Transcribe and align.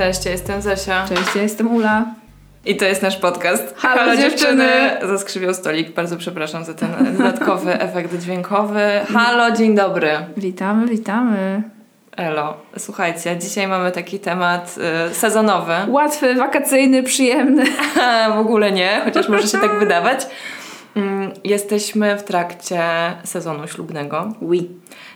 Cześć, 0.00 0.24
ja 0.24 0.30
jestem 0.32 0.62
Zosia. 0.62 1.04
Cześć, 1.08 1.36
ja 1.36 1.42
jestem 1.42 1.74
Ula. 1.74 2.04
I 2.66 2.76
to 2.76 2.84
jest 2.84 3.02
nasz 3.02 3.16
podcast. 3.16 3.74
Halo, 3.76 4.16
dziewczyny! 4.16 4.68
Zaskrzywiał 5.08 5.54
stolik, 5.54 5.94
bardzo 5.94 6.16
przepraszam 6.16 6.64
za 6.64 6.74
ten 6.74 6.88
dodatkowy 7.18 7.80
efekt 7.80 8.18
dźwiękowy. 8.18 8.80
Halo, 9.14 9.50
dzień 9.56 9.74
dobry. 9.74 10.10
Witamy, 10.36 10.86
witamy. 10.86 11.62
Elo, 12.16 12.56
słuchajcie, 12.78 13.36
dzisiaj 13.38 13.68
mamy 13.68 13.92
taki 13.92 14.18
temat 14.18 14.76
y, 15.10 15.14
sezonowy. 15.14 15.74
Łatwy, 15.88 16.34
wakacyjny, 16.34 17.02
przyjemny. 17.02 17.64
w 18.36 18.38
ogóle 18.38 18.72
nie, 18.72 19.00
chociaż 19.04 19.28
może 19.28 19.48
się 19.48 19.58
tak 19.58 19.78
wydawać. 19.84 20.26
Mm, 20.96 21.30
Jesteśmy 21.44 22.16
w 22.16 22.22
trakcie 22.22 22.82
sezonu 23.24 23.68
ślubnego, 23.68 24.32
Oui. 24.42 24.68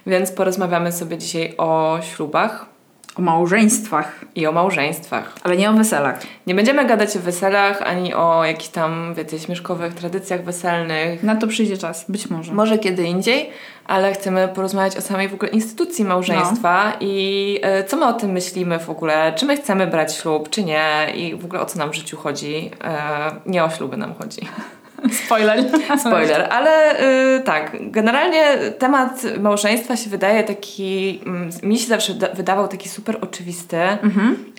więc 0.07 0.33
porozmawiamy 0.33 0.93
sobie 0.93 1.19
dzisiaj 1.19 1.55
o 1.59 1.99
ślubach 2.15 2.74
O 3.19 3.23
małżeństwach, 3.23 4.25
i 4.35 4.47
o 4.47 4.53
małżeństwach. 4.53 5.33
ale 5.43 5.57
nie 5.57 5.71
o 5.71 5.73
weselach. 5.73 6.21
Nie 6.47 6.55
będziemy 6.55 6.87
gadać 6.87 7.17
o 7.17 7.21
weselach, 7.21 7.83
ani 7.83 8.15
o 8.15 8.45
jakichś 8.45 8.69
tam, 8.69 9.15
wiecie, 9.15 9.39
śmieszkowych 9.39 9.95
tradycjach 9.95 10.45
weselnych. 10.45 11.23
Na 11.23 11.37
to 11.37 11.47
przyjdzie 11.47 11.79
czas, 11.79 12.05
być 12.09 12.31
może. 12.31 12.53
Może 12.53 12.79
kiedy 12.79 13.05
indziej, 13.05 13.51
ale 13.87 14.13
chcemy 14.13 14.49
porozmawiać 14.49 14.97
o 14.97 15.01
samej 15.01 15.29
w 15.29 15.35
ogóle 15.35 15.51
instytucji 15.51 16.05
małżeństwa 16.05 16.93
i 17.01 17.59
e, 17.63 17.85
co 17.85 17.97
my 17.97 18.07
o 18.07 18.13
tym 18.13 18.31
myślimy 18.31 18.79
w 18.79 18.91
ogóle, 18.91 19.33
czy 19.37 19.47
my 19.47 19.57
chcemy 19.57 19.87
brać 19.87 20.15
ślub, 20.17 20.51
czy 20.51 20.65
nie 20.65 21.07
i 21.15 21.37
w 21.37 21.45
ogóle 21.45 21.61
o 21.61 21.67
co 21.67 21.79
nam 21.79 21.91
w 21.91 21.95
życiu 21.95 22.17
chodzi. 22.17 22.71
E, 22.85 22.97
nie 23.47 23.65
o 23.65 23.71
śluby 23.71 23.97
nam 23.97 24.15
chodzi. 24.15 24.41
Spoiler. 25.27 25.65
Spoiler, 25.99 26.47
ale 26.51 27.01
y, 27.37 27.41
tak, 27.41 27.77
generalnie 27.81 28.43
temat 28.79 29.23
małżeństwa 29.41 29.97
się 29.97 30.11
wydaje 30.11 30.45
taki, 30.45 31.21
mm, 31.27 31.51
mi 31.63 31.79
się 31.79 31.87
zawsze 31.89 32.15
da- 32.15 32.29
wydawał 32.29 32.69
taki 32.69 32.89
super 32.89 33.19
oczywisty. 33.21 33.77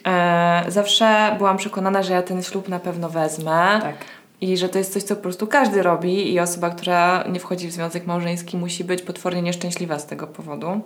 E, 0.08 0.64
zawsze 0.68 1.36
byłam 1.38 1.58
przekonana, 1.58 2.04
że 2.04 2.14
ja 2.14 2.22
ten 2.22 2.44
ślub 2.44 2.70
na 2.70 2.80
pewno 2.80 3.10
wezmę. 3.10 3.80
Tak. 3.82 3.96
I 4.42 4.58
że 4.58 4.70
to 4.70 4.78
jest 4.78 4.94
coś, 4.94 5.04
co 5.04 5.16
po 5.16 5.22
prostu 5.22 5.48
każdy 5.48 5.84
robi 5.84 6.34
i 6.34 6.40
osoba, 6.40 6.70
która 6.70 7.24
nie 7.30 7.40
wchodzi 7.40 7.68
w 7.68 7.72
związek 7.72 8.08
małżeński 8.08 8.58
musi 8.58 8.84
być 8.84 9.02
potwornie 9.02 9.42
nieszczęśliwa 9.42 10.00
z 10.00 10.06
tego 10.06 10.28
powodu. 10.28 10.82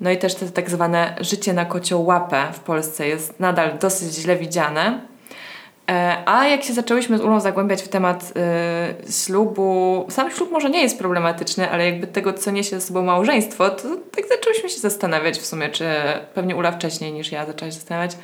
No 0.00 0.10
i 0.10 0.18
też 0.18 0.34
to 0.34 0.46
tak 0.46 0.70
zwane 0.70 1.16
życie 1.20 1.52
na 1.52 1.64
kocioł 1.64 2.06
łapę 2.06 2.42
w 2.52 2.60
Polsce 2.60 3.08
jest 3.08 3.40
nadal 3.40 3.78
dosyć 3.78 4.14
źle 4.14 4.36
widziane. 4.36 5.00
E, 5.90 6.22
A 6.26 6.46
jak 6.46 6.62
się 6.62 6.72
zaczęłyśmy 6.72 7.18
z 7.18 7.20
Ulą 7.20 7.40
zagłębiać 7.40 7.82
w 7.82 7.88
temat 7.88 8.32
y, 9.08 9.12
ślubu, 9.12 10.06
sam 10.10 10.30
ślub 10.30 10.50
może 10.50 10.70
nie 10.70 10.82
jest 10.82 10.98
problematyczny, 10.98 11.70
ale 11.70 11.86
jakby 11.90 12.06
tego, 12.06 12.32
co 12.32 12.50
niesie 12.50 12.80
ze 12.80 12.86
sobą 12.86 13.02
małżeństwo, 13.02 13.70
to 13.70 13.82
tak 14.16 14.28
zaczęłyśmy 14.28 14.68
się 14.68 14.80
zastanawiać 14.80 15.38
w 15.38 15.46
sumie, 15.46 15.68
czy 15.68 15.84
pewnie 16.34 16.56
Ula 16.56 16.72
wcześniej 16.72 17.12
niż 17.12 17.32
ja 17.32 17.46
zaczęła 17.46 17.70
się 17.70 17.76
zastanawiać, 17.76 18.16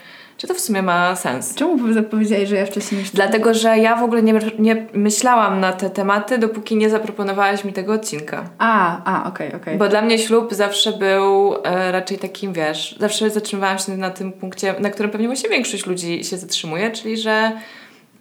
czy 0.43 0.49
to 0.49 0.55
w 0.55 0.61
sumie 0.61 0.83
ma 0.83 1.17
sens. 1.17 1.55
Czemu 1.55 1.79
powiedziałeś, 2.11 2.49
że 2.49 2.57
ja 2.57 2.67
wcześniej 2.67 3.05
ty? 3.05 3.11
Dlatego, 3.15 3.55
że 3.55 3.79
ja 3.79 3.97
w 3.97 4.03
ogóle 4.03 4.23
nie, 4.23 4.35
nie 4.59 4.87
myślałam 4.95 5.61
na 5.61 5.73
te 5.73 5.91
tematy, 5.91 6.39
dopóki 6.39 6.77
nie 6.77 6.91
zaproponowałaś 6.91 7.65
mi 7.65 7.73
tego 7.73 7.93
odcinka. 7.93 8.45
A, 8.59 9.03
a, 9.05 9.29
okej, 9.29 9.55
okej. 9.55 9.79
Bo 9.79 9.89
dla 9.89 10.03
mnie 10.03 10.19
ślub 10.19 10.55
zawsze 10.55 10.93
był 10.93 11.55
e, 11.65 11.93
raczej 11.93 12.19
takim, 12.19 12.53
wiesz, 12.53 12.97
zawsze 13.01 13.31
zatrzymywałam 13.31 13.79
się 13.79 13.97
na 13.97 14.11
tym 14.11 14.33
punkcie, 14.33 14.75
na 14.81 14.91
którym 14.91 15.11
pewnie 15.11 15.27
właśnie 15.27 15.51
większość 15.51 15.87
ludzi 15.87 16.25
się 16.25 16.37
zatrzymuje, 16.37 16.91
czyli 16.91 17.17
że 17.17 17.53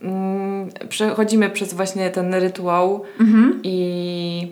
mm, 0.02 0.70
przechodzimy 0.90 1.50
przez 1.50 1.74
właśnie 1.74 2.10
ten 2.10 2.34
rytuał 2.34 3.04
i, 3.64 4.48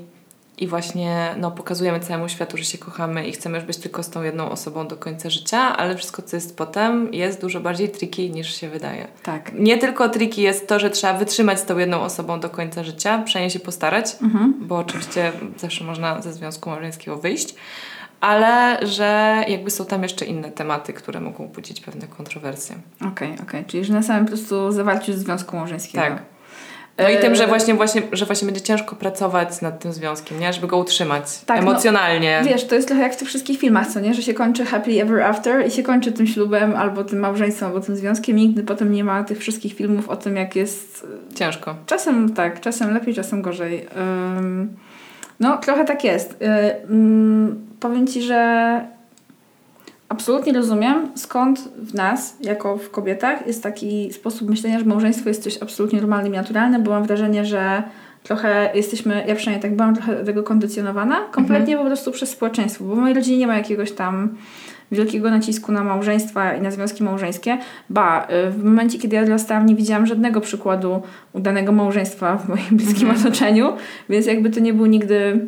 i 0.59 0.68
właśnie 0.68 1.36
no, 1.38 1.52
pokazujemy 1.52 2.00
całemu 2.00 2.30
światu, 2.30 2.58
że 2.58 2.64
się 2.64 2.78
kochamy 2.78 3.28
i 3.28 3.31
chcemy 3.31 3.58
już 3.58 3.68
być 3.68 3.78
tylko 3.78 4.03
z 4.03 4.09
tą 4.09 4.24
jedną 4.24 4.50
osobą 4.50 4.88
do 4.88 4.97
końca 4.97 5.30
życia, 5.30 5.78
ale 5.78 5.97
wszystko, 5.97 6.22
co 6.22 6.38
jest 6.38 6.58
potem, 6.58 7.14
jest 7.14 7.42
dużo 7.42 7.59
bardziej 7.59 7.90
tricky 7.90 8.30
niż 8.30 8.56
się 8.56 8.69
wydaje. 8.69 9.08
Tak. 9.24 9.52
Nie 9.53 9.78
tylko 9.78 10.09
triki 10.09 10.42
jest 10.42 10.68
to, 10.68 10.80
że 10.80 10.90
trzeba 10.90 11.14
wytrzymać 11.14 11.59
z 11.59 11.66
tą 11.66 11.78
jedną 11.78 12.02
osobą 12.02 12.40
do 12.40 12.50
końca 12.50 12.84
życia, 12.84 13.24
przynajmniej 13.25 13.52
się 13.52 13.59
postarać, 13.59 14.16
bo 14.59 14.78
oczywiście 14.78 15.31
zawsze 15.58 15.84
można 15.84 16.22
ze 16.22 16.34
związku 16.34 16.69
małżeńskiego 16.69 17.18
wyjść, 17.18 17.56
ale 18.22 18.88
że 18.88 19.44
jakby 19.48 19.72
są 19.72 19.86
tam 19.86 20.03
jeszcze 20.03 20.25
inne 20.25 20.52
tematy, 20.52 20.94
które 20.94 21.19
mogą 21.19 21.48
budzić 21.48 21.81
pewne 21.81 22.08
kontrowersje. 22.08 22.75
Okej, 23.12 23.34
okej. 23.44 23.66
Czyli, 23.66 23.86
że 23.86 23.94
na 23.94 24.03
samym 24.03 24.25
po 24.25 24.31
prostu 24.31 24.72
zawarciu 24.72 25.14
związku 25.14 25.56
małżeńskiego. 25.56 26.03
Tak. 26.03 26.38
No 27.04 27.10
i 27.10 27.18
tym, 27.18 27.36
że 27.36 27.44
E, 27.44 27.48
właśnie, 27.48 27.74
właśnie, 27.74 28.02
że 28.12 28.26
właśnie 28.26 28.46
będzie 28.46 28.62
ciężko 28.62 28.96
pracować 28.96 29.62
nad 29.62 29.80
tym 29.80 29.94
związkiem, 29.94 30.40
nie? 30.40 30.54
Żeby 30.54 30.68
go 30.68 30.78
utrzymać 30.78 31.24
Tak, 31.46 31.58
no, 31.58 31.72
emocjonalnie. 31.72 32.42
Wiesz, 32.46 32.68
to 32.68 32.76
jest 32.76 32.88
trochę 32.88 33.04
jak 33.04 33.14
w 33.14 33.18
tych 33.18 33.28
wszystkich 33.28 33.60
filmach, 33.60 33.88
co 33.88 34.00
nie? 34.00 34.14
Że 34.14 34.22
się 34.22 34.34
kończy 34.34 34.66
happily 34.66 35.02
ever 35.02 35.22
after 35.22 35.68
i 35.68 35.72
się 35.72 35.84
kończy 35.84 36.12
tym 36.12 36.28
ślubem, 36.28 36.76
albo 36.76 37.04
tym 37.04 37.20
małżeństwem, 37.20 37.68
albo 37.68 37.80
tym 37.80 37.96
związkiem 37.96 38.40
i 38.40 38.42
nigdy 38.42 38.64
potem 38.64 38.92
nie 38.92 39.04
ma 39.04 39.24
tych 39.24 39.40
wszystkich 39.40 39.74
filmów 39.74 40.10
o 40.10 40.16
tym, 40.16 40.36
jak 40.36 40.56
jest... 40.56 41.08
Ciężko. 41.36 41.76
Czasem 41.86 42.34
tak, 42.34 42.62
czasem 42.62 42.94
lepiej, 42.94 43.14
czasem 43.14 43.42
gorzej. 43.42 43.88
Ym, 44.38 44.78
no, 45.40 45.58
trochę 45.58 45.86
tak 45.86 46.04
jest. 46.04 46.44
Ym, 46.90 47.68
powiem 47.80 48.08
Ci, 48.08 48.22
że 48.22 48.99
absolutnie 50.09 50.53
rozumiem, 50.53 51.08
skąd 51.16 51.59
w 51.59 51.94
nas, 51.94 52.38
jako 52.42 52.78
w 52.78 52.92
kobietach, 52.92 53.47
jest 53.47 53.64
taki 53.64 54.14
sposób 54.14 54.50
myślenia, 54.50 54.80
że 54.80 54.86
małżeństwo 54.86 55.30
jest 55.30 55.44
coś 55.44 55.58
absolutnie 55.62 56.00
normalnym 56.00 56.34
i 56.34 56.38
naturalnym, 56.38 56.84
bo 56.84 56.92
mam 56.92 57.03
wrażenie, 57.03 57.46
że 57.46 57.84
trochę 58.24 58.69
jesteśmy, 58.74 59.24
ja 59.28 59.36
przynajmniej 59.36 59.62
tak 59.62 59.75
byłam 59.75 59.96
trochę 59.96 60.16
do 60.16 60.25
tego 60.25 60.44
kondycjonowana, 60.44 61.19
kompletnie 61.31 61.78
po 61.78 61.86
prostu 61.86 62.12
przez 62.12 62.30
społeczeństwo, 62.30 62.84
bo 62.84 62.96
w 62.96 62.98
mojej 62.98 63.16
rodzinie 63.16 63.38
nie 63.38 63.48
ma 63.48 63.58
jakiegoś 63.58 63.92
tam 63.92 64.36
wielkiego 64.92 65.30
nacisku 65.30 65.72
na 65.72 65.84
małżeństwa 65.84 66.53
i 66.53 66.62
na 66.62 66.72
związki 66.72 67.03
małżeńskie. 67.03 67.58
Ba, 67.90 68.28
y, 68.48 68.52
w 68.52 68.64
momencie, 68.64 69.00
kiedy 69.00 69.16
ja 69.16 69.25
dorastałam, 69.25 69.66
nie 69.66 69.75
widziałam 69.75 70.06
żadnego 70.06 70.42
przykładu 70.42 71.02
udanego 71.34 71.72
małżeństwa 71.72 72.38
w 72.38 72.50
moim 72.50 72.68
bliskim 72.72 73.12
otoczeniu, 73.12 73.74
więc 74.09 74.25
jakby 74.25 74.50
to 74.50 74.59
nie 74.59 74.74
był 74.74 74.86
nigdy 74.86 75.48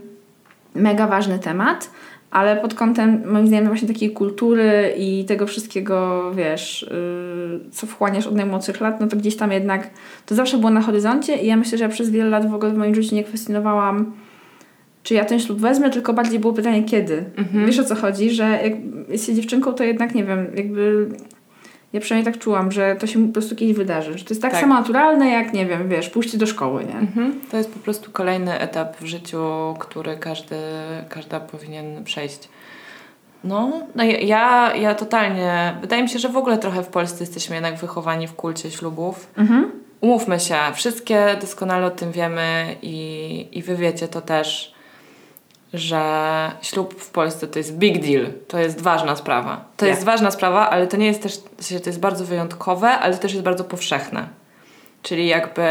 mega 0.75 1.07
ważny 1.07 1.39
temat, 1.39 1.89
ale 2.31 2.57
pod 2.57 2.73
kątem 2.73 3.21
moim 3.31 3.47
zdaniem 3.47 3.67
właśnie 3.67 3.87
takiej 3.87 4.11
kultury 4.11 4.93
i 4.97 5.25
tego 5.25 5.47
wszystkiego, 5.47 6.31
wiesz, 6.35 6.89
yy, 6.91 7.71
co 7.71 7.87
wchłaniasz 7.87 8.27
od 8.27 8.35
najmłodszych 8.35 8.81
lat, 8.81 9.01
no 9.01 9.07
to 9.07 9.17
gdzieś 9.17 9.35
tam 9.35 9.51
jednak 9.51 9.89
to 10.25 10.35
zawsze 10.35 10.57
było 10.57 10.69
na 10.69 10.81
horyzoncie 10.81 11.35
i 11.37 11.47
ja 11.47 11.57
myślę, 11.57 11.77
że 11.77 11.83
ja 11.83 11.89
przez 11.89 12.09
wiele 12.09 12.29
lat 12.29 12.49
w 12.49 12.53
ogóle 12.53 12.71
w 12.71 12.77
moim 12.77 12.95
życiu 12.95 13.15
nie 13.15 13.23
kwestionowałam 13.23 14.11
czy 15.03 15.13
ja 15.13 15.25
ten 15.25 15.39
ślub 15.39 15.59
wezmę, 15.59 15.89
tylko 15.89 16.13
bardziej 16.13 16.39
było 16.39 16.53
pytanie 16.53 16.83
kiedy. 16.83 17.23
Wiesz 17.65 17.79
o 17.79 17.83
co 17.83 17.95
chodzi, 17.95 18.31
że 18.31 18.59
jak 18.63 18.73
jest 19.09 19.25
się 19.25 19.35
dziewczynką, 19.35 19.73
to 19.73 19.83
jednak 19.83 20.15
nie 20.15 20.23
wiem, 20.23 20.47
jakby 20.55 21.07
ja 21.93 22.01
przynajmniej 22.01 22.33
tak 22.33 22.43
czułam, 22.43 22.71
że 22.71 22.95
to 22.95 23.07
się 23.07 23.27
po 23.27 23.33
prostu 23.33 23.55
kiedyś 23.55 23.75
wydarzy. 23.75 24.17
Że 24.17 24.25
to 24.25 24.29
jest 24.33 24.41
tak, 24.41 24.51
Tak. 24.51 24.61
samo 24.61 24.75
naturalne, 24.75 25.29
jak 25.29 25.53
nie 25.53 25.65
wiem, 25.65 25.89
wiesz, 25.89 26.09
pójście 26.09 26.37
do 26.37 26.45
szkoły, 26.45 26.85
nie? 26.85 26.95
Mhm. 26.97 27.41
To 27.51 27.57
jest 27.57 27.73
po 27.73 27.79
prostu 27.79 28.11
kolejny 28.11 28.59
etap 28.59 28.97
w 29.01 29.05
życiu, 29.05 29.43
który 29.79 30.17
każdy, 30.17 30.55
każda 31.09 31.39
powinien 31.39 32.03
przejść. 32.03 32.49
No, 33.43 33.71
no 33.95 34.03
ja- 34.03 34.73
ja, 34.75 34.95
totalnie, 34.95 35.75
wydaje 35.81 36.03
mi 36.03 36.09
się, 36.09 36.19
że 36.19 36.29
w 36.29 36.37
ogóle 36.37 36.57
trochę 36.57 36.83
w 36.83 36.87
Polsce 36.87 37.23
jesteśmy 37.23 37.55
jednak 37.55 37.75
wychowani 37.77 38.27
w 38.27 38.33
kulcie 38.35 38.71
ślubów. 38.71 39.27
Mhm. 39.37 39.71
Umówmy 40.01 40.39
się, 40.39 40.55
wszystkie 40.73 41.37
doskonale 41.41 41.85
o 41.85 41.91
tym 41.91 42.11
wiemy 42.11 42.75
i, 42.81 43.47
i 43.51 43.61
wy 43.61 43.75
wiecie 43.75 44.07
to 44.07 44.21
też, 44.21 44.73
że 45.73 46.51
ślub 46.61 47.01
w 47.01 47.09
Polsce 47.09 47.47
to 47.47 47.59
jest 47.59 47.77
big 47.77 48.05
deal, 48.05 48.25
to 48.47 48.59
jest 48.59 48.81
ważna 48.81 49.15
sprawa. 49.15 49.55
To 49.55 49.61
Tak. 49.77 49.89
jest 49.89 50.03
ważna 50.03 50.31
sprawa, 50.31 50.69
ale 50.69 50.87
to 50.87 50.97
nie 50.97 51.07
jest 51.07 51.23
też, 51.23 51.37
to 51.83 51.89
jest 51.89 51.99
bardzo 51.99 52.25
wyjątkowe, 52.25 52.89
ale 52.89 53.13
to 53.15 53.21
też 53.21 53.31
jest 53.31 53.43
bardzo 53.43 53.63
powszechne. 53.63 54.27
Czyli 55.03 55.27
jakby 55.27 55.67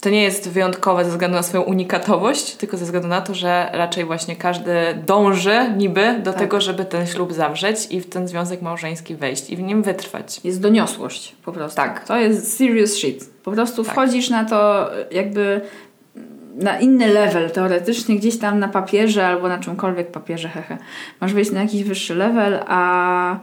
to 0.00 0.10
nie 0.10 0.22
jest 0.22 0.48
wyjątkowe 0.50 1.04
ze 1.04 1.10
względu 1.10 1.36
na 1.36 1.42
swoją 1.42 1.62
unikatowość, 1.62 2.56
tylko 2.56 2.76
ze 2.76 2.84
względu 2.84 3.08
na 3.08 3.20
to, 3.20 3.34
że 3.34 3.70
raczej 3.72 4.04
właśnie 4.04 4.36
każdy 4.36 4.74
dąży 5.06 5.72
niby 5.76 6.14
do 6.22 6.30
Tak. 6.32 6.40
tego, 6.40 6.60
żeby 6.60 6.84
ten 6.84 7.06
ślub 7.06 7.32
zawrzeć 7.32 7.86
i 7.90 8.00
w 8.00 8.08
ten 8.10 8.28
związek 8.28 8.62
małżeński 8.62 9.14
wejść 9.14 9.50
i 9.50 9.56
w 9.56 9.62
nim 9.62 9.82
wytrwać. 9.82 10.40
Jest 10.44 10.60
doniosłość 10.60 11.36
po 11.44 11.52
prostu. 11.52 11.76
Tak. 11.76 12.04
To 12.06 12.16
jest 12.18 12.58
serious 12.58 12.94
shit. 12.94 13.30
Po 13.44 13.50
prostu 13.52 13.84
Tak. 13.84 13.92
wchodzisz 13.92 14.30
na 14.30 14.44
to 14.44 14.90
jakby 15.10 15.60
na 16.56 16.78
inny 16.78 17.08
level 17.08 17.50
teoretycznie, 17.50 18.16
gdzieś 18.16 18.38
tam 18.38 18.58
na 18.58 18.68
papierze 18.68 19.26
albo 19.26 19.48
na 19.48 19.58
czymkolwiek 19.58 20.10
papierze, 20.10 20.48
hehe. 20.48 20.78
Masz 21.20 21.34
wejść 21.34 21.52
na 21.52 21.60
jakiś 21.62 21.84
wyższy 21.84 22.14
level, 22.14 22.60
a, 22.66 23.38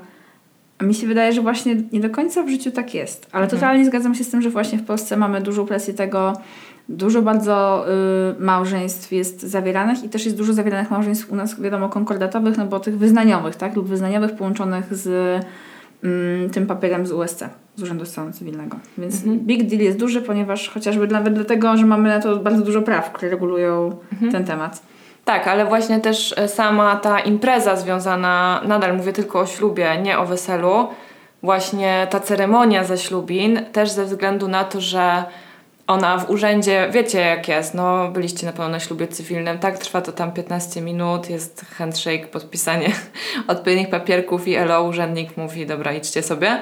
mi 0.81 0.93
się 0.93 1.07
wydaje, 1.07 1.33
że 1.33 1.41
właśnie 1.41 1.75
nie 1.91 1.99
do 1.99 2.09
końca 2.09 2.43
w 2.43 2.49
życiu 2.49 2.71
tak 2.71 2.93
jest. 2.93 3.27
Ale 3.31 3.43
Mhm. 3.43 3.59
totalnie 3.61 3.85
zgadzam 3.85 4.15
się 4.15 4.23
z 4.23 4.29
tym, 4.29 4.41
że 4.41 4.49
właśnie 4.49 4.77
w 4.77 4.85
Polsce 4.85 5.17
mamy 5.17 5.41
dużą 5.41 5.65
presję 5.65 5.93
tego, 5.93 6.33
dużo 6.89 7.21
bardzo 7.21 7.85
y, 8.39 8.43
małżeństw 8.43 9.11
jest 9.11 9.41
zawieranych 9.41 10.03
i 10.03 10.09
też 10.09 10.25
jest 10.25 10.37
dużo 10.37 10.53
zawieranych 10.53 10.91
małżeństw 10.91 11.31
u 11.31 11.35
nas, 11.35 11.61
wiadomo, 11.61 11.89
konkordatowych, 11.89 12.57
no 12.57 12.65
bo 12.65 12.79
tych 12.79 12.97
wyznaniowych, 12.97 13.55
tak? 13.55 13.75
Lub 13.75 13.87
wyznaniowych 13.87 14.35
połączonych 14.35 14.93
z 14.93 15.39
tym 16.53 16.67
papierem 16.67 17.07
z 17.07 17.11
USC, 17.11 17.43
z 17.75 17.83
Urzędu 17.83 18.05
Stanu 18.05 18.31
Cywilnego. 18.31 18.77
Więc 18.97 19.15
Mhm. 19.15 19.39
big 19.39 19.69
deal 19.69 19.81
jest 19.81 19.97
duży, 19.97 20.21
ponieważ 20.21 20.69
chociażby 20.69 21.07
nawet 21.07 21.33
dlatego, 21.33 21.77
że 21.77 21.85
mamy 21.85 22.09
na 22.09 22.19
to 22.19 22.37
bardzo 22.37 22.61
dużo 22.63 22.81
praw, 22.81 23.11
które 23.11 23.31
regulują 23.31 23.95
Mhm. 24.13 24.31
ten 24.31 24.45
temat. 24.45 24.81
Tak, 25.25 25.47
ale 25.47 25.65
właśnie 25.65 25.99
też 25.99 26.33
e, 26.37 26.47
sama 26.47 26.95
ta 26.95 27.19
impreza 27.19 27.75
związana, 27.75 28.61
nadal 28.67 28.97
mówię 28.97 29.13
tylko 29.13 29.39
o 29.39 29.45
ślubie, 29.45 29.97
nie 30.01 30.19
o 30.19 30.25
weselu, 30.25 30.87
właśnie 31.43 32.07
ta 32.09 32.19
ceremonia 32.19 32.83
zaślubin, 32.83 33.59
też 33.71 33.91
ze 33.91 34.05
względu 34.05 34.47
na 34.47 34.63
to, 34.63 34.81
że 34.81 35.23
ona 35.87 36.17
w 36.17 36.29
urzędzie, 36.29 36.89
wiecie 36.91 37.19
jak 37.19 37.47
jest, 37.47 37.73
no 37.73 38.11
byliście 38.11 38.45
na 38.45 38.51
pewno 38.51 38.69
na 38.69 38.79
ślubie 38.79 39.07
cywilnym, 39.07 39.59
tak, 39.59 39.77
trwa 39.77 40.01
to 40.01 40.11
tam 40.11 40.31
15 40.31 40.81
minut, 40.81 41.29
jest 41.29 41.65
handshake, 41.77 42.27
podpisanie 42.27 42.91
odpowiednich 43.47 43.89
papierków 43.89 44.47
i 44.47 44.55
elo, 44.55 44.83
urzędnik 44.83 45.37
mówi, 45.37 45.65
dobra, 45.65 45.93
idźcie 45.93 46.23
sobie. 46.23 46.61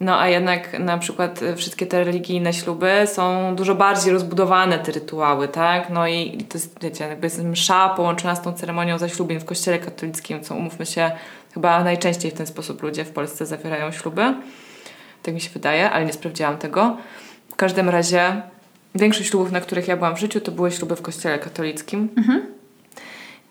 No 0.00 0.20
a 0.20 0.28
jednak 0.28 0.78
na 0.78 0.98
przykład 0.98 1.42
y, 1.42 1.56
wszystkie 1.56 1.86
te 1.86 2.04
religijne 2.04 2.52
śluby 2.52 2.92
są 3.06 3.56
dużo 3.56 3.74
bardziej 3.74 4.12
rozbudowane 4.12 4.78
te 4.78 4.92
rytuały, 4.92 5.48
tak? 5.48 5.90
No 5.90 6.06
i 6.06 6.44
to 6.48 6.58
jest, 6.58 6.82
wiecie, 6.82 7.04
jakby 7.04 7.26
jest 7.26 7.44
msza 7.44 7.88
połączona 7.88 8.36
z 8.36 8.42
tą 8.42 8.52
ceremonią 8.52 8.98
zaślubin 8.98 9.40
w 9.40 9.44
kościele 9.44 9.78
katolickim, 9.78 10.40
co 10.42 10.54
umówmy 10.54 10.86
się, 10.86 11.10
chyba 11.54 11.84
najczęściej 11.84 12.30
w 12.30 12.34
ten 12.34 12.46
sposób 12.46 12.82
ludzie 12.82 13.04
w 13.04 13.10
Polsce 13.10 13.46
zawierają 13.46 13.92
śluby. 13.92 14.34
Tak 15.22 15.34
mi 15.34 15.40
się 15.40 15.50
wydaje, 15.50 15.90
ale 15.90 16.04
nie 16.04 16.12
sprawdziłam 16.12 16.58
tego. 16.58 16.96
W 17.48 17.56
każdym 17.56 17.88
razie 17.88 18.42
większość 18.94 19.30
ślubów, 19.30 19.52
na 19.52 19.60
których 19.60 19.88
ja 19.88 19.96
byłam 19.96 20.16
w 20.16 20.20
życiu, 20.20 20.40
to 20.40 20.52
były 20.52 20.70
śluby 20.70 20.96
w 20.96 21.02
kościele 21.02 21.38
katolickim. 21.38 22.08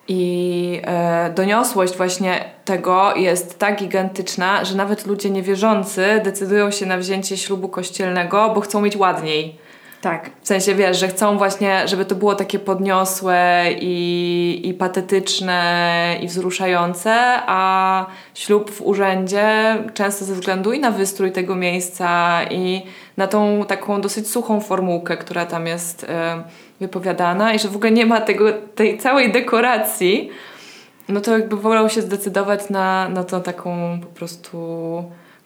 I 0.07 0.81
e, 0.83 1.33
doniosłość 1.36 1.97
właśnie 1.97 2.45
tego 2.65 3.15
jest 3.15 3.59
tak 3.59 3.80
gigantyczna, 3.80 4.65
że 4.65 4.75
nawet 4.75 5.06
ludzie 5.06 5.30
niewierzący 5.30 6.21
decydują 6.24 6.71
się 6.71 6.86
na 6.86 6.97
wzięcie 6.97 7.38
ślubu 7.38 7.69
kościelnego, 7.69 8.51
bo 8.56 8.62
chcą 8.62 8.81
mieć 8.81 8.97
ładniej. 8.97 9.59
Tak. 10.01 10.29
W 10.41 10.47
sensie 10.47 10.75
wiesz, 10.75 10.99
że 10.99 11.07
chcą 11.07 11.37
właśnie, 11.37 11.87
żeby 11.87 12.05
to 12.05 12.15
było 12.15 12.35
takie 12.35 12.59
podniosłe 12.59 13.65
i, 13.79 14.61
i 14.63 14.73
patetyczne 14.73 16.17
i 16.21 16.27
wzruszające, 16.27 17.13
a 17.47 18.05
ślub 18.33 18.71
w 18.71 18.81
urzędzie 18.81 19.77
często 19.93 20.25
ze 20.25 20.33
względu 20.33 20.73
i 20.73 20.79
na 20.79 20.91
wystrój 20.91 21.31
tego 21.31 21.55
miejsca 21.55 22.39
i 22.43 22.81
na 23.17 23.27
tą 23.27 23.65
taką 23.67 24.01
dosyć 24.01 24.29
suchą 24.29 24.61
formułkę, 24.61 25.17
która 25.17 25.45
tam 25.45 25.67
jest 25.67 26.03
e, 26.03 26.43
wypowiadana 26.79 27.53
i 27.53 27.59
że 27.59 27.67
w 27.67 27.75
ogóle 27.75 27.91
nie 27.91 28.05
ma 28.05 28.21
tego, 28.21 28.53
tej 28.75 28.97
całej 28.97 29.31
dekoracji, 29.31 30.29
no 31.09 31.21
to 31.21 31.37
jakby 31.37 31.57
wolał 31.57 31.89
się 31.89 32.01
zdecydować 32.01 32.69
na, 32.69 33.09
na 33.09 33.23
tą 33.23 33.41
taką 33.41 33.99
po 34.01 34.07
prostu 34.07 34.57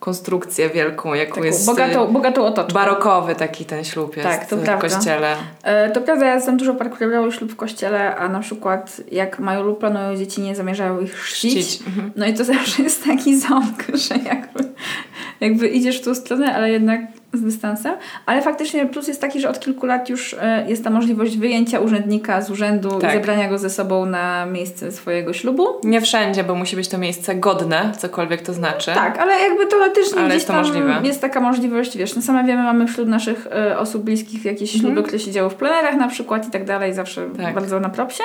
konstrukcję 0.04 0.70
wielką, 0.70 1.14
jaką 1.14 1.32
Taką 1.36 1.44
jest 1.46 1.66
bogatą, 1.66 2.08
bogatą 2.14 2.46
otoczką. 2.46 2.74
barokowy 2.74 3.36
taki 3.36 3.66
ten 3.66 3.84
ślub 3.84 4.18
jest 4.18 4.30
Tak, 4.30 4.48
to 4.50 4.58
w 4.58 4.64
prawda. 4.64 4.90
kościele. 4.90 5.36
E, 5.64 5.90
To 5.92 6.02
prawda, 6.02 6.26
ja 6.26 6.40
znam 6.40 6.58
dużo 6.58 6.74
par, 6.76 6.92
które 6.92 7.10
brały 7.10 7.32
ślub 7.32 7.52
w 7.52 7.56
kościele, 7.56 8.16
a 8.16 8.30
na 8.30 8.40
przykład 8.40 9.02
jak 9.12 9.40
mają 9.40 9.64
lub 9.64 9.80
planują 9.80 10.16
dzieci, 10.18 10.42
nie 10.42 10.56
zamierzają 10.56 11.00
ich 11.02 11.14
chrzcić. 11.14 11.66
Chrzcić. 11.66 11.88
Mhm. 11.88 12.12
No 12.16 12.26
i 12.26 12.34
to 12.34 12.44
zawsze 12.44 12.84
jest 12.84 13.04
taki 13.04 13.40
ząb, 13.40 13.84
że 14.08 14.16
jakby, 14.16 14.64
jakby 15.44 15.68
idziesz 15.68 16.02
w 16.02 16.06
tą 16.06 16.16
stronę, 16.16 16.56
ale 16.56 16.72
jednak 16.72 17.02
z 17.34 17.42
dystansem. 17.42 17.94
Ale 18.26 18.42
faktycznie 18.42 18.86
plus 18.86 19.08
jest 19.08 19.22
taki, 19.22 19.40
że 19.42 19.50
od 19.50 19.60
kilku 19.60 19.86
lat 19.86 20.10
już 20.10 20.36
e, 20.42 20.66
jest 20.68 20.84
ta 20.84 20.90
możliwość 20.90 21.38
wyjęcia 21.38 21.80
urzędnika 21.80 22.42
z 22.42 22.50
urzędu 22.52 23.00
Tak. 23.00 23.10
i 23.12 23.14
zebrania 23.14 23.50
go 23.50 23.58
ze 23.58 23.70
sobą 23.70 24.06
na 24.06 24.46
miejsce 24.46 24.92
swojego 24.92 25.34
ślubu. 25.34 25.68
Nie 25.84 26.02
wszędzie, 26.02 26.44
bo 26.44 26.56
musi 26.56 26.76
być 26.76 26.88
to 26.88 26.98
miejsce 26.98 27.36
godne, 27.36 27.92
cokolwiek 27.98 28.42
to 28.42 28.54
znaczy. 28.54 28.92
Tak, 28.96 29.18
ale 29.18 29.34
jakby 29.40 29.66
teoretycznie 29.68 30.18
Ale 30.18 30.26
gdzieś 30.26 30.34
jest 30.36 30.48
to 30.48 30.54
tam 30.54 30.62
możliwe. 30.62 31.00
jest 31.04 31.22
taka 31.22 31.40
możliwość, 31.40 31.98
wiesz, 31.98 32.16
no 32.16 32.22
same 32.22 32.44
wiemy, 32.44 32.64
mamy 32.64 32.88
wśród 32.88 33.08
naszych 33.08 33.48
e, 33.52 33.78
osób 33.80 34.04
bliskich 34.04 34.46
jakieś 34.46 34.72
śluby, 34.72 34.88
Mhm. 34.88 35.06
które 35.06 35.20
się 35.20 35.32
działy 35.32 35.50
w 35.50 35.56
plenerach 35.56 35.96
na 35.96 36.08
przykład 36.08 36.48
i 36.48 36.52
tak 36.52 36.66
dalej, 36.66 36.94
zawsze 36.94 37.22
Tak. 37.38 37.54
bardzo 37.56 37.80
na 37.80 37.90
propsie. 37.90 38.24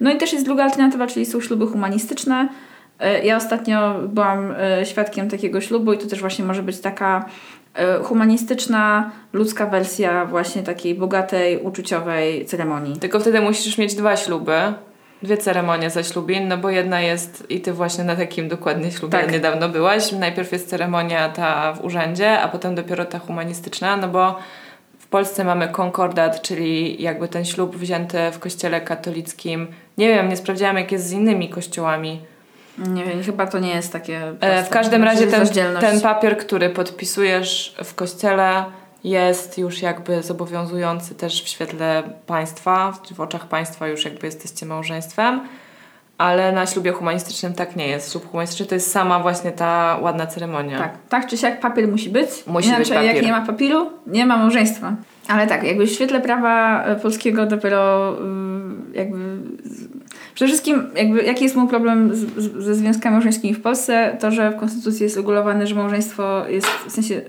No 0.00 0.10
i 0.12 0.16
też 0.16 0.32
jest 0.32 0.44
druga 0.44 0.64
alternatywa, 0.64 1.06
czyli 1.06 1.26
są 1.26 1.40
śluby 1.40 1.66
humanistyczne. 1.66 2.48
E, 3.00 3.24
Ja 3.24 3.36
ostatnio 3.36 3.94
byłam 4.08 4.54
e, 4.80 4.86
świadkiem 4.86 5.30
takiego 5.30 5.60
ślubu 5.60 5.92
i 5.92 5.98
to 5.98 6.06
też 6.06 6.20
właśnie 6.20 6.44
może 6.44 6.62
być 6.62 6.80
taka 6.80 7.24
e, 7.74 7.98
humanistyczna, 7.98 9.10
ludzka 9.32 9.66
wersja 9.66 10.24
właśnie 10.26 10.62
takiej 10.62 10.94
bogatej, 10.94 11.58
uczuciowej 11.58 12.44
ceremonii. 12.46 12.96
Tylko 12.96 13.20
wtedy 13.20 13.40
musisz 13.40 13.78
mieć 13.78 13.94
dwa 13.94 14.16
śluby, 14.16 14.58
dwie 15.22 15.36
ceremonie 15.36 15.90
zaślubin, 15.90 16.48
no 16.48 16.58
bo 16.58 16.70
jedna 16.70 17.00
jest 17.00 17.50
i 17.50 17.60
ty 17.60 17.72
właśnie 17.72 18.04
na 18.04 18.16
takim 18.16 18.48
dokładnie 18.48 18.90
ślubie 18.92 19.18
Tak. 19.18 19.32
niedawno 19.32 19.68
byłaś. 19.68 20.12
Najpierw 20.12 20.52
jest 20.52 20.68
ceremonia 20.70 21.28
ta 21.28 21.72
w 21.72 21.84
urzędzie, 21.84 22.40
a 22.40 22.48
potem 22.48 22.74
dopiero 22.74 23.04
ta 23.04 23.18
humanistyczna, 23.18 23.96
no 23.96 24.08
bo 24.08 24.38
w 24.98 25.06
Polsce 25.06 25.44
mamy 25.44 25.68
konkordat, 25.68 26.42
czyli 26.42 27.02
jakby 27.02 27.28
ten 27.28 27.44
ślub 27.44 27.76
wzięty 27.76 28.18
w 28.32 28.38
kościele 28.38 28.80
katolickim. 28.80 29.66
Nie 29.98 30.08
wiem, 30.08 30.28
nie 30.28 30.36
sprawdziłam 30.36 30.76
jak 30.76 30.92
jest 30.92 31.06
z 31.06 31.12
innymi 31.12 31.48
kościołami. 31.48 32.20
Nie 32.88 33.04
wiem, 33.04 33.22
chyba 33.22 33.46
to 33.46 33.58
nie 33.58 33.74
jest 33.74 33.92
takie 33.92 34.16
E, 34.28 34.32
proste. 34.32 34.64
W 34.64 34.68
każdym 34.68 35.04
razie 35.04 35.26
ten, 35.26 35.46
ten 35.80 36.00
papier, 36.00 36.36
który 36.38 36.70
podpisujesz 36.70 37.74
w 37.84 37.94
kościele, 37.94 38.64
jest 39.04 39.58
już 39.58 39.82
jakby 39.82 40.22
zobowiązujący 40.22 41.14
też 41.14 41.42
w 41.44 41.48
świetle 41.48 42.02
państwa, 42.26 42.92
w- 43.14 43.20
oczach 43.20 43.46
państwa 43.48 43.88
już 43.88 44.04
jakby 44.04 44.26
jesteście 44.26 44.66
małżeństwem, 44.66 45.40
ale 46.18 46.52
na 46.52 46.66
ślubie 46.66 46.92
humanistycznym 46.92 47.54
tak 47.54 47.76
nie 47.76 47.88
jest. 47.88 48.10
Ślub 48.12 48.30
humanistyczny 48.30 48.66
to 48.66 48.74
jest 48.74 48.90
sama 48.92 49.20
właśnie 49.20 49.52
ta 49.52 49.98
ładna 50.02 50.26
ceremonia. 50.26 50.78
Tak, 50.78 50.92
tak 51.08 51.26
czy 51.26 51.36
siak 51.36 51.60
papier 51.60 51.88
musi 51.88 52.10
być. 52.10 52.28
Musi 52.46 52.66
Inaczej, 52.68 52.84
być 52.84 52.94
papier. 52.94 53.14
jak 53.14 53.24
nie 53.24 53.32
ma 53.32 53.46
papieru, 53.46 53.90
nie 54.06 54.26
ma 54.26 54.36
małżeństwa. 54.36 54.92
Ale 55.28 55.46
tak, 55.46 55.62
jakby 55.62 55.86
w 55.86 55.90
świetle 55.90 56.20
prawa 56.20 56.84
e, 56.84 56.96
polskiego 56.96 57.46
dopiero 57.46 58.12
y, 58.92 58.96
jakby... 58.98 59.18
Przede 60.34 60.48
wszystkim, 60.48 60.82
jakby, 60.96 61.22
jaki 61.22 61.44
jest 61.44 61.56
mój 61.56 61.68
problem 61.68 62.14
z, 62.14 62.18
z, 62.18 62.64
ze 62.64 62.74
związkami 62.74 63.12
małżeńskimi 63.12 63.54
w 63.54 63.62
Polsce, 63.62 64.16
to, 64.20 64.30
że 64.30 64.50
w 64.50 64.56
Konstytucji 64.56 65.04
jest 65.04 65.16
uregulowane, 65.16 65.66
że 65.66 65.74
małżeństwo 65.74 66.48
jest, 66.48 66.66
w 66.66 66.92
sensie, 66.92 67.22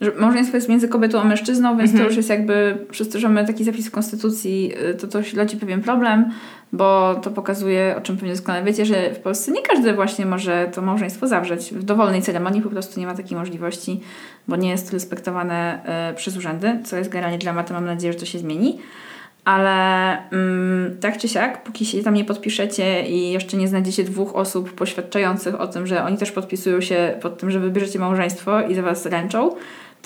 że 0.00 0.12
małżeństwo 0.18 0.56
jest 0.56 0.68
między 0.68 0.88
kobietą 0.88 1.20
a 1.20 1.24
mężczyzną, 1.24 1.76
więc 1.78 1.92
to 1.92 2.02
już 2.02 2.16
jest 2.16 2.28
jakby, 2.28 2.86
przez 2.90 3.08
to, 3.08 3.18
że 3.18 3.28
mamy 3.28 3.46
taki 3.46 3.64
zapis 3.64 3.88
w 3.88 3.90
Konstytucji, 3.90 4.72
y, 4.90 4.94
to 4.94 5.06
to 5.06 5.18
rodzi 5.36 5.56
pewien 5.56 5.82
problem, 5.82 6.30
bo 6.72 7.14
to 7.22 7.30
pokazuje, 7.30 7.94
o 7.98 8.00
czym 8.00 8.16
pewnie 8.16 8.32
doskonale 8.32 8.64
wiecie, 8.64 8.86
że 8.86 9.14
w 9.14 9.18
Polsce 9.18 9.52
nie 9.52 9.62
każdy 9.62 9.92
właśnie 9.92 10.26
może 10.26 10.70
to 10.74 10.82
małżeństwo 10.82 11.26
zawrzeć. 11.26 11.74
W 11.74 11.82
dowolnej 11.82 12.22
ceremonii 12.22 12.62
po 12.62 12.70
prostu 12.70 13.00
nie 13.00 13.06
ma 13.06 13.14
takiej 13.14 13.38
możliwości, 13.38 14.00
bo 14.48 14.56
nie 14.56 14.70
jest 14.70 14.86
to 14.86 14.92
respektowane 14.92 15.84
e, 15.84 16.14
przez 16.14 16.36
urzędy, 16.36 16.78
co 16.84 16.96
jest 16.96 17.10
generalnie 17.10 17.38
dramatem. 17.38 17.76
Mam 17.76 17.84
nadzieję, 17.84 18.12
że 18.12 18.18
to 18.18 18.26
się 18.26 18.38
zmieni. 18.38 18.78
Ale 19.46 20.18
mm, 20.30 20.96
tak 21.00 21.18
czy 21.18 21.28
siak, 21.28 21.62
póki 21.62 21.86
się 21.86 22.02
tam 22.02 22.14
nie 22.14 22.24
podpiszecie 22.24 23.02
i 23.02 23.32
jeszcze 23.32 23.56
nie 23.56 23.68
znajdziecie 23.68 24.04
dwóch 24.04 24.36
osób 24.36 24.72
poświadczających 24.72 25.60
o 25.60 25.66
tym, 25.66 25.86
że 25.86 26.04
oni 26.04 26.18
też 26.18 26.32
podpisują 26.32 26.80
się 26.80 27.18
pod 27.22 27.38
tym, 27.38 27.50
że 27.50 27.60
wybierzecie 27.60 27.98
małżeństwo 27.98 28.60
i 28.60 28.74
za 28.74 28.82
was 28.82 29.06
ręczą, 29.06 29.50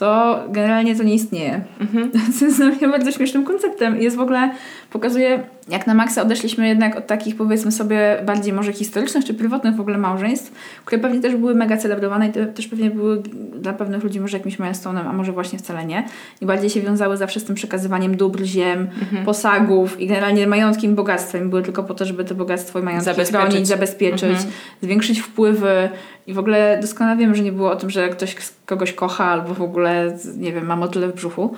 to 0.01 0.41
generalnie 0.49 0.97
to 0.97 1.03
nie 1.03 1.15
istnieje. 1.15 1.61
Co 2.39 2.45
jest 2.45 2.57
dla 2.57 2.67
mnie 2.67 2.89
bardzo 2.89 3.13
śmiesznym 3.13 3.45
konceptem. 3.45 4.01
Jest 4.03 4.17
w 4.17 4.21
ogóle, 4.21 4.51
pokazuje, 4.91 5.43
jak 5.69 5.87
na 5.87 5.95
maksa 5.95 6.23
odeszliśmy 6.23 6.69
jednak 6.69 6.97
od 6.97 7.07
takich, 7.07 7.37
powiedzmy 7.37 7.73
sobie, 7.73 8.23
bardziej 8.27 8.53
może 8.53 8.73
historycznych 8.73 9.25
czy 9.25 9.35
pierwotnych 9.35 9.77
w 9.77 9.81
ogóle 9.81 9.99
małżeństw, 9.99 10.53
które 10.85 11.03
pewnie 11.03 11.21
też 11.21 11.37
były 11.37 11.55
mega 11.55 11.77
celebrowane 11.77 12.29
i 12.29 12.33
te, 12.33 12.47
też 12.47 12.67
pewnie 12.69 12.91
były 12.91 13.23
dla 13.61 13.73
pewnych 13.73 14.05
ludzi 14.05 14.21
może 14.21 14.37
jakimś 14.37 14.59
milestone'em, 14.59 15.07
a 15.09 15.13
może 15.13 15.33
właśnie 15.33 15.59
wcale 15.59 15.85
nie. 15.87 16.05
I 16.41 16.47
bardziej 16.47 16.71
się 16.71 16.81
wiązały 16.81 17.17
zawsze 17.17 17.41
z 17.41 17.45
tym 17.45 17.55
przekazywaniem 17.55 18.17
dóbr 18.17 18.43
ziem, 18.45 18.89
posagów 19.25 20.01
i 20.01 20.07
generalnie 20.07 20.47
majątkiem 20.47 20.95
bogactwem. 20.95 21.51
Były 21.51 21.63
tylko 21.63 21.83
po 21.83 21.95
to, 21.95 22.05
żeby 22.05 22.25
to 22.25 22.35
bogactwo 22.35 22.79
i 22.79 22.83
majątki 22.83 23.05
Zabezpieczyć. 23.05 23.47
chronić, 23.51 23.67
zabezpieczyć, 23.69 24.23
Mhm. 24.31 24.49
zwiększyć 24.83 25.21
wpływy. 25.21 25.89
I 26.31 26.35
w 26.35 26.39
ogóle 26.39 26.79
doskonale 26.81 27.17
wiem, 27.17 27.35
że 27.35 27.43
nie 27.43 27.53
było 27.53 27.71
o 27.71 27.77
tym, 27.77 27.91
że 27.91 28.09
ktoś 28.09 28.37
kogoś 28.67 28.93
kocha 28.93 29.25
albo 29.25 29.55
w 29.55 29.63
ogóle, 29.63 30.19
nie 30.37 30.53
wiem, 30.53 30.67
ma 30.67 30.77
motyle 30.77 31.09
w 31.09 31.15
brzuchu. 31.15 31.55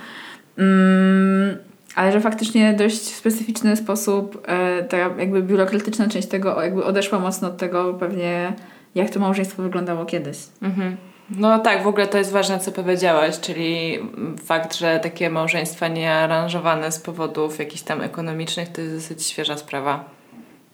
Mm, 0.58 1.56
ale 1.94 2.12
że 2.12 2.20
faktycznie 2.20 2.72
dość 2.72 3.00
w 3.00 3.16
specyficzny 3.16 3.76
sposób 3.76 4.42
e, 4.46 4.82
ta 4.82 4.96
jakby 4.96 5.42
biurokratyczna 5.42 6.08
część 6.08 6.28
tego 6.28 6.62
jakby 6.62 6.84
odeszła 6.84 7.18
mocno 7.18 7.48
od 7.48 7.56
tego 7.56 7.94
pewnie, 7.94 8.52
jak 8.94 9.10
to 9.10 9.20
małżeństwo 9.20 9.62
wyglądało 9.62 10.04
kiedyś. 10.04 10.38
Mhm. 10.62 10.96
No 11.30 11.58
tak, 11.58 11.82
w 11.82 11.86
ogóle 11.86 12.06
to 12.06 12.18
jest 12.18 12.32
ważne, 12.32 12.58
co 12.58 12.72
powiedziałaś, 12.72 13.40
czyli 13.40 13.98
fakt, 14.44 14.74
że 14.76 15.00
takie 15.02 15.30
małżeństwa 15.30 15.88
niearanżowane 15.88 16.92
z 16.92 16.98
powodów 16.98 17.58
jakichś 17.58 17.82
tam 17.82 18.00
ekonomicznych 18.00 18.68
to 18.68 18.80
jest 18.80 18.94
dosyć 18.94 19.26
świeża 19.26 19.56
sprawa. 19.56 20.04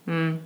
Mm. 0.08 0.38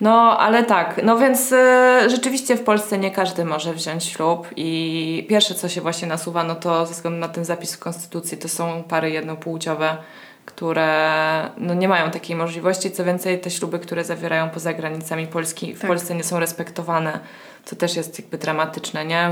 No, 0.00 0.38
ale 0.38 0.64
tak, 0.64 1.00
no 1.04 1.18
więc 1.18 1.52
y, 1.52 2.10
rzeczywiście 2.10 2.56
w 2.56 2.64
Polsce 2.64 2.98
nie 2.98 3.10
każdy 3.10 3.44
może 3.44 3.74
wziąć 3.74 4.04
ślub 4.04 4.46
i 4.56 5.26
pierwsze, 5.28 5.54
co 5.54 5.68
się 5.68 5.80
właśnie 5.80 6.08
nasuwa, 6.08 6.44
no 6.44 6.54
to 6.54 6.86
ze 6.86 6.94
względu 6.94 7.18
na 7.18 7.28
ten 7.28 7.44
zapis 7.44 7.74
w 7.74 7.78
Konstytucji, 7.78 8.38
to 8.38 8.48
są 8.48 8.82
pary 8.82 9.10
jednopłciowe, 9.10 9.96
które 10.44 11.50
no, 11.56 11.74
nie 11.74 11.88
mają 11.88 12.10
takiej 12.10 12.36
możliwości. 12.36 12.90
Co 12.90 13.04
więcej, 13.04 13.40
te 13.40 13.50
śluby, 13.50 13.78
które 13.78 14.04
zawierają 14.04 14.50
poza 14.50 14.72
granicami 14.72 15.26
Polski, 15.26 15.74
w 15.74 15.80
tak. 15.80 15.88
Polsce 15.88 16.14
nie 16.14 16.24
są 16.24 16.40
respektowane, 16.40 17.20
co 17.64 17.76
też 17.76 17.96
jest 17.96 18.18
jakby 18.18 18.38
dramatyczne, 18.38 19.04
nie? 19.04 19.30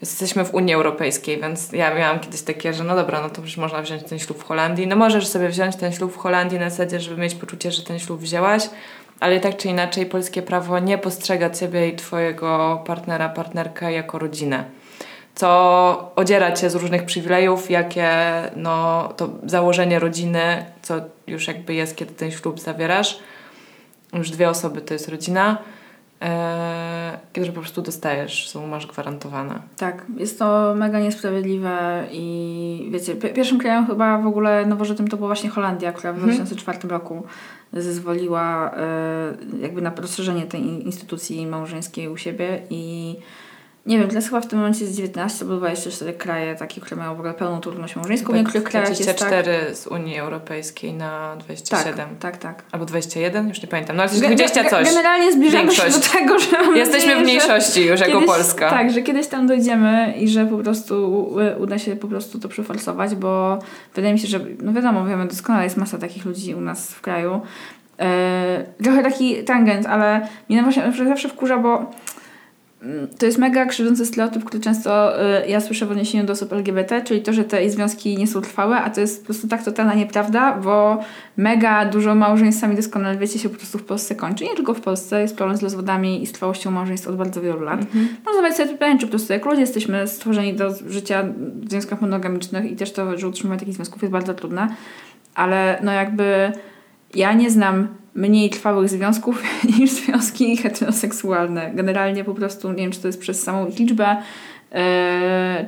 Jesteśmy 0.00 0.44
w 0.44 0.54
Unii 0.54 0.74
Europejskiej, 0.74 1.40
więc 1.40 1.72
ja 1.72 1.94
miałam 1.94 2.20
kiedyś 2.20 2.42
takie, 2.42 2.74
że 2.74 2.84
no 2.84 2.96
dobra, 2.96 3.20
no 3.20 3.30
to 3.30 3.42
już 3.42 3.56
można 3.56 3.82
wziąć 3.82 4.02
ten 4.02 4.18
ślub 4.18 4.38
w 4.38 4.44
Holandii. 4.44 4.86
No 4.86 4.96
możesz 4.96 5.26
sobie 5.26 5.48
wziąć 5.48 5.76
ten 5.76 5.92
ślub 5.92 6.12
w 6.12 6.16
Holandii 6.16 6.58
na 6.58 6.70
zasadzie, 6.70 7.00
żeby 7.00 7.20
mieć 7.20 7.34
poczucie, 7.34 7.72
że 7.72 7.82
ten 7.82 7.98
ślub 7.98 8.20
wzięłaś, 8.20 8.62
ale 9.20 9.40
tak 9.40 9.56
czy 9.56 9.68
inaczej 9.68 10.06
polskie 10.06 10.42
prawo 10.42 10.78
nie 10.78 10.98
postrzega 10.98 11.50
ciebie 11.50 11.88
i 11.88 11.96
twojego 11.96 12.82
partnera, 12.86 13.28
partnerkę 13.28 13.92
jako 13.92 14.18
rodzinę. 14.18 14.64
Co 15.34 16.12
odziera 16.16 16.52
cię 16.52 16.70
z 16.70 16.74
różnych 16.74 17.04
przywilejów, 17.04 17.70
jakie 17.70 18.10
no, 18.56 19.08
to 19.16 19.28
założenie 19.46 19.98
rodziny, 19.98 20.64
co 20.82 20.94
już 21.26 21.48
jakby 21.48 21.74
jest, 21.74 21.96
kiedy 21.96 22.14
ten 22.14 22.30
ślub 22.30 22.60
zawierasz. 22.60 23.18
Już 24.12 24.30
dwie 24.30 24.48
osoby 24.50 24.80
to 24.80 24.94
jest 24.94 25.08
rodzina 25.08 25.58
e, 26.22 27.18
które 27.32 27.52
po 27.52 27.60
prostu 27.60 27.82
dostajesz, 27.82 28.48
są 28.48 28.66
masz 28.66 28.86
gwarantowane. 28.86 29.54
Tak, 29.76 30.06
jest 30.16 30.38
to 30.38 30.74
mega 30.76 31.00
niesprawiedliwe 31.00 32.04
i 32.12 32.88
wiecie, 32.92 33.14
pierwszym 33.14 33.58
krajem 33.58 33.86
chyba 33.86 34.18
w 34.18 34.26
ogóle 34.26 34.66
nowożytnym 34.66 35.08
to 35.08 35.16
była 35.16 35.28
właśnie 35.28 35.50
Holandia, 35.50 35.92
która 35.92 36.12
w 36.12 36.16
mhm. 36.16 36.34
2004 36.34 36.88
roku 36.88 37.22
zezwoliła 37.72 38.74
e, 38.76 39.34
jakby 39.60 39.82
na 39.82 39.94
rozszerzenie 39.94 40.46
tej 40.46 40.86
instytucji 40.86 41.46
małżeńskiej 41.46 42.08
u 42.08 42.16
siebie 42.16 42.62
i 42.70 43.16
nie 43.86 43.98
wiem, 43.98 44.08
teraz 44.08 44.26
chyba 44.26 44.40
w 44.40 44.46
tym 44.46 44.58
momencie 44.58 44.84
jest 44.84 44.96
19 44.96 45.44
albo 45.44 45.56
24 45.56 46.12
kraje 46.12 46.54
takie, 46.54 46.80
które 46.80 46.96
mają 46.96 47.14
w 47.14 47.18
ogóle 47.18 47.34
pełną 47.34 47.60
trudność 47.60 47.96
małżeńską. 47.96 48.32
W 48.32 48.36
niektórych 48.36 48.64
krajach 48.64 48.88
24 48.88 49.52
jest 49.52 49.68
tak... 49.68 49.76
z 49.76 49.86
Unii 49.86 50.18
Europejskiej 50.18 50.94
na 50.94 51.36
27. 51.36 51.94
Tak, 51.94 52.08
tak, 52.18 52.36
tak. 52.36 52.62
Albo 52.72 52.86
21? 52.86 53.48
Już 53.48 53.62
nie 53.62 53.68
pamiętam. 53.68 53.96
No 53.96 54.02
ale 54.02 54.12
20 54.12 54.64
coś. 54.64 54.88
Generalnie 54.88 55.32
zbliżamy 55.32 55.64
Większość. 55.64 55.94
się 55.94 56.00
do 56.00 56.06
tego, 56.06 56.38
że 56.38 56.78
Jesteśmy 56.78 57.16
w 57.16 57.20
mniejszości 57.20 57.86
już 57.86 58.00
jako 58.00 58.22
Polska. 58.22 58.70
Tak, 58.70 58.90
że 58.92 59.02
kiedyś 59.02 59.26
tam 59.26 59.46
dojdziemy 59.46 60.14
i 60.18 60.28
że 60.28 60.46
po 60.46 60.58
prostu 60.58 61.26
uda 61.58 61.78
się 61.78 61.96
po 61.96 62.08
prostu 62.08 62.38
to 62.38 62.48
przeforsować, 62.48 63.14
bo 63.14 63.58
wydaje 63.94 64.14
mi 64.14 64.20
się, 64.20 64.28
że 64.28 64.40
no 64.62 64.72
wiadomo, 64.72 65.06
wiemy 65.06 65.26
doskonale, 65.26 65.64
jest 65.64 65.76
masa 65.76 65.98
takich 65.98 66.24
ludzi 66.24 66.54
u 66.54 66.60
nas 66.60 66.92
w 66.92 67.00
kraju. 67.00 67.40
Yy, 67.98 68.84
trochę 68.84 69.02
taki 69.02 69.44
tangent, 69.44 69.86
ale 69.86 70.28
mnie 70.48 70.62
właśnie 70.62 70.92
zawsze 71.08 71.28
wkurza, 71.28 71.58
bo 71.58 71.90
to 73.18 73.26
jest 73.26 73.38
mega 73.38 73.66
krzywdzący 73.66 74.06
stereotyp, 74.06 74.44
który 74.44 74.62
często 74.62 75.22
y, 75.44 75.48
ja 75.48 75.60
słyszę 75.60 75.86
w 75.86 75.90
odniesieniu 75.90 76.24
do 76.24 76.32
osób 76.32 76.52
LGBT, 76.52 77.02
czyli 77.02 77.22
to, 77.22 77.32
że 77.32 77.44
te 77.44 77.70
związki 77.70 78.18
nie 78.18 78.26
są 78.26 78.40
trwałe, 78.40 78.76
a 78.76 78.90
to 78.90 79.00
jest 79.00 79.20
po 79.20 79.24
prostu 79.24 79.48
tak 79.48 79.64
totalna 79.64 79.94
nieprawda, 79.94 80.52
bo 80.52 81.00
mega 81.36 81.84
dużo 81.84 82.14
małżeństw, 82.14 82.60
sami 82.60 82.76
doskonale 82.76 83.18
wiecie, 83.18 83.38
się 83.38 83.48
po 83.48 83.56
prostu 83.56 83.78
w 83.78 83.84
Polsce 83.84 84.14
kończy. 84.14 84.44
Nie 84.44 84.54
tylko 84.54 84.74
w 84.74 84.80
Polsce, 84.80 85.20
jest 85.22 85.36
problem 85.36 85.56
z 85.56 85.62
rozwodami 85.62 86.22
i 86.22 86.26
z 86.26 86.32
trwałością 86.32 86.70
małżeństw 86.70 87.08
od 87.08 87.16
bardzo 87.16 87.40
wielu 87.40 87.60
lat. 87.60 87.80
Mhm. 87.80 88.08
Można 88.26 88.42
zadać 88.42 88.56
sobie 88.56 88.68
pytanie, 88.68 88.98
czy 88.98 89.06
po 89.06 89.10
prostu 89.10 89.32
jak 89.32 89.44
ludzie 89.44 89.60
jesteśmy 89.60 90.08
stworzeni 90.08 90.54
do 90.54 90.74
życia 90.88 91.24
w 91.62 91.70
związkach 91.70 92.00
monogamicznych 92.00 92.70
i 92.72 92.76
też 92.76 92.92
to, 92.92 93.18
że 93.18 93.28
utrzymywanie 93.28 93.60
takich 93.60 93.74
związków 93.74 94.02
jest 94.02 94.12
bardzo 94.12 94.34
trudne, 94.34 94.68
ale 95.34 95.78
no 95.82 95.92
jakby 95.92 96.52
ja 97.14 97.32
nie 97.32 97.50
znam 97.50 97.88
mniej 98.14 98.50
trwałych 98.50 98.88
związków 98.88 99.42
niż 99.78 99.90
związki 99.90 100.56
heteroseksualne. 100.56 101.70
Generalnie 101.74 102.24
po 102.24 102.34
prostu, 102.34 102.70
nie 102.70 102.76
wiem, 102.76 102.90
czy 102.90 103.00
to 103.00 103.06
jest 103.06 103.20
przez 103.20 103.42
samą 103.42 103.66
ich 103.66 103.78
liczbę, 103.78 104.16
yy, 104.72 104.78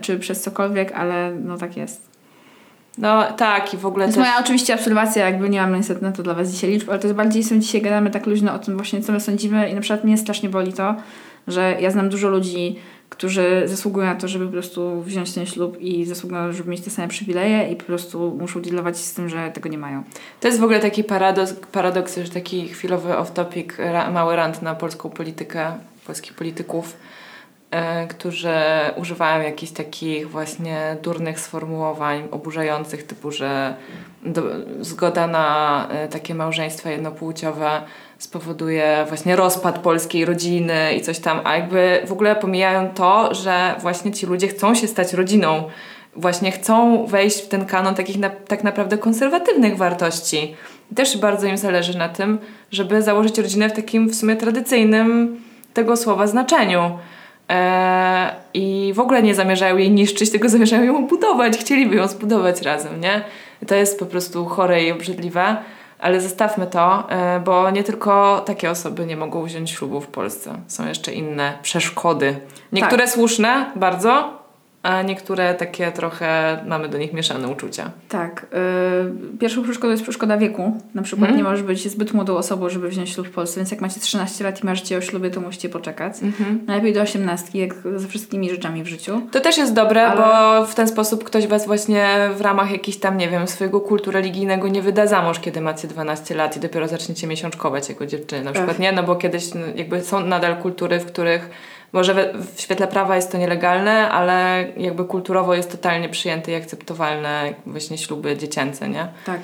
czy 0.00 0.18
przez 0.18 0.40
cokolwiek, 0.40 0.92
ale 0.92 1.32
no 1.44 1.58
tak 1.58 1.76
jest. 1.76 2.12
No 2.99 3.32
tak 3.32 3.75
i 3.75 3.76
w 3.76 3.87
ogóle 3.87 4.04
To 4.04 4.08
jest 4.08 4.18
też... 4.18 4.28
moja 4.28 4.40
oczywiście 4.40 4.75
obserwacja, 4.75 5.26
jakby 5.26 5.49
nie 5.49 5.61
mam 5.61 5.76
niestety 5.76 6.02
na 6.02 6.12
to 6.12 6.22
dla 6.22 6.34
Was 6.34 6.50
dzisiaj 6.50 6.70
liczb, 6.70 6.90
ale 6.90 6.99
to 6.99 7.06
jest 7.06 7.16
bardziej, 7.16 7.44
są 7.44 7.58
dzisiaj 7.58 7.82
gadamy 7.82 8.11
tak 8.11 8.26
luźno 8.26 8.54
o 8.54 8.58
tym 8.58 8.76
właśnie, 8.76 9.00
co 9.00 9.12
my 9.12 9.20
sądzimy 9.20 9.70
i 9.70 9.75
na 9.75 9.80
przykład 9.80 10.04
mnie 10.04 10.18
strasznie 10.18 10.49
boli 10.49 10.72
to, 10.72 10.94
że 11.49 11.76
ja 11.80 11.90
znam 11.90 12.08
dużo 12.08 12.28
ludzi, 12.28 12.76
którzy 13.12 13.62
zasługują 13.64 14.07
na 14.07 14.14
to, 14.14 14.28
żeby 14.28 14.47
po 14.47 14.52
prostu 14.52 15.02
wziąć 15.02 15.33
ten 15.33 15.47
ślub 15.47 15.81
i 15.81 16.04
zasługują, 16.04 16.52
żeby 16.52 16.71
mieć 16.71 16.81
te 16.81 16.90
same 16.90 17.09
przywileje 17.09 17.69
i 17.69 17.76
po 17.76 17.85
prostu 17.85 18.37
muszą 18.40 18.62
dealować 18.62 18.97
z 18.97 19.14
tym, 19.14 19.28
że 19.28 19.50
tego 19.50 19.69
nie 19.69 19.78
mają. 19.78 20.02
To 20.40 20.49
jest 20.49 20.61
w 20.61 20.64
ogóle 20.64 20.81
taki 20.81 21.04
paradoks, 21.04 21.54
paradoks 21.73 22.19
że 22.19 22.28
taki 22.28 22.69
chwilowy 22.69 23.09
off-topic, 23.09 23.73
mały 24.12 24.37
rant 24.37 24.62
na 24.62 24.75
polską 24.75 25.11
politykę, 25.11 25.73
polskich 26.07 26.35
polityków, 26.35 26.97
e, 27.71 28.07
którzy 28.07 28.54
używają 28.97 29.42
jakichś 29.42 29.73
takich 29.73 30.31
właśnie 30.31 30.97
durnych 31.02 31.40
sformułowań, 31.40 32.28
oburzających, 32.31 33.02
typu, 33.02 33.31
że 33.31 33.75
do, 34.23 34.42
zgoda 34.81 35.26
na 35.26 35.88
e, 35.90 36.09
takie 36.09 36.35
małżeństwa 36.35 36.90
jednopłciowe 36.90 37.83
spowoduje 38.22 39.04
właśnie 39.08 39.36
rozpad 39.36 39.78
polskiej 39.78 40.24
rodziny 40.24 40.94
i 40.94 41.00
coś 41.00 41.18
tam, 41.18 41.40
a 41.44 41.56
jakby 41.56 42.02
w 42.06 42.12
ogóle 42.12 42.36
pomijają 42.36 42.88
to, 42.94 43.34
że 43.34 43.74
właśnie 43.80 44.12
ci 44.12 44.26
ludzie 44.26 44.48
chcą 44.48 44.74
się 44.74 44.88
stać 44.88 45.12
rodziną, 45.12 45.62
właśnie 46.16 46.52
chcą 46.52 47.06
wejść 47.06 47.42
w 47.42 47.48
ten 47.48 47.66
kanon 47.66 47.94
takich 47.94 48.18
na, 48.18 48.30
tak 48.30 48.64
naprawdę 48.64 48.98
konserwatywnych 48.98 49.76
wartości. 49.76 50.56
Też 50.96 51.18
bardzo 51.18 51.46
im 51.46 51.56
zależy 51.58 51.98
na 51.98 52.08
tym, 52.08 52.38
żeby 52.70 53.02
założyć 53.02 53.38
rodzinę 53.38 53.68
w 53.68 53.72
takim 53.72 54.08
w 54.08 54.14
sumie 54.14 54.36
tradycyjnym 54.36 55.40
tego 55.74 55.96
słowa 55.96 56.26
znaczeniu. 56.26 56.98
Eee, 57.48 58.30
I 58.54 58.92
w 58.94 59.00
ogóle 59.00 59.22
nie 59.22 59.34
zamierzają 59.34 59.76
jej 59.76 59.90
niszczyć, 59.90 60.30
tylko 60.30 60.48
zamierzają 60.48 60.84
ją 60.84 61.06
budować, 61.06 61.58
chcieliby 61.58 61.96
ją 61.96 62.08
zbudować 62.08 62.62
razem, 62.62 63.00
nie? 63.00 63.24
To 63.66 63.74
jest 63.74 63.98
po 63.98 64.06
prostu 64.06 64.46
chore 64.46 64.84
i 64.84 64.92
obrzydliwe. 64.92 65.56
Ale 66.02 66.21
zostawmy 66.21 66.66
to, 66.66 67.11
e, 67.11 67.40
bo 67.40 67.71
nie 67.71 67.85
tylko 67.85 68.42
takie 68.47 68.71
osoby 68.71 69.06
nie 69.06 69.16
mogą 69.16 69.44
wziąć 69.44 69.71
ślubu 69.71 70.00
w 70.00 70.06
Polsce. 70.06 70.54
Są 70.66 70.88
jeszcze 70.88 71.12
inne 71.12 71.59
przeszkody. 71.62 72.37
Niektóre 72.73 73.04
tak. 73.04 73.14
słuszne, 73.14 73.73
bardzo, 73.76 74.41
a 74.82 75.02
niektóre 75.02 75.54
takie 75.54 75.92
trochę 75.92 76.58
mamy 76.66 76.88
do 76.88 76.98
nich 76.98 77.12
mieszane 77.12 77.48
uczucia. 77.48 77.90
Tak. 78.08 78.46
Yy, 79.32 79.38
pierwszą 79.38 79.62
przeszkodą 79.62 79.90
jest 79.90 80.02
przeszkoda 80.02 80.36
wieku. 80.36 80.80
Na 80.94 81.02
przykład 81.02 81.28
mm. 81.28 81.38
nie 81.38 81.44
możesz 81.44 81.62
być 81.62 81.90
zbyt 81.90 82.12
młodą 82.12 82.36
osobą, 82.36 82.68
żeby 82.68 82.88
wziąć 82.88 83.10
ślub 83.10 83.26
w 83.26 83.30
Polsce, 83.30 83.56
więc 83.56 83.70
jak 83.70 83.80
macie 83.80 84.00
13 84.00 84.44
lat 84.44 84.62
i 84.62 84.66
marzycie 84.66 84.96
o 84.96 85.00
ślubie, 85.00 85.30
to 85.30 85.40
musicie 85.40 85.68
poczekać. 85.68 86.12
Mm-hmm. 86.12 86.66
Najlepiej 86.66 86.92
do 86.92 87.00
18, 87.00 87.58
jak 87.58 87.74
ze 87.96 88.08
wszystkimi 88.08 88.50
rzeczami 88.50 88.82
w 88.82 88.86
życiu. 88.86 89.22
To 89.30 89.40
też 89.40 89.58
jest 89.58 89.72
dobre, 89.72 90.06
Ale... 90.06 90.20
bo 90.20 90.66
w 90.66 90.74
ten 90.74 90.88
sposób 90.88 91.24
ktoś 91.24 91.46
was 91.46 91.66
właśnie 91.66 92.30
w 92.36 92.40
ramach 92.40 92.72
jakiś 92.72 92.96
tam, 92.96 93.16
nie 93.16 93.28
wiem, 93.28 93.48
swojego 93.48 93.80
kultu 93.80 94.10
religijnego 94.10 94.68
nie 94.68 94.82
wyda 94.82 95.06
za 95.06 95.22
mąż, 95.22 95.40
kiedy 95.40 95.60
macie 95.60 95.88
12 95.88 96.34
lat 96.34 96.56
i 96.56 96.60
dopiero 96.60 96.88
zaczniecie 96.88 97.26
miesiączkować 97.26 97.88
jako 97.88 98.06
dziewczyny. 98.06 98.44
Na 98.44 98.52
przykład 98.52 98.76
Ech. 98.76 98.78
nie, 98.78 98.92
no 98.92 99.02
bo 99.02 99.16
kiedyś 99.16 99.54
no, 99.54 99.60
jakby 99.74 100.00
są 100.00 100.20
nadal 100.20 100.56
kultury, 100.56 101.00
w 101.00 101.06
których 101.06 101.50
może 101.92 102.32
w, 102.34 102.54
w 102.56 102.61
świetle 102.61 102.88
prawa 102.88 103.16
jest 103.16 103.32
to 103.32 103.38
nielegalne, 103.38 104.11
ale 104.11 104.66
jakby 104.76 105.04
kulturowo 105.04 105.54
jest 105.54 105.70
totalnie 105.70 106.08
przyjęte 106.08 106.52
i 106.52 106.54
akceptowalne 106.54 107.54
właśnie 107.66 107.99
śluby 107.99 108.37
dziecięce, 108.37 108.88
nie? 108.88 109.08
Tak. 109.26 109.40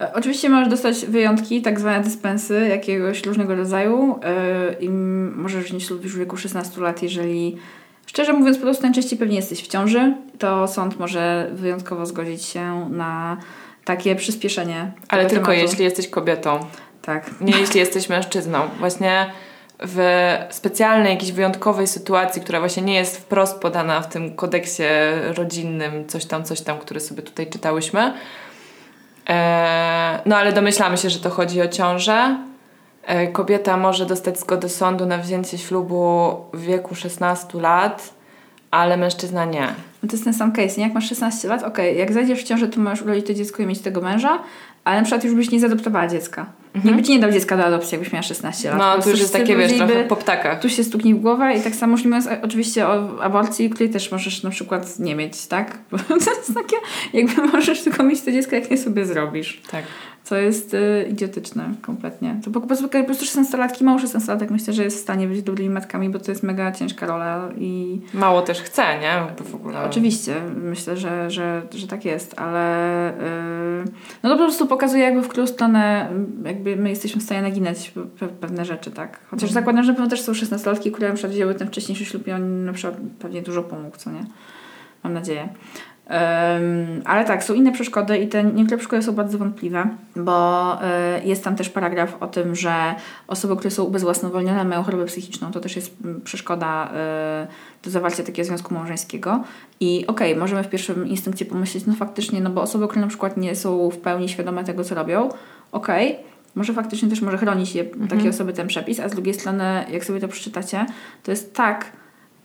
E, 0.00 0.12
oczywiście 0.14 0.48
możesz 0.48 0.68
dostać 0.68 1.06
wyjątki, 1.06 1.62
tak 1.62 1.80
zwane 1.80 2.04
dyspensy 2.04 2.68
jakiegoś 2.68 3.26
różnego 3.26 3.54
rodzaju 3.54 4.20
yy, 4.22 4.76
i 4.80 4.88
możesz 5.36 5.64
wziąć 5.64 5.84
ślub 5.84 6.04
już 6.04 6.14
w 6.14 6.18
wieku 6.18 6.36
16 6.36 6.80
lat, 6.80 7.02
jeżeli 7.02 7.56
szczerze 8.06 8.32
mówiąc 8.32 8.56
po 8.56 8.62
prostu 8.62 8.82
najczęściej 8.82 9.18
pewnie 9.18 9.36
jesteś 9.36 9.62
w 9.62 9.68
ciąży, 9.68 10.14
to 10.38 10.68
sąd 10.68 10.98
może 10.98 11.50
wyjątkowo 11.52 12.06
zgodzić 12.06 12.44
się 12.44 12.90
na 12.90 13.36
takie 13.84 14.16
przyspieszenie. 14.16 14.92
Ale 15.08 15.26
tylko 15.26 15.46
tematu. 15.46 15.66
jeśli 15.66 15.84
jesteś 15.84 16.08
kobietą. 16.08 16.66
Tak. 17.02 17.30
Nie 17.40 17.58
jeśli 17.58 17.80
jesteś 17.80 18.08
mężczyzną. 18.08 18.58
Właśnie 18.78 19.30
w 19.84 20.36
specjalnej, 20.50 21.12
jakiejś 21.12 21.32
wyjątkowej 21.32 21.86
sytuacji, 21.86 22.42
która 22.42 22.60
właśnie 22.60 22.82
nie 22.82 22.94
jest 22.94 23.16
wprost 23.16 23.60
podana 23.60 24.00
w 24.00 24.08
tym 24.08 24.36
kodeksie 24.36 24.82
rodzinnym, 25.36 26.08
coś 26.08 26.24
tam, 26.24 26.44
coś 26.44 26.60
tam, 26.60 26.78
który 26.78 27.00
sobie 27.00 27.22
tutaj 27.22 27.46
czytałyśmy. 27.46 28.12
E, 29.28 30.20
no 30.26 30.36
ale 30.36 30.52
domyślamy 30.52 30.98
się, 30.98 31.10
że 31.10 31.20
to 31.20 31.30
chodzi 31.30 31.62
o 31.62 31.68
ciążę. 31.68 32.36
E, 33.06 33.26
kobieta 33.26 33.76
może 33.76 34.06
dostać 34.06 34.40
zgodę 34.40 34.68
sądu 34.68 35.06
na 35.06 35.18
wzięcie 35.18 35.58
ślubu 35.58 36.34
w 36.52 36.60
wieku 36.60 36.94
16 36.94 37.60
lat, 37.60 38.14
ale 38.70 38.96
mężczyzna 38.96 39.44
nie. 39.44 39.66
No 40.02 40.08
to 40.08 40.12
jest 40.12 40.24
ten 40.24 40.34
sam 40.34 40.52
case, 40.52 40.76
nie? 40.76 40.84
Jak 40.84 40.94
masz 40.94 41.08
16 41.08 41.48
lat, 41.48 41.62
okej, 41.62 41.90
okay, 41.90 41.98
jak 41.98 42.12
zajdziesz 42.12 42.40
w 42.40 42.44
ciążę, 42.44 42.68
to 42.68 42.80
możesz 42.80 43.02
urodzić 43.02 43.26
to 43.26 43.34
dziecko 43.34 43.62
i 43.62 43.66
mieć 43.66 43.78
tego 43.80 44.00
męża, 44.00 44.38
ale 44.84 44.96
na 44.96 45.02
przykład 45.02 45.24
już 45.24 45.34
byś 45.34 45.50
nie 45.50 45.60
zaadoptowała 45.60 46.06
dziecka. 46.06 46.46
Nikt 46.74 46.96
by 46.96 47.02
ci 47.02 47.12
nie 47.12 47.18
dał 47.18 47.32
dziecka 47.32 47.56
do 47.56 47.64
adopcji, 47.64 47.94
jakbyś 47.94 48.12
miała 48.12 48.22
16 48.22 48.68
lat. 48.68 48.78
No, 48.78 48.84
to 48.84 48.92
prostu 48.92 49.10
już 49.10 49.20
jest 49.20 49.32
takie, 49.32 49.56
wiesz, 49.56 49.76
trochę 49.76 50.04
po 50.04 50.16
ptakach. 50.16 50.60
Tu 50.60 50.68
się 50.68 50.84
stuknij 50.84 51.14
w 51.14 51.20
głowę 51.20 51.54
i 51.54 51.60
tak 51.60 51.74
samo 51.74 51.92
już 51.92 52.04
nie 52.04 52.10
mówiąc 52.10 52.28
oczywiście 52.42 52.88
o 52.88 53.22
aborcji, 53.22 53.70
której 53.70 53.90
też 53.90 54.12
możesz 54.12 54.42
na 54.42 54.50
przykład 54.50 54.98
nie 54.98 55.14
mieć, 55.14 55.46
tak? 55.46 55.78
Bo 55.90 55.98
to 56.08 56.14
jest 56.14 56.54
takie, 56.54 56.76
jakby 57.12 57.42
możesz 57.42 57.82
tylko 57.82 58.02
mieć 58.02 58.20
to 58.20 58.32
dziecko, 58.32 58.54
jak 58.54 58.70
nie 58.70 58.78
sobie 58.78 59.06
zrobisz. 59.06 59.62
Tak. 59.70 59.84
Co 60.24 60.36
jest 60.36 60.74
y, 60.74 61.06
idiotyczne 61.10 61.70
kompletnie. 61.82 62.40
To 62.44 62.50
po 62.50 62.60
prostu, 62.60 62.88
po 62.88 63.04
prostu 63.04 63.24
16-latki, 63.24 63.84
mało 63.84 63.98
16-latek 63.98 64.50
myślę, 64.50 64.72
że 64.74 64.84
jest 64.84 64.96
w 64.96 65.00
stanie 65.00 65.26
być 65.26 65.42
dobrymi 65.42 65.70
matkami, 65.70 66.08
bo 66.10 66.18
to 66.18 66.30
jest 66.30 66.42
mega 66.42 66.72
ciężka 66.72 67.06
rola 67.06 67.48
i 67.58 68.00
Mało 68.14 68.42
też 68.42 68.60
chce, 68.62 68.82
nie? 69.00 69.44
W 69.44 69.54
ogóle. 69.54 69.82
oczywiście 69.82 70.34
myślę, 70.62 70.96
że, 70.96 71.30
że, 71.30 71.62
że 71.74 71.86
tak 71.86 72.04
jest, 72.04 72.38
ale 72.40 73.10
y, 73.10 73.84
no 74.22 74.30
to 74.30 74.36
po 74.36 74.44
prostu 74.44 74.66
pokazuje 74.66 75.02
jakby 75.04 75.22
w 75.22 75.28
którą 75.28 75.46
stronę 75.46 76.08
y, 76.44 76.48
jakby 76.48 76.76
my 76.76 76.90
jesteśmy 76.90 77.20
w 77.20 77.24
stanie 77.24 77.42
naginać 77.42 77.92
pe- 78.20 78.28
pewne 78.28 78.64
rzeczy, 78.64 78.90
tak? 78.90 79.20
Chociaż 79.30 79.48
Mhm. 79.50 79.52
zakładam, 79.64 79.84
że 79.84 79.92
pewno 79.92 80.10
też 80.10 80.20
są 80.20 80.32
16-latki, 80.32 80.90
które 80.92 81.08
na 81.08 81.14
przykład 81.14 81.32
wzięły 81.32 81.54
ten 81.54 81.68
wcześniejszy 81.68 82.04
ślub 82.04 82.26
i 82.26 82.32
on 82.32 82.64
na 82.64 82.72
przykład 82.72 83.00
pewnie 83.18 83.42
dużo 83.42 83.62
pomógł, 83.62 83.96
co 83.96 84.10
nie? 84.10 84.24
Mam 85.04 85.12
nadzieję. 85.12 85.48
Ale 87.04 87.24
tak, 87.24 87.44
są 87.44 87.54
inne 87.54 87.72
przeszkody 87.72 88.18
i 88.18 88.28
te 88.28 88.44
niektóre 88.44 88.78
przeszkody 88.78 89.02
są 89.02 89.12
bardzo 89.12 89.38
wątpliwe, 89.38 89.88
bo 90.16 90.78
y, 91.18 91.24
jest 91.24 91.44
tam 91.44 91.56
też 91.56 91.68
paragraf 91.68 92.16
o 92.20 92.26
tym, 92.26 92.54
że 92.54 92.94
osoby, 93.28 93.56
które 93.56 93.70
są 93.70 93.84
ubezwłasnowolnione 93.84 94.64
mają 94.64 94.82
chorobę 94.82 95.04
psychiczną. 95.04 95.52
To 95.52 95.60
też 95.60 95.76
jest 95.76 95.96
przeszkoda 96.24 96.90
y, 97.44 97.84
do 97.84 97.90
zawarcia 97.90 98.22
takiego 98.22 98.46
związku 98.46 98.74
małżeńskiego. 98.74 99.44
I 99.80 100.06
okej, 100.06 100.36
możemy 100.36 100.62
w 100.64 100.68
pierwszym 100.68 101.08
instynkcie 101.08 101.44
pomyśleć, 101.44 101.86
no 101.86 101.94
faktycznie, 101.94 102.40
no 102.40 102.50
bo 102.50 102.62
osoby, 102.62 102.88
które 102.88 103.00
na 103.00 103.08
przykład 103.08 103.36
nie 103.36 103.56
są 103.56 103.90
w 103.90 103.98
pełni 103.98 104.28
świadome 104.28 104.64
tego, 104.64 104.84
co 104.84 104.94
robią, 104.94 105.28
okej, 105.72 106.16
może 106.54 106.72
faktycznie 106.72 107.08
też 107.08 107.20
może 107.20 107.38
chronić 107.38 107.74
je 107.74 107.84
takie 107.84 108.28
osoby 108.28 108.52
ten 108.52 108.66
przepis, 108.66 109.00
a 109.00 109.08
z 109.08 109.12
drugiej 109.12 109.34
strony, 109.34 109.84
jak 109.90 110.04
sobie 110.04 110.20
to 110.20 110.28
przeczytacie, 110.28 110.86
to 111.22 111.30
jest 111.30 111.54
tak 111.54 111.92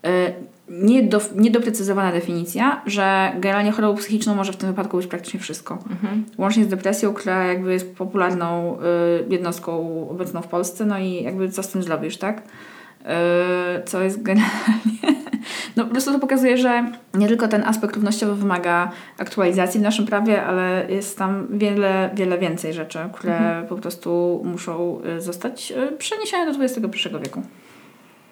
y, 0.06 0.34
niedo, 0.70 1.20
niedoprecyzowana 1.34 2.12
definicja, 2.12 2.82
że 2.86 3.32
generalnie 3.40 3.72
chorobą 3.72 3.96
psychiczną 3.96 4.34
może 4.34 4.52
w 4.52 4.56
tym 4.56 4.68
wypadku 4.68 4.96
być 4.96 5.06
praktycznie 5.06 5.40
wszystko. 5.40 5.78
Mhm. 5.90 6.24
Łącznie 6.38 6.64
z 6.64 6.68
depresją, 6.68 7.14
która 7.14 7.44
jakby 7.44 7.72
jest 7.72 7.96
popularną 7.96 8.78
y, 8.78 9.26
jednostką 9.28 10.06
obecną 10.10 10.42
w 10.42 10.46
Polsce, 10.46 10.84
no 10.84 10.98
i 10.98 11.22
jakby 11.22 11.48
co 11.48 11.62
z 11.62 11.68
tym 11.68 11.82
zrobisz, 11.82 12.16
tak? 12.16 12.42
Y, 12.42 13.84
co 13.84 14.02
jest 14.02 14.22
generalnie... 14.22 14.98
No 15.76 15.84
po 15.84 15.90
prostu 15.90 16.12
to 16.12 16.18
pokazuje, 16.18 16.56
że 16.56 16.92
nie 17.14 17.28
tylko 17.28 17.48
ten 17.48 17.64
aspekt 17.64 17.94
równościowy 17.94 18.34
wymaga 18.34 18.90
aktualizacji 19.18 19.80
w 19.80 19.82
naszym 19.82 20.06
prawie, 20.06 20.44
ale 20.44 20.86
jest 20.88 21.18
tam 21.18 21.46
wiele, 21.50 22.10
wiele 22.14 22.38
więcej 22.38 22.72
rzeczy, 22.72 22.98
które 23.12 23.66
po 23.68 23.76
prostu 23.76 24.42
muszą 24.44 25.00
y, 25.16 25.20
zostać 25.20 25.72
y, 25.72 25.96
przeniesione 25.96 26.52
do 26.52 26.64
XXI 26.64 27.08
wieku. 27.22 27.42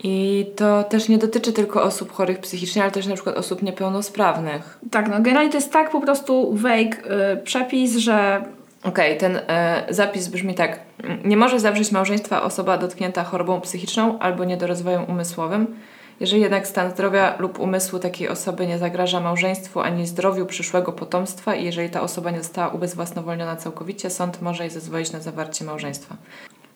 I 0.03 0.47
to 0.57 0.85
też 0.85 1.09
nie 1.09 1.19
dotyczy 1.19 1.53
tylko 1.53 1.83
osób 1.83 2.13
chorych 2.13 2.39
psychicznie, 2.39 2.83
ale 2.83 2.91
też 2.91 3.07
na 3.07 3.15
przykład 3.15 3.37
osób 3.37 3.63
niepełnosprawnych. 3.63 4.79
Tak, 4.91 5.09
no 5.09 5.17
generalnie 5.21 5.51
to 5.51 5.57
jest 5.57 5.73
tak 5.73 5.91
po 5.91 6.01
prostu 6.01 6.55
vague 6.55 6.97
y, 7.35 7.43
przepis, 7.45 7.97
że 7.97 8.45
Okej, 8.85 9.19
ten 9.19 9.37
e, 9.37 9.85
zapis 9.89 10.29
brzmi 10.29 10.55
tak. 10.55 10.81
Nie 11.25 11.37
może 11.37 11.61
zawrzeć 11.61 11.93
małżeństwa 11.93 12.43
osoba 12.43 12.79
dotknięta 12.79 13.25
chorobą 13.25 13.61
psychiczną 13.61 14.19
albo 14.19 14.45
niedorozwojem 14.45 15.05
umysłowym. 15.05 15.77
Jeżeli 16.21 16.43
jednak 16.43 16.67
stan 16.67 16.91
zdrowia 16.91 17.35
lub 17.39 17.59
umysłu 17.61 17.99
takiej 17.99 18.29
osoby 18.29 18.67
nie 18.67 18.79
zagraża 18.79 19.21
małżeństwu 19.21 19.81
ani 19.81 20.07
zdrowiu 20.07 20.47
przyszłego 20.47 20.93
potomstwa 20.93 21.55
i 21.55 21.65
jeżeli 21.65 21.91
ta 21.91 22.01
osoba 22.01 22.31
nie 22.31 22.39
została 22.43 22.69
ubezwłasnowolniona 22.69 23.57
całkowicie, 23.57 24.11
sąd 24.11 24.43
może 24.43 24.63
jej 24.63 24.71
zezwolić 24.71 25.13
na 25.13 25.21
zawarcie 25.21 25.65
małżeństwa. 25.65 26.17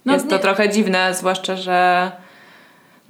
No 0.06 0.12
Jest 0.12 0.28
to 0.28 0.34
nie- 0.36 0.42
trochę 0.42 0.68
dziwne, 0.68 1.14
zwłaszcza, 1.14 1.56
że 1.56 2.12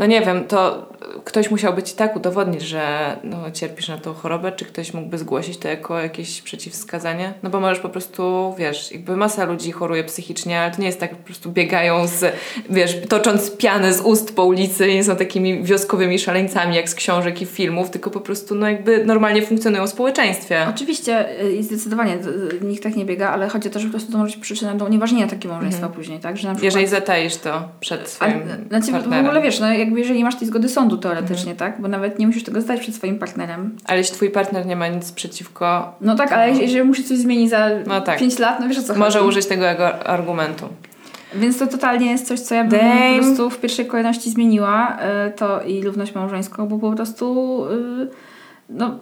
no 0.00 0.06
nie 0.06 0.20
wiem, 0.20 0.44
to 0.44 0.90
ktoś 1.24 1.50
musiałby 1.50 1.82
ci 1.82 1.94
tak 1.94 2.16
udowodnić, 2.16 2.62
że 2.62 3.16
no, 3.24 3.50
cierpisz 3.50 3.88
na 3.88 3.98
tą 3.98 4.14
chorobę, 4.14 4.52
czy 4.52 4.64
ktoś 4.64 4.94
mógłby 4.94 5.18
zgłosić 5.18 5.58
to 5.58 5.68
jako 5.68 6.00
jakieś 6.00 6.42
przeciwwskazanie? 6.42 7.32
No 7.42 7.50
bo 7.50 7.60
możesz 7.60 7.78
po 7.78 7.88
prostu, 7.88 8.54
wiesz, 8.58 8.92
jakby 8.92 9.16
masa 9.16 9.44
ludzi 9.44 9.72
choruje 9.72 10.04
psychicznie, 10.04 10.60
ale 10.60 10.70
to 10.70 10.80
nie 10.80 10.86
jest 10.86 11.00
tak, 11.00 11.10
po 11.16 11.24
prostu 11.24 11.52
biegają 11.52 12.06
z, 12.06 12.34
wiesz, 12.70 12.96
tocząc 13.08 13.56
pianę 13.56 13.92
z 13.92 14.00
ust 14.00 14.36
po 14.36 14.44
ulicy 14.44 14.88
i 14.88 14.94
nie 14.94 15.04
są 15.04 15.16
takimi 15.16 15.62
wioskowymi 15.64 16.18
szaleńcami 16.18 16.76
jak 16.76 16.88
z 16.88 16.94
książek 16.94 17.42
i 17.42 17.46
filmów, 17.46 17.90
tylko 17.90 18.10
po 18.10 18.20
prostu 18.20 18.54
no 18.54 18.68
jakby 18.68 19.04
normalnie 19.04 19.42
funkcjonują 19.42 19.86
w 19.86 19.90
społeczeństwie. 19.90 20.66
Oczywiście 20.74 21.42
y, 21.42 21.52
i 21.52 21.62
zdecydowanie 21.62 22.18
nikt 22.62 22.82
tak 22.82 22.96
nie 22.96 23.04
biega, 23.04 23.30
ale 23.30 23.48
chodzi 23.48 23.68
o 23.68 23.72
to, 23.72 23.80
że 23.80 23.86
po 23.86 23.90
prostu 23.90 24.12
to 24.12 24.18
może 24.18 24.34
być 24.34 24.42
przyczyną 24.42 24.78
do 24.78 24.84
unieważnienia 24.84 25.26
takiego 25.26 25.54
małżeństwa 25.54 25.88
później, 25.88 26.20
tak? 26.20 26.36
Że 26.36 26.48
na 26.48 26.54
przykład... 26.54 26.64
Jeżeli 26.64 26.86
zataisz 26.86 27.36
to 27.36 27.68
przed 27.80 28.02
A, 28.02 28.06
swoim 28.06 28.42
znaczy, 28.68 28.86
w 28.86 28.92
partnerem. 28.92 29.26
ogóle 29.26 29.42
wiesz, 29.42 29.60
no 29.60 29.66
jakby 29.90 30.00
jeżeli 30.00 30.24
masz 30.24 30.36
tej 30.36 30.48
zgody 30.48 30.68
sądu 30.68 30.96
teoretycznie, 30.98 31.52
Mhm. 31.52 31.56
tak? 31.72 31.82
Bo 31.82 31.88
nawet 31.88 32.18
nie 32.18 32.26
musisz 32.26 32.44
tego 32.44 32.60
zdać 32.60 32.80
przed 32.80 32.94
swoim 32.94 33.18
partnerem. 33.18 33.76
Ale 33.86 33.98
jeśli 33.98 34.14
twój 34.14 34.30
partner 34.30 34.66
nie 34.66 34.76
ma 34.76 34.88
nic 34.88 35.12
przeciwko, 35.12 35.94
No 36.00 36.14
tak, 36.16 36.32
ale 36.32 36.50
jeżeli 36.50 36.82
musi 36.88 37.04
coś 37.04 37.18
zmienić 37.18 37.50
za 37.50 37.68
No 37.86 38.00
tak. 38.00 38.18
5 38.18 38.38
lat, 38.38 38.60
no 38.60 38.68
wiesz 38.68 38.78
o 38.78 38.82
co 38.82 38.94
może 38.94 39.18
chodzi. 39.18 39.28
użyć 39.28 39.46
tego 39.46 39.68
argumentu. 40.06 40.68
Więc 41.34 41.58
to 41.58 41.66
totalnie 41.66 42.10
jest 42.10 42.26
coś, 42.26 42.40
co 42.40 42.54
ja 42.54 42.64
bym 42.64 42.70
Dame. 42.80 43.10
po 43.18 43.24
prostu 43.24 43.50
w 43.50 43.58
pierwszej 43.58 43.86
kolejności 43.86 44.30
zmieniła, 44.30 44.98
y, 45.28 45.32
to 45.32 45.62
i 45.62 45.84
równość 45.84 46.14
małżeńską, 46.14 46.66
bo 46.66 46.78
po 46.78 46.92
prostu 46.96 47.64
y, 48.02 48.08
no 48.68 48.98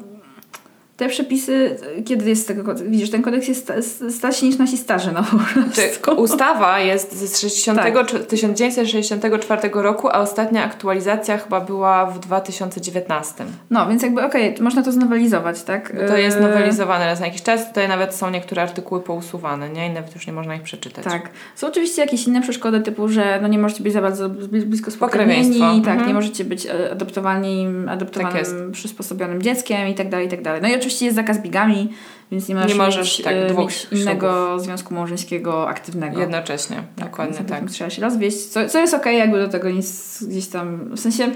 te 0.99 1.09
przepisy, 1.09 1.77
kiedy 2.05 2.29
jest 2.29 2.49
tego, 2.49 2.75
widzisz, 2.75 3.11
ten 3.11 3.23
kodeks 3.23 3.49
jest 3.49 3.63
sta- 3.63 4.11
starszy 4.11 4.45
niż 4.45 4.59
nasi 4.59 4.77
starzy, 4.77 5.13
no 5.13 5.23
po 5.23 5.37
prostu. 5.39 6.23
ustawa 6.23 6.81
jest 6.81 7.13
z 7.19 7.41
60, 7.41 7.79
Tak. 7.79 8.07
czy- 8.07 8.19
1964 8.21 9.83
roku, 9.83 10.09
a 10.09 10.13
ostatnia 10.19 10.65
aktualizacja 10.65 11.39
chyba 11.39 11.61
była 11.61 12.07
w 12.07 12.19
2019. 12.19 13.45
No, 13.71 13.89
więc 13.89 14.03
jakby 14.03 14.23
okej, 14.25 14.55
to 14.55 14.63
można 14.65 14.83
to 14.83 14.93
znowelizować, 14.93 15.63
tak? 15.63 15.93
To 16.09 16.17
jest 16.17 16.37
Y, 16.37 16.41
nowelizowane 16.41 17.07
raz 17.07 17.21
na 17.21 17.27
jakiś 17.27 17.43
czas. 17.43 17.69
Tutaj 17.69 17.89
nawet 17.89 18.15
są 18.15 18.31
niektóre 18.31 18.63
artykuły 18.63 19.01
pousuwane, 19.01 19.69
nie? 19.69 19.87
I 19.87 19.91
nawet 19.91 20.15
już 20.15 20.27
nie 20.27 20.33
można 20.33 20.55
ich 20.57 20.63
przeczytać. 20.63 21.05
Tak. 21.05 21.31
Są 21.57 21.67
oczywiście 21.67 22.03
jakieś 22.03 22.27
inne 22.27 22.43
przeszkody, 22.43 22.81
typu, 22.81 23.09
że 23.09 23.39
no 23.43 23.49
nie 23.49 23.59
możecie 23.59 23.83
być 23.83 23.93
za 23.93 24.01
bardzo 24.03 24.29
bli- 24.29 24.67
blisko 24.67 24.91
spokrewnieni, 24.91 25.59
tak, 25.61 25.93
Mhm. 25.95 26.07
nie 26.09 26.15
możecie 26.15 26.45
być 26.45 26.67
e, 26.67 26.91
adoptowanym, 26.93 27.89
adoptowanym 27.89 28.45
Tak 28.45 28.71
przysposobionym 28.73 29.43
dzieckiem 29.43 29.89
i 29.89 29.95
tak 29.95 30.09
dalej, 30.09 30.27
i 30.27 30.31
tak 30.31 30.43
dalej. 30.43 30.63
No 30.63 30.69
i 30.69 30.75
oczywiście 30.75 30.88
jest 31.01 31.17
zakaz 31.17 31.39
bigami, 31.39 31.93
więc 32.31 32.49
nie 32.49 32.55
możesz, 32.55 32.71
Nie 32.71 32.77
możesz, 32.77 33.19
mieć, 33.19 33.25
tak, 33.25 33.35
e, 33.35 33.47
dwóch 33.47 33.71
mieć 33.71 33.87
innego 33.93 34.59
związku 34.61 34.95
małżeńskiego 34.95 35.69
aktywnego. 35.69 36.21
Jednocześnie, 36.21 36.83
dokładnie 36.97 37.39
więc 37.39 37.51
tak. 37.51 37.71
Trzeba 37.71 37.91
się 37.91 38.03
rozwieść, 38.03 38.47
co, 38.47 38.69
co 38.69 38.79
jest 38.79 38.95
okej, 38.95 39.19
jakby 39.19 39.39
do 39.39 39.49
tego 39.49 39.71
nic 39.71 40.19
gdzieś 40.23 40.49
tam, 40.49 40.97
w 40.97 41.01
sensie 41.01 41.31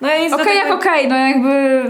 No 0.00 0.08
i 0.08 0.26
okej 0.26 0.40
okay, 0.40 0.54
jak 0.54 0.72
okej, 0.72 1.08
no 1.08 1.16
jakby 1.16 1.82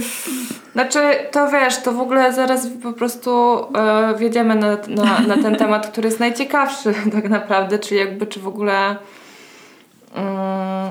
Znaczy, 0.77 1.01
to 1.31 1.49
wiesz, 1.49 1.83
to 1.83 1.93
w 1.93 2.01
ogóle 2.01 2.33
zaraz 2.33 2.69
po 2.83 2.93
prostu 2.93 3.61
e, 3.75 4.15
wjedziemy 4.19 4.55
na, 4.55 4.77
na, 4.89 5.21
na 5.21 5.43
ten 5.43 5.57
temat, 5.57 5.87
który 5.87 6.09
jest 6.09 6.21
najciekawszy 6.21 6.95
tak 7.13 7.29
naprawdę, 7.29 7.79
czyli 7.79 8.01
jakby 8.01 8.27
czy 8.27 8.41
w 8.41 8.49
ogóle 8.49 8.97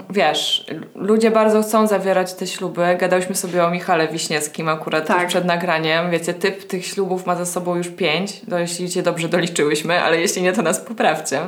wiesz, 0.09 0.65
ludzie 0.95 1.31
bardzo 1.31 1.61
chcą 1.61 1.87
zawierać 1.87 2.33
te 2.33 2.47
śluby. 2.47 2.97
Gadałyśmy 2.99 3.35
sobie 3.35 3.65
o 3.65 3.69
Michale 3.69 4.07
Wiśniewskim 4.07 4.69
akurat 4.69 5.07
Tak. 5.07 5.27
przed 5.27 5.45
nagraniem. 5.45 6.11
Wiecie, 6.11 6.33
typ 6.33 6.67
tych 6.67 6.85
ślubów 6.85 7.25
ma 7.25 7.35
za 7.35 7.45
sobą 7.45 7.75
już 7.75 7.87
pięć, 7.87 8.41
to 8.49 8.59
jeśli 8.59 8.89
cię 8.89 9.03
dobrze 9.03 9.29
doliczyłyśmy, 9.29 10.01
ale 10.01 10.21
jeśli 10.21 10.41
nie, 10.41 10.53
to 10.53 10.61
nas 10.61 10.79
poprawcie, 10.79 11.39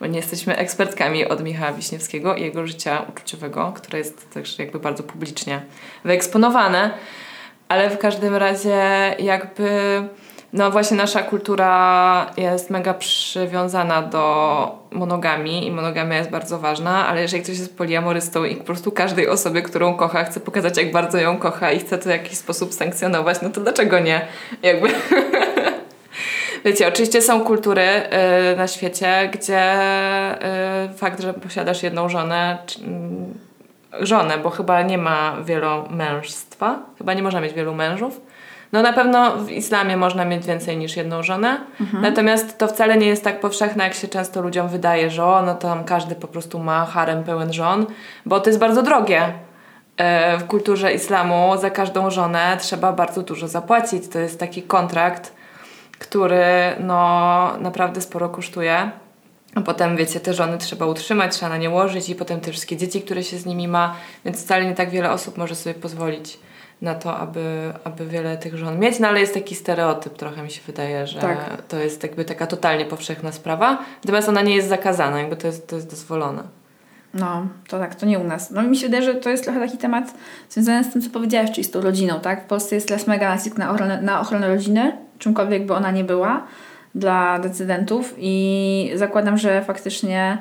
bo 0.00 0.06
nie 0.06 0.16
jesteśmy 0.16 0.56
ekspertkami 0.56 1.28
od 1.28 1.42
Michała 1.42 1.72
Wiśniewskiego 1.72 2.34
i 2.34 2.42
jego 2.42 2.66
życia 2.66 3.02
uczuciowego, 3.08 3.72
które 3.76 3.98
jest 3.98 4.30
też 4.30 4.58
jakby 4.58 4.78
bardzo 4.78 5.02
publicznie 5.02 5.60
wyeksponowane. 6.04 6.90
Ale 7.68 7.90
w 7.90 7.98
każdym 7.98 8.36
razie 8.36 8.80
jakby 9.18 9.68
no 10.52 10.70
właśnie 10.70 10.96
nasza 10.96 11.22
kultura 11.22 12.26
jest 12.36 12.70
mega 12.70 12.94
przywiązana 12.94 14.02
do 14.02 14.78
monogami 14.90 15.66
i 15.66 15.70
monogamia 15.70 16.16
jest 16.16 16.30
bardzo 16.30 16.58
ważna, 16.58 17.08
ale 17.08 17.22
jeżeli 17.22 17.42
ktoś 17.42 17.58
jest 17.58 17.76
poliamorystą 17.76 18.44
i 18.44 18.56
po 18.56 18.64
prostu 18.64 18.92
każdej 18.92 19.28
osobie, 19.28 19.62
którą 19.62 19.94
kocha, 19.94 20.24
chce 20.24 20.40
pokazać 20.40 20.76
jak 20.76 20.92
bardzo 20.92 21.18
ją 21.18 21.38
kocha 21.38 21.72
i 21.72 21.78
chce 21.78 21.98
to 21.98 22.04
w 22.04 22.06
jakiś 22.06 22.38
sposób 22.38 22.74
sankcjonować, 22.74 23.42
no 23.42 23.50
to 23.50 23.60
dlaczego 23.60 23.98
nie? 23.98 24.26
Jakby... 24.62 24.88
Wiecie, 26.64 26.88
oczywiście 26.88 27.22
są 27.22 27.44
kultury 27.44 27.82
y, 28.52 28.56
na 28.56 28.68
świecie, 28.68 29.30
gdzie 29.32 29.62
y, 30.84 30.94
fakt, 30.96 31.20
że 31.20 31.34
posiadasz 31.34 31.82
jedną 31.82 32.08
żonę, 32.08 32.58
czy, 32.66 32.80
mm, 32.80 33.34
żonę, 34.00 34.38
bo 34.38 34.50
chyba 34.50 34.82
nie 34.82 34.98
ma 34.98 35.36
wielomężstwa, 35.44 36.78
chyba 36.98 37.14
nie 37.14 37.22
można 37.22 37.40
mieć 37.40 37.52
wielu 37.52 37.74
mężów. 37.74 38.20
No 38.72 38.82
na 38.82 38.92
pewno 38.92 39.36
w 39.36 39.50
islamie 39.50 39.96
można 39.96 40.24
mieć 40.24 40.46
więcej 40.46 40.76
niż 40.76 40.96
jedną 40.96 41.22
żonę, 41.22 41.60
natomiast 41.92 42.58
to 42.58 42.66
wcale 42.68 42.96
nie 42.96 43.06
jest 43.06 43.24
tak 43.24 43.40
powszechne, 43.40 43.84
jak 43.84 43.94
się 43.94 44.08
często 44.08 44.42
ludziom 44.42 44.68
wydaje, 44.68 45.10
że 45.10 45.24
o, 45.24 45.42
no 45.42 45.54
tam 45.54 45.84
każdy 45.84 46.14
po 46.14 46.28
prostu 46.28 46.58
ma 46.58 46.86
harem 46.86 47.24
pełen 47.24 47.52
żon, 47.52 47.86
bo 48.26 48.40
to 48.40 48.50
jest 48.50 48.60
bardzo 48.60 48.82
drogie. 48.82 49.32
E, 49.96 50.38
W 50.38 50.46
kulturze 50.46 50.92
islamu 50.92 51.52
za 51.60 51.70
każdą 51.70 52.10
żonę 52.10 52.56
trzeba 52.60 52.92
bardzo 52.92 53.22
dużo 53.22 53.48
zapłacić. 53.48 54.08
To 54.08 54.18
jest 54.18 54.40
taki 54.40 54.62
kontrakt, 54.62 55.32
który 55.98 56.44
no 56.80 57.52
naprawdę 57.60 58.00
sporo 58.00 58.28
kosztuje. 58.28 58.90
A 59.54 59.60
potem, 59.60 59.96
wiecie, 59.96 60.20
te 60.20 60.34
żony 60.34 60.58
trzeba 60.58 60.86
utrzymać, 60.86 61.32
trzeba 61.32 61.48
na 61.48 61.56
nie 61.56 61.70
łożyć 61.70 62.08
i 62.08 62.14
potem 62.14 62.40
te 62.40 62.50
wszystkie 62.50 62.76
dzieci, 62.76 63.02
które 63.02 63.22
się 63.24 63.38
z 63.38 63.46
nimi 63.46 63.68
ma, 63.68 63.94
więc 64.24 64.44
wcale 64.44 64.64
nie 64.66 64.74
tak 64.74 64.90
wiele 64.90 65.10
osób 65.10 65.38
może 65.38 65.54
sobie 65.54 65.74
pozwolić 65.74 66.38
na 66.82 66.94
to, 66.94 67.16
aby, 67.16 67.72
aby 67.84 68.06
wiele 68.06 68.36
tych 68.36 68.56
żon 68.56 68.78
mieć, 68.78 68.98
no 68.98 69.08
ale 69.08 69.20
jest 69.20 69.34
taki 69.34 69.54
stereotyp, 69.54 70.16
trochę 70.16 70.42
mi 70.42 70.50
się 70.50 70.60
wydaje, 70.66 71.06
że 71.06 71.20
Tak. 71.20 71.62
to 71.68 71.76
jest 71.76 72.02
jakby 72.02 72.24
taka 72.24 72.46
totalnie 72.46 72.84
powszechna 72.84 73.32
sprawa, 73.32 73.78
natomiast 74.04 74.28
ona 74.28 74.42
nie 74.42 74.56
jest 74.56 74.68
zakazana, 74.68 75.18
jakby 75.18 75.36
to 75.36 75.46
jest, 75.46 75.68
to 75.68 75.76
jest 75.76 75.90
dozwolone. 75.90 76.42
No, 77.14 77.46
to 77.68 77.78
tak, 77.78 77.94
to 77.94 78.06
nie 78.06 78.18
u 78.18 78.24
nas. 78.24 78.50
No 78.50 78.62
mi 78.62 78.76
się 78.76 78.86
wydaje, 78.86 79.02
że 79.02 79.14
to 79.14 79.30
jest 79.30 79.44
trochę 79.44 79.60
taki 79.60 79.78
temat 79.78 80.14
związany 80.50 80.84
z 80.84 80.92
tym, 80.92 81.02
co 81.02 81.10
powiedziałaś, 81.10 81.50
czyli 81.50 81.64
z 81.64 81.70
tą 81.70 81.80
rodziną, 81.80 82.20
tak? 82.20 82.44
W 82.44 82.46
Polsce 82.46 82.74
jest 82.74 82.88
teraz 82.88 83.06
mega 83.06 83.28
nacisk 83.34 83.58
na 83.58 83.70
ochronę, 83.70 84.02
na 84.02 84.20
ochronę 84.20 84.48
rodziny, 84.48 84.96
czymkolwiek 85.18 85.66
by 85.66 85.74
ona 85.74 85.90
nie 85.90 86.04
była, 86.04 86.46
dla 86.94 87.38
decydentów 87.38 88.14
i 88.18 88.90
zakładam, 88.94 89.38
że 89.38 89.62
faktycznie 89.64 90.38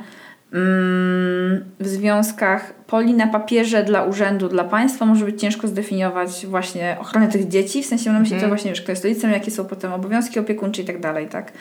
w 0.51 1.87
związkach 1.87 2.73
poli 2.73 3.13
na 3.13 3.27
papierze 3.27 3.83
dla 3.83 4.03
urzędu, 4.03 4.49
dla 4.49 4.63
państwa 4.63 5.05
może 5.05 5.25
być 5.25 5.41
ciężko 5.41 5.67
zdefiniować 5.67 6.45
właśnie 6.45 6.97
ochronę 6.99 7.27
tych 7.27 7.47
dzieci, 7.47 7.83
w 7.83 7.85
sensie 7.85 8.09
mam 8.09 8.13
na 8.13 8.19
myśli 8.19 8.41
to 8.41 8.47
właśnie, 8.47 8.75
że 8.75 8.83
kto 8.83 8.91
jest 8.91 9.03
rodzicem, 9.03 9.31
jakie 9.31 9.51
są 9.51 9.65
potem 9.65 9.93
obowiązki 9.93 10.39
opiekuńcze 10.39 10.81
i 10.81 10.85
tak 10.85 10.99
dalej, 10.99 11.27
tak? 11.27 11.51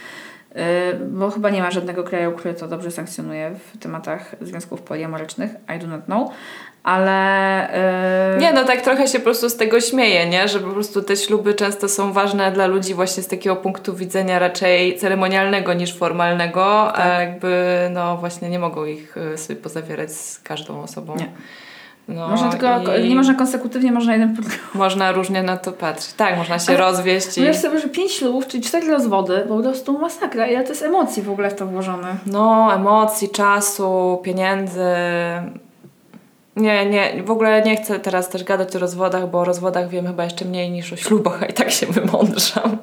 Yy, 0.54 0.62
bo 1.10 1.30
chyba 1.30 1.50
nie 1.50 1.62
ma 1.62 1.70
żadnego 1.70 2.04
kraju, 2.04 2.32
który 2.32 2.54
to 2.54 2.68
dobrze 2.68 2.90
sankcjonuje 2.90 3.50
w 3.54 3.78
tematach 3.78 4.36
związków 4.40 4.82
poliamorycznych. 4.82 5.50
I 5.76 5.78
do 5.78 5.86
not 5.86 6.04
know. 6.04 6.30
Ale. 6.86 7.68
Yy, 8.34 8.40
Nie, 8.40 8.52
no 8.52 8.64
tak 8.64 8.80
trochę 8.80 9.08
się 9.08 9.18
po 9.18 9.24
prostu 9.24 9.48
z 9.50 9.56
tego 9.56 9.80
śmieję, 9.80 10.26
nie? 10.28 10.48
Że 10.48 10.60
po 10.60 10.70
prostu 10.70 11.02
te 11.02 11.16
śluby 11.16 11.54
często 11.54 11.88
są 11.88 12.12
ważne 12.12 12.52
dla 12.52 12.66
ludzi 12.66 12.94
właśnie 12.94 13.22
z 13.22 13.28
takiego 13.28 13.56
punktu 13.56 13.94
widzenia 13.94 14.38
raczej 14.38 14.98
ceremonialnego 14.98 15.72
niż 15.74 15.94
formalnego, 15.98 16.92
a 16.92 16.92
Tak. 17.02 17.20
jakby 17.20 17.76
no 17.92 18.16
właśnie 18.16 18.50
nie 18.50 18.58
mogą 18.58 18.84
ich 18.84 19.16
y, 19.16 19.38
sobie 19.38 19.60
pozawierać 19.60 20.12
z 20.12 20.38
każdą 20.38 20.82
osobą. 20.82 21.16
Nie. 21.16 21.28
No, 22.08 22.28
można 22.28 22.50
tylko, 22.50 22.96
i 22.96 23.08
nie 23.08 23.14
można 23.14 23.34
konsekutywnie, 23.34 23.92
można 23.92 24.12
jeden 24.12 24.36
Można 24.74 25.12
różnie 25.12 25.42
na 25.42 25.56
to 25.56 25.72
patrzeć. 25.72 26.12
Tak, 26.12 26.36
można 26.36 26.58
się 26.58 26.68
Ale- 26.68 26.78
rozwieść 26.78 27.38
i... 27.38 27.54
Sobie, 27.54 27.78
że 27.80 27.88
pięć 27.88 28.12
ślubów, 28.12 28.46
czyli 28.46 28.62
cztery 28.62 28.86
rozwody, 28.90 29.44
po 29.48 29.58
prostu 29.58 29.98
masakra. 29.98 30.46
Ile 30.46 30.62
to 30.62 30.68
jest 30.68 30.82
emocji 30.82 31.22
w 31.22 31.30
ogóle 31.30 31.50
w 31.50 31.54
to 31.54 31.66
włożone. 31.66 32.16
No, 32.26 32.74
emocji, 32.74 33.28
czasu, 33.28 34.20
pieniędzy. 34.24 34.84
Nie, 36.56 36.86
nie, 36.86 37.22
w 37.22 37.30
ogóle 37.30 37.62
nie 37.62 37.76
chcę 37.76 38.00
teraz 38.00 38.28
też 38.28 38.44
gadać 38.44 38.76
o 38.76 38.78
rozwodach, 38.78 39.30
bo 39.30 39.40
o 39.40 39.44
rozwodach 39.44 39.88
wiem 39.88 40.06
chyba 40.06 40.24
jeszcze 40.24 40.44
mniej 40.44 40.70
niż 40.70 40.92
o 40.92 40.96
ślubach, 40.96 41.42
a 41.42 41.46
i 41.46 41.52
tak 41.52 41.70
się 41.70 41.86
wymądrzam. 41.86 42.78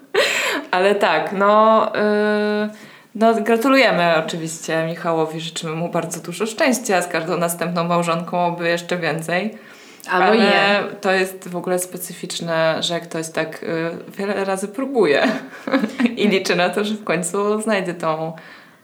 Ale 0.70 0.94
tak, 0.94 1.32
no, 1.32 1.86
yy, 1.94 2.70
no 3.14 3.34
gratulujemy 3.34 4.14
oczywiście 4.26 4.86
Michałowi, 4.86 5.40
życzymy 5.40 5.72
mu 5.72 5.88
bardzo 5.88 6.20
dużo 6.20 6.46
szczęścia 6.46 7.02
z 7.02 7.08
każdą 7.08 7.38
następną 7.38 7.84
małżonką, 7.84 8.46
oby 8.46 8.68
jeszcze 8.68 8.96
więcej. 8.96 9.58
Albo 10.10 10.26
Ale 10.26 10.36
nie. 10.36 10.82
to 11.00 11.12
jest 11.12 11.48
w 11.48 11.56
ogóle 11.56 11.78
specyficzne, 11.78 12.76
że 12.80 13.00
ktoś 13.00 13.28
tak 13.28 13.62
y, 13.62 13.90
wiele 14.18 14.44
razy 14.44 14.68
próbuje 14.68 15.28
i 16.16 16.28
liczy 16.28 16.56
na 16.56 16.70
to, 16.70 16.84
że 16.84 16.94
w 16.94 17.04
końcu 17.04 17.60
znajdzie 17.60 17.94
tą 17.94 18.32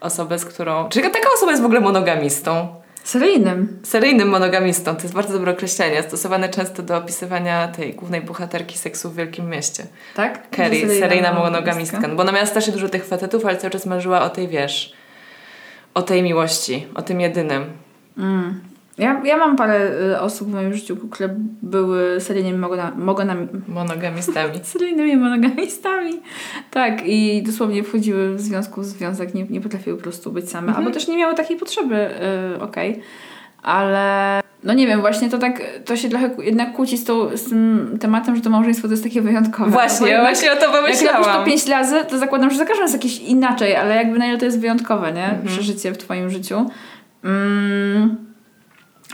osobę, 0.00 0.38
z 0.38 0.44
którą... 0.44 0.88
Czyli 0.88 1.10
taka 1.10 1.28
osoba 1.34 1.50
jest 1.52 1.62
w 1.62 1.66
ogóle 1.66 1.80
monogamistą. 1.80 2.83
Seryjnym. 3.04 3.80
Seryjnym 3.82 4.28
monogamistą. 4.28 4.96
To 4.96 5.02
jest 5.02 5.14
bardzo 5.14 5.32
dobre 5.32 5.52
określenie, 5.52 6.02
stosowane 6.02 6.48
często 6.48 6.82
do 6.82 6.96
opisywania 6.96 7.68
tej 7.68 7.94
głównej 7.94 8.20
bohaterki 8.20 8.78
seksu 8.78 9.10
w 9.10 9.16
Wielkim 9.16 9.50
Mieście. 9.50 9.86
Tak? 10.14 10.50
Kerry, 10.50 10.80
Seryjna 10.80 11.00
seryjna 11.00 11.32
monogamistka. 11.32 12.00
No 12.00 12.14
bo 12.14 12.22
ona 12.22 12.32
miała 12.32 12.46
strasznie 12.46 12.72
dużo 12.72 12.88
tych 12.88 13.04
facetów, 13.04 13.46
ale 13.46 13.56
cały 13.56 13.70
czas 13.70 13.86
marzyła 13.86 14.22
o 14.22 14.30
tej, 14.30 14.48
wiesz, 14.48 14.92
o 15.94 16.02
tej 16.02 16.22
miłości, 16.22 16.86
o 16.94 17.02
tym 17.02 17.20
jedynym. 17.20 17.64
Mm. 18.18 18.73
Ja, 18.98 19.20
ja 19.24 19.36
mam 19.36 19.56
parę 19.56 19.90
y, 20.12 20.20
osób 20.20 20.48
w 20.48 20.52
moim 20.52 20.74
życiu, 20.74 20.96
które 21.10 21.34
były 21.62 22.20
seryjnymi 22.20 22.58
mogona- 22.58 22.96
mogonami, 22.96 23.46
Monogamistami. 23.68 24.50
seryjnymi 24.72 25.16
monogamistami. 25.16 26.12
Tak, 26.70 27.02
i 27.06 27.42
dosłownie 27.46 27.82
wchodziły 27.82 28.34
w 28.34 28.40
związku 28.40 28.80
w 28.80 28.84
związek, 28.84 29.34
nie, 29.34 29.44
nie 29.44 29.60
potrafiły 29.60 29.96
po 29.96 30.02
prostu 30.02 30.32
być 30.32 30.50
same, 30.50 30.66
Mhm. 30.68 30.76
albo 30.86 30.94
też 30.94 31.08
nie 31.08 31.16
miały 31.16 31.34
takiej 31.34 31.56
potrzeby, 31.56 32.08
y, 32.56 32.60
okej. 32.62 33.00
Ale 33.62 34.40
no 34.64 34.74
nie 34.74 34.86
wiem, 34.86 35.00
właśnie 35.00 35.30
to 35.30 35.38
tak, 35.38 35.62
to 35.84 35.96
się 35.96 36.08
trochę 36.08 36.30
jednak 36.42 36.72
kłóci 36.72 36.98
z, 36.98 37.04
tą, 37.04 37.36
z 37.36 37.48
tym 37.48 37.88
tematem, 38.00 38.36
że 38.36 38.42
to 38.42 38.50
małżeństwo 38.50 38.88
to 38.88 38.92
jest 38.92 39.02
takie 39.04 39.20
wyjątkowe. 39.22 39.70
Właśnie, 39.70 40.06
jednak- 40.08 40.24
właśnie 40.24 40.52
o 40.52 40.56
to 40.56 40.62
Jak 40.66 40.74
robisz 40.74 40.98
to 41.00 41.12
pomyślałam. 41.12 41.44
pięć 41.44 41.66
razy, 41.68 41.96
to 42.08 42.18
zakładam, 42.18 42.50
że 42.50 42.56
za 42.56 42.64
każdym 42.64 42.82
jest 42.82 42.94
jakieś 42.94 43.18
inaczej, 43.18 43.76
ale 43.76 43.94
jakby 43.96 44.18
na 44.18 44.26
ile 44.26 44.38
to 44.38 44.44
jest 44.44 44.60
wyjątkowe, 44.60 45.12
nie? 45.12 45.24
Mhm. 45.24 45.46
Przeżycie 45.46 45.92
w 45.92 45.98
twoim 45.98 46.30
życiu. 46.30 46.70
Mm. 47.24 48.16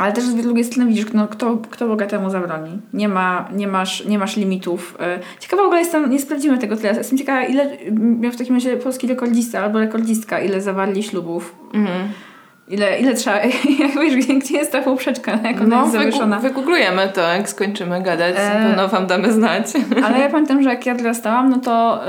Ale 0.01 0.13
też 0.13 0.25
z 0.25 0.35
drugiej 0.35 0.65
strony 0.65 0.89
widzisz, 0.89 1.07
no, 1.15 1.29
kto, 1.29 1.57
kto 1.71 1.89
bogatemu 1.89 2.31
zabroni. 2.31 2.79
Nie, 2.93 3.09
ma, 3.09 3.49
nie, 3.53 3.69
masz, 3.69 4.05
nie 4.05 4.19
masz 4.19 4.37
limitów. 4.37 4.97
Y, 5.39 5.41
Ciekawa 5.41 5.63
w 5.63 5.67
ogóle 5.67 5.81
jestem, 5.81 6.11
nie 6.11 6.19
sprawdzimy 6.19 6.59
tego 6.59 6.77
teraz. 6.77 6.97
Jestem 6.99 7.19
ciekawa, 7.19 7.45
ile 7.45 7.71
miał 7.93 8.33
w 8.33 8.37
takim 8.37 8.55
razie 8.55 8.77
polski 8.77 9.07
rekordista 9.07 9.61
albo 9.61 9.79
rekordzistka, 9.79 10.41
ile 10.41 10.61
zawarli 10.61 11.03
ślubów. 11.03 11.55
Mhm. 11.75 12.09
Ile, 12.69 13.01
ile 13.01 13.15
trzeba, 13.15 13.37
jak 13.81 13.93
wiesz, 14.01 14.27
gdzie 14.27 14.59
jest 14.59 14.73
ta 14.73 14.83
poprzeczka, 14.83 15.39
jak 15.45 15.61
ona 15.61 15.77
No, 15.77 15.81
jest 15.81 15.93
zawieszona. 15.93 16.39
wygooglujemy 16.39 17.09
to, 17.15 17.21
jak 17.21 17.49
skończymy 17.49 18.03
gadać. 18.03 18.35
E, 18.39 18.63
Pewno 18.69 18.89
wam 18.89 19.07
damy 19.07 19.33
znać. 19.33 19.67
Ale 20.05 20.19
ja 20.19 20.29
pamiętam, 20.35 20.63
że 20.63 20.69
jak 20.71 20.87
ja 20.87 20.95
dorastałam, 20.95 21.51
no 21.51 21.59
to 21.59 22.01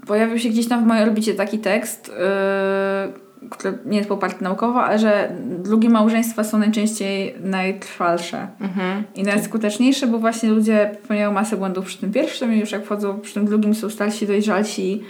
yy, 0.00 0.06
pojawił 0.06 0.38
się 0.38 0.48
gdzieś 0.48 0.68
tam 0.68 0.84
w 0.84 0.86
mojej 0.86 1.02
orbicie 1.04 1.34
taki 1.34 1.58
tekst, 1.58 2.08
yy, 2.08 3.23
nie 3.86 3.96
jest 3.96 4.08
poparty 4.08 4.44
naukowo, 4.44 4.84
ale 4.84 4.98
że 4.98 5.32
drugie 5.44 5.90
małżeństwa 5.90 6.44
są 6.44 6.58
najczęściej 6.58 7.34
najtrwalsze 7.40 8.48
Mhm. 8.60 9.04
i 9.14 9.22
najskuteczniejsze, 9.22 10.06
bo 10.06 10.18
właśnie 10.18 10.48
ludzie 10.50 10.96
popełniają 11.02 11.32
masę 11.32 11.56
błędów 11.56 11.86
przy 11.86 11.98
tym 11.98 12.12
pierwszym 12.12 12.54
i 12.54 12.58
już 12.60 12.72
jak 12.72 12.84
wchodzą 12.84 13.20
przy 13.20 13.34
tym 13.34 13.46
drugim 13.46 13.74
są 13.74 13.90
starsi, 13.90 14.26
dojrzalsi 14.26 15.02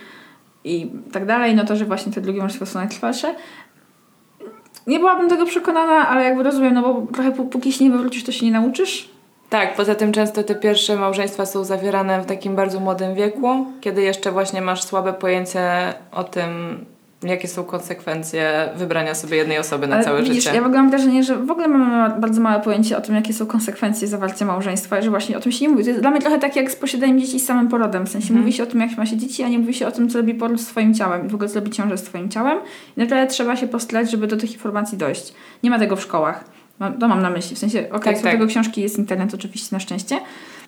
i 0.65 0.91
tak 1.13 1.27
dalej, 1.27 1.55
no 1.55 1.65
to, 1.65 1.77
że 1.77 1.85
właśnie 1.85 2.13
te 2.13 2.21
drugie 2.21 2.39
małżeństwa 2.39 2.67
są 2.67 2.79
najtrwalsze. 2.79 3.35
Nie 4.87 4.99
byłabym 4.99 5.29
tego 5.29 5.47
przekonana, 5.47 6.09
ale 6.09 6.25
jakby 6.25 6.43
rozumiem, 6.43 6.75
no 6.75 6.83
bo 6.83 7.13
trochę 7.13 7.31
pó- 7.31 7.49
póki 7.49 7.73
się 7.73 7.85
nie 7.85 7.91
wywrócisz, 7.91 8.25
to 8.25 8.33
się 8.33 8.47
nie 8.47 8.53
nauczysz. 8.53 9.09
Tak, 9.51 9.75
poza 9.75 9.95
tym 9.95 10.13
często 10.13 10.43
te 10.43 10.55
pierwsze 10.55 10.97
małżeństwa 10.97 11.47
są 11.47 11.65
zawierane 11.65 12.21
w 12.21 12.27
takim 12.27 12.57
bardzo 12.57 12.81
młodym 12.81 13.15
wieku, 13.15 13.67
kiedy 13.81 14.03
jeszcze 14.03 14.33
właśnie 14.33 14.61
masz 14.63 14.83
słabe 14.85 15.13
pojęcie 15.13 15.63
o 16.13 16.25
tym, 16.25 16.85
jakie 17.31 17.49
są 17.49 17.65
konsekwencje 17.65 18.69
wybrania 18.77 19.15
sobie 19.15 19.37
jednej 19.37 19.59
osoby 19.59 19.87
na 19.87 19.95
Ale 19.97 20.05
całe 20.05 20.23
widzisz, 20.23 20.45
życie. 20.45 20.57
Ja 20.57 20.63
w 20.63 20.67
ogóle 20.67 20.81
mam 20.81 20.91
wrażenie, 20.91 21.25
że 21.25 21.37
w 21.37 21.51
ogóle 21.51 21.69
mamy 21.69 21.87
ma- 21.87 22.11
bardzo 22.11 22.41
małe 22.41 22.63
pojęcie 22.63 22.97
o 22.97 23.01
tym, 23.01 23.15
jakie 23.15 23.33
są 23.33 23.47
konsekwencje 23.47 24.09
zawarcia 24.09 24.45
małżeństwa, 24.45 24.99
i 24.99 25.03
że 25.03 25.11
właśnie 25.11 25.37
o 25.37 25.41
tym 25.41 25.53
się 25.53 25.65
nie 25.65 25.69
mówi. 25.69 25.83
To 25.85 25.89
jest 25.91 26.01
dla 26.03 26.11
mnie 26.11 26.21
trochę 26.21 26.39
tak 26.39 26.57
jak 26.57 26.71
z 26.71 26.77
posiadaniem 26.77 27.21
dzieci 27.21 27.41
z 27.41 27.47
samym 27.47 27.69
porodem. 27.69 28.07
W 28.07 28.09
sensie 28.09 28.27
Mhm. 28.29 28.41
mówi 28.41 28.53
się 28.53 28.63
o 28.63 28.67
tym, 28.67 28.81
jak 28.81 28.97
ma 28.99 29.07
się 29.07 29.17
dzieci, 29.17 29.43
a 29.43 29.49
nie 29.49 29.59
mówi 29.59 29.75
się 29.75 29.87
o 29.87 29.91
tym, 29.93 30.09
co 30.09 30.19
robi 30.19 30.35
poród 30.35 30.61
z 30.61 30.67
swoim 30.67 30.95
ciałem 30.95 31.27
i 31.27 31.29
w 31.29 31.35
ogóle 31.35 31.49
co 31.49 31.55
robi 31.55 31.71
ciąża 31.71 31.97
z 31.97 32.03
twoim 32.03 32.29
ciałem. 32.29 32.59
I 32.97 33.01
naprawdę 33.01 33.27
trzeba 33.27 33.57
się 33.57 33.69
postarać, 33.69 34.11
żeby 34.11 34.27
do 34.27 34.37
tych 34.37 34.53
informacji 34.53 34.99
dojść. 34.99 35.35
Nie 35.63 35.71
ma 35.71 35.79
tego 35.79 35.97
w 35.97 36.03
szkołach. 36.03 36.45
Mam, 36.79 36.99
to 36.99 37.09
mam 37.09 37.23
na 37.23 37.31
myśli. 37.31 37.57
W 37.57 37.59
sensie, 37.59 37.79
okej, 37.93 38.01
Tak, 38.05 38.17
są 38.17 38.23
tak. 38.23 38.33
tego 38.33 38.47
książki, 38.47 38.81
jest 38.83 38.99
internet 38.99 39.35
oczywiście 39.35 39.69
na 39.77 39.81
szczęście. 39.81 40.21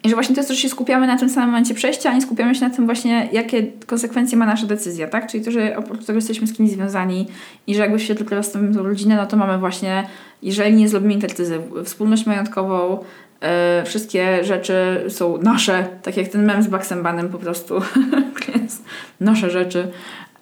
I 0.04 0.08
że 0.08 0.14
właśnie 0.14 0.34
to 0.34 0.40
jest 0.40 0.48
to, 0.48 0.54
że 0.54 0.60
się 0.60 0.68
skupiamy 0.68 1.06
na 1.06 1.18
tym 1.18 1.28
samym 1.28 1.50
momencie 1.50 1.74
przejścia, 1.74 2.10
a 2.10 2.14
nie 2.14 2.22
skupiamy 2.22 2.54
się 2.54 2.60
na 2.60 2.70
tym 2.70 2.86
właśnie, 2.86 3.28
jakie 3.32 3.62
konsekwencje 3.86 4.38
ma 4.38 4.46
nasza 4.46 4.66
decyzja, 4.66 5.08
tak? 5.08 5.30
Czyli 5.30 5.44
to, 5.44 5.50
że 5.50 5.76
oprócz 5.76 6.04
tego 6.04 6.16
jesteśmy 6.16 6.46
z 6.46 6.52
kimś 6.52 6.70
związani 6.70 7.26
i 7.66 7.74
że 7.74 7.80
jakby 7.80 7.98
w 7.98 8.02
świetle 8.02 8.26
prawa 8.26 8.42
stawimy 8.42 8.74
tą 8.74 8.82
rodzinę, 8.82 9.16
no 9.16 9.26
to 9.26 9.36
mamy 9.36 9.58
właśnie, 9.58 10.06
jeżeli 10.42 10.76
nie 10.76 10.88
zrobimy 10.88 11.14
intercyzy, 11.14 11.60
wspólność 11.84 12.26
majątkową, 12.26 12.98
e, 13.40 13.84
wszystkie 13.86 14.44
rzeczy 14.44 15.04
są 15.08 15.38
nasze, 15.38 15.88
tak 16.02 16.16
jak 16.16 16.28
ten 16.28 16.44
mem 16.44 16.62
z 16.62 16.66
Baxembanem 16.66 17.28
po 17.28 17.38
prostu, 17.38 17.74
Więc 18.66 18.82
nasze 19.20 19.50
rzeczy. 19.50 19.88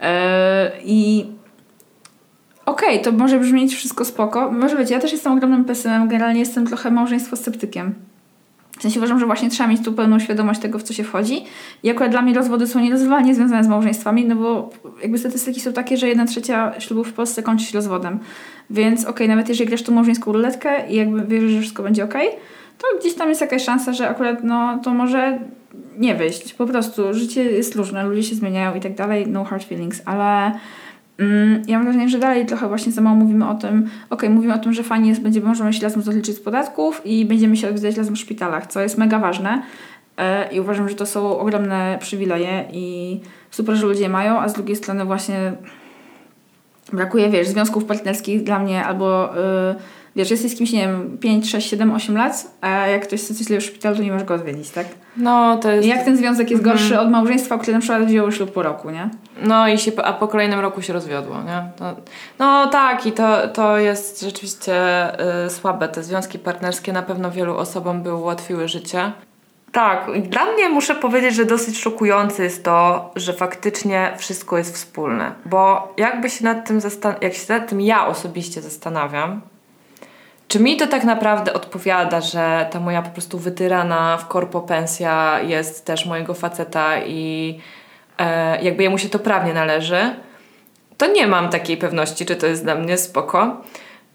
E, 0.01 0.73
I 0.85 1.27
okej, 2.67 3.03
to 3.03 3.12
może 3.12 3.38
brzmieć 3.38 3.75
wszystko 3.75 4.05
spoko. 4.05 4.53
Może 4.53 4.77
być, 4.77 4.90
ja 4.90 5.01
też 5.01 5.12
jestem 5.12 5.33
ogromnym 5.33 5.64
pesymem, 5.64 6.09
generalnie 6.09 6.40
jestem 6.40 6.67
trochę 6.67 6.90
małżeństwo 6.90 7.37
sceptykiem. 7.37 7.95
W 8.79 8.83
sensie 8.83 9.01
uważam, 9.01 9.21
że 9.21 9.27
właśnie 9.27 9.51
trzeba 9.51 9.69
mieć 9.69 9.85
tu 9.85 9.93
pełną 9.93 10.19
świadomość 10.19 10.61
tego, 10.61 10.79
w 10.79 10.83
co 10.83 10.93
się 10.93 11.05
wchodzi. 11.05 11.45
I 11.83 11.91
akurat 11.91 12.11
dla 12.11 12.23
mnie 12.23 12.35
rozwody 12.35 12.67
są 12.67 12.81
nierozerwalnie 12.81 13.35
związane 13.35 13.65
z 13.65 13.69
małżeństwami, 13.69 14.25
no 14.25 14.37
bo 14.37 14.71
jakby 15.03 15.19
statystyki 15.19 15.61
są 15.61 15.73
takie, 15.73 15.97
że 15.97 16.09
jedna 16.09 16.27
trzecia 16.27 16.81
ślubów 16.81 17.09
w 17.09 17.13
Polsce 17.13 17.43
kończy 17.43 17.65
się 17.65 17.73
rozwodem. 17.75 18.19
Więc 18.71 19.05
okej, 19.05 19.29
nawet 19.29 19.49
jeżeli 19.49 19.69
grasz 19.69 19.83
tu 19.83 19.95
małżeńską 19.95 20.33
ruletkę 20.33 20.91
i 20.91 20.97
jakby 20.97 21.25
wierzysz, 21.27 21.51
że 21.51 21.61
wszystko 21.61 21.83
będzie 21.83 22.05
okej, 22.05 22.29
to 22.79 22.99
gdzieś 23.01 23.15
tam 23.15 23.29
jest 23.29 23.41
jakaś 23.41 23.65
szansa, 23.65 23.93
że 23.93 24.09
akurat 24.09 24.45
no 24.45 24.79
to 24.85 24.95
może 24.95 25.39
nie 25.99 26.15
wyjść. 26.15 26.55
Po 26.55 26.67
prostu 26.67 27.15
życie 27.15 27.45
jest 27.45 27.75
różne, 27.77 28.05
ludzie 28.05 28.23
się 28.23 28.35
zmieniają 28.35 28.75
i 28.75 28.81
tak 28.81 28.95
dalej, 28.95 29.27
no 29.27 29.45
hard 29.45 29.65
feelings, 29.65 30.03
ale 30.05 30.53
ja 31.68 31.77
mam 31.77 31.85
wrażenie, 31.85 32.09
że 32.09 32.18
dalej 32.18 32.46
trochę 32.46 32.68
właśnie 32.68 32.92
za 32.92 33.00
mało 33.00 33.16
mówimy 33.16 33.48
o 33.48 33.55
tym, 33.55 33.90
okej, 34.11 34.31
mówimy 34.31 34.55
o 34.55 34.59
tym, 34.59 34.72
że 34.72 34.83
fajnie 34.83 35.09
jest, 35.09 35.22
będzie, 35.22 35.40
możemy 35.40 35.72
się 35.72 35.83
razem 35.83 36.03
rozliczyć 36.07 36.37
z 36.37 36.40
podatków 36.40 37.03
i 37.05 37.24
będziemy 37.24 37.57
się 37.57 37.68
odwiedzać 37.68 37.96
razem 37.96 38.14
w 38.14 38.18
szpitalach, 38.18 38.66
co 38.66 38.81
jest 38.81 38.98
mega 38.98 39.18
ważne. 39.18 39.62
E, 40.16 40.53
i 40.53 40.61
uważam, 40.61 40.88
że 40.88 40.94
to 40.94 41.07
są 41.07 41.38
ogromne 41.38 41.98
przywileje 42.00 42.64
i 42.72 43.20
super, 43.50 43.77
że 43.77 43.87
ludzie 43.87 44.09
mają, 44.09 44.40
a 44.40 44.48
z 44.48 44.53
drugiej 44.53 44.77
strony 44.77 45.05
właśnie 45.05 45.53
brakuje, 46.92 47.31
wiesz, 47.31 47.48
związków 47.48 47.85
partnerskich 47.85 48.42
dla 48.42 48.59
mnie 48.59 48.85
albo... 48.85 49.31
Yy, 49.35 50.04
wiesz, 50.16 50.31
jesteś 50.31 50.53
z 50.53 50.57
kimś, 50.57 50.72
nie 50.72 50.81
wiem, 50.81 51.18
5, 51.20 51.50
6, 51.50 51.70
7, 51.70 51.92
8 51.92 52.16
lat, 52.16 52.50
a 52.61 52.68
jak 52.68 53.03
ktoś 53.03 53.20
chce 53.20 53.35
coś 53.35 53.46
w 53.46 53.62
szpitalu, 53.62 53.96
to 53.96 54.03
nie 54.03 54.12
możesz 54.12 54.27
go 54.27 54.35
odwiedzić, 54.35 54.70
tak? 54.70 54.87
No, 55.16 55.57
to 55.57 55.70
jest... 55.70 55.87
I 55.87 55.90
jak 55.90 56.05
ten 56.05 56.16
związek 56.16 56.50
jest 56.50 56.62
gorszy 56.62 56.94
mm. 56.94 57.07
od 57.07 57.12
małżeństwa, 57.12 57.59
które 57.59 57.72
na 57.72 57.81
przykład 57.81 58.05
wzięło 58.05 58.31
ślub 58.31 58.53
po 58.53 58.62
roku, 58.62 58.90
nie? 58.90 59.11
No 59.42 59.68
i 59.68 59.79
się, 59.79 59.92
a 60.05 60.12
po 60.12 60.29
kolejnym 60.29 60.61
roku 60.61 60.83
się 60.83 60.92
rozwiodło, 60.92 61.42
nie? 61.42 61.62
To, 61.77 61.96
no 62.38 62.66
tak 62.66 63.07
i 63.07 63.12
to, 63.12 63.48
to 63.48 63.79
jest 63.79 64.20
rzeczywiście 64.20 64.74
y, 65.46 65.50
słabe. 65.50 65.88
Te 65.88 66.03
związki 66.03 66.38
partnerskie 66.38 66.92
na 66.92 67.03
pewno 67.03 67.31
wielu 67.31 67.57
osobom 67.57 68.03
by 68.03 68.14
ułatwiły 68.14 68.68
życie. 68.68 69.12
Tak, 69.72 70.11
dla 70.29 70.44
mnie 70.44 70.68
muszę 70.68 70.94
powiedzieć, 70.94 71.35
że 71.35 71.44
dosyć 71.44 71.79
szokujące 71.79 72.44
jest 72.44 72.64
to, 72.64 73.11
że 73.16 73.33
faktycznie 73.33 74.12
wszystko 74.16 74.59
jest 74.59 74.74
wspólne. 74.74 75.33
Bo 75.46 75.92
jakby 75.96 76.31
się 76.31 76.44
nad 76.44 76.66
tym 76.66 76.81
zastan- 76.81 77.14
jak 77.20 77.35
się 77.35 77.55
nad 77.55 77.68
tym 77.68 77.81
ja 77.81 78.07
osobiście 78.07 78.62
zastanawiam, 78.62 79.40
czy 80.49 80.61
mi 80.61 80.77
to 80.77 80.87
tak 80.87 81.05
naprawdę 81.05 81.53
odpowiada, 81.53 82.21
że 82.21 82.69
ta 82.71 82.81
moja 82.81 83.03
po 83.03 83.11
prostu 83.11 83.39
wytyrana 83.39 84.17
w 84.17 84.29
korpo 84.29 84.61
pensja 84.61 85.41
jest 85.41 85.85
też 85.85 86.07
mojego 86.07 86.35
faceta 86.35 86.99
i 87.05 87.59
e, 88.19 88.63
jakby 88.63 88.83
jemu 88.83 88.99
się 88.99 89.09
to 89.09 89.19
prawnie 89.19 89.55
należy? 89.55 90.15
To 90.97 91.07
nie 91.07 91.27
mam 91.27 91.49
takiej 91.49 91.77
pewności, 91.77 92.27
czy 92.27 92.37
to 92.37 92.47
jest 92.47 92.65
dla 92.65 92.75
mnie 92.75 92.99
spoko, 92.99 93.63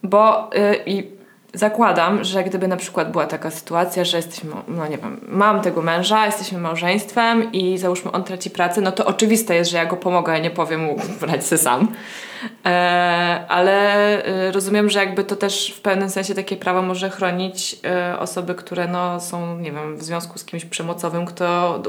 bo 0.03 0.49
i 0.85 1.18
zakładam, 1.53 2.23
że 2.23 2.43
gdyby 2.43 2.67
na 2.67 2.77
przykład 2.77 3.11
była 3.11 3.27
taka 3.27 3.51
sytuacja, 3.51 4.05
że 4.05 4.17
jesteśmy, 4.17 4.51
no 4.67 4.87
nie 4.87 4.97
wiem, 4.97 5.19
mam 5.27 5.61
tego 5.61 5.81
męża, 5.81 6.25
jesteśmy 6.25 6.59
małżeństwem 6.59 7.51
i 7.51 7.77
załóżmy 7.77 8.11
on 8.11 8.23
traci 8.23 8.49
pracę, 8.49 8.81
no 8.81 8.91
to 8.91 9.05
oczywiste 9.05 9.55
jest, 9.55 9.71
że 9.71 9.77
ja 9.77 9.85
go 9.85 9.97
pomogę, 9.97 10.33
ja 10.33 10.39
nie 10.39 10.51
powiem 10.51 10.81
mu 10.81 10.95
brać 11.21 11.47
się 11.47 11.57
sam. 11.57 11.87
E, 12.65 12.69
ale 13.47 13.73
e, 14.25 14.51
rozumiem, 14.51 14.89
że 14.89 14.99
jakby 14.99 15.23
to 15.23 15.35
też 15.35 15.73
w 15.77 15.81
pewnym 15.81 16.09
sensie 16.09 16.35
takie 16.35 16.57
prawo 16.57 16.81
może 16.81 17.09
chronić 17.09 17.75
e, 17.85 18.19
osoby, 18.19 18.55
które 18.55 18.87
no 18.87 19.19
są, 19.19 19.57
nie 19.57 19.71
wiem, 19.71 19.97
w 19.97 20.03
związku 20.03 20.39
z 20.39 20.45
kimś 20.45 20.65
przemocowym, 20.65 21.25
kto 21.25 21.79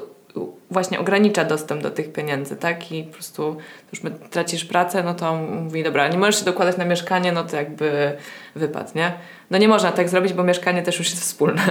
właśnie 0.70 1.00
ogranicza 1.00 1.44
dostęp 1.44 1.83
do 1.83 1.90
tych 1.90 2.12
pieniędzy, 2.12 2.56
tak? 2.56 2.92
I 2.92 3.04
po 3.04 3.12
prostu 3.12 3.56
już 3.92 4.12
tracisz 4.30 4.64
pracę, 4.64 5.02
no 5.02 5.14
to 5.14 5.35
mówi, 5.37 5.83
dobra, 5.83 6.09
nie 6.09 6.18
możesz 6.18 6.38
się 6.38 6.44
dokładać 6.44 6.76
na 6.76 6.85
mieszkanie, 6.85 7.33
no 7.33 7.44
to 7.44 7.56
jakby 7.56 8.16
wypad, 8.54 8.94
nie? 8.94 9.12
No 9.50 9.59
nie 9.59 9.68
można 9.68 9.92
tak 9.92 10.09
zrobić, 10.09 10.33
bo 10.33 10.44
mieszkanie 10.44 10.83
też 10.83 10.98
już 10.98 11.11
jest 11.11 11.22
wspólne. 11.22 11.62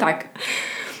Tak. 0.00 0.24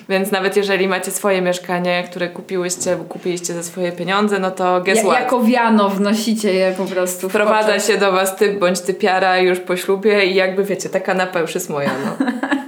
Więc 0.08 0.30
nawet 0.30 0.56
jeżeli 0.56 0.88
macie 0.88 1.10
swoje 1.10 1.42
mieszkanie, 1.42 2.04
które 2.10 2.28
kupiłyście, 2.28 2.96
kupiliście 3.08 3.54
za 3.54 3.62
swoje 3.62 3.92
pieniądze, 3.92 4.38
no 4.38 4.50
to 4.50 4.80
guess 4.80 4.98
ja, 4.98 5.04
what? 5.04 5.20
Jako 5.20 5.42
wiano 5.42 5.88
wnosicie 5.88 6.52
je 6.54 6.74
po 6.76 6.84
prostu. 6.84 7.28
Wprowadza 7.28 7.80
się 7.80 7.98
do 7.98 8.12
was 8.12 8.36
typ 8.36 8.58
bądź 8.58 8.80
typiara 8.80 9.38
już 9.38 9.60
po 9.60 9.76
ślubie 9.76 10.24
i 10.24 10.34
jakby 10.34 10.64
wiecie, 10.64 10.88
ta 10.88 11.00
kanapa 11.00 11.40
już 11.40 11.54
jest 11.54 11.70
moja, 11.70 11.90
no. 12.04 12.26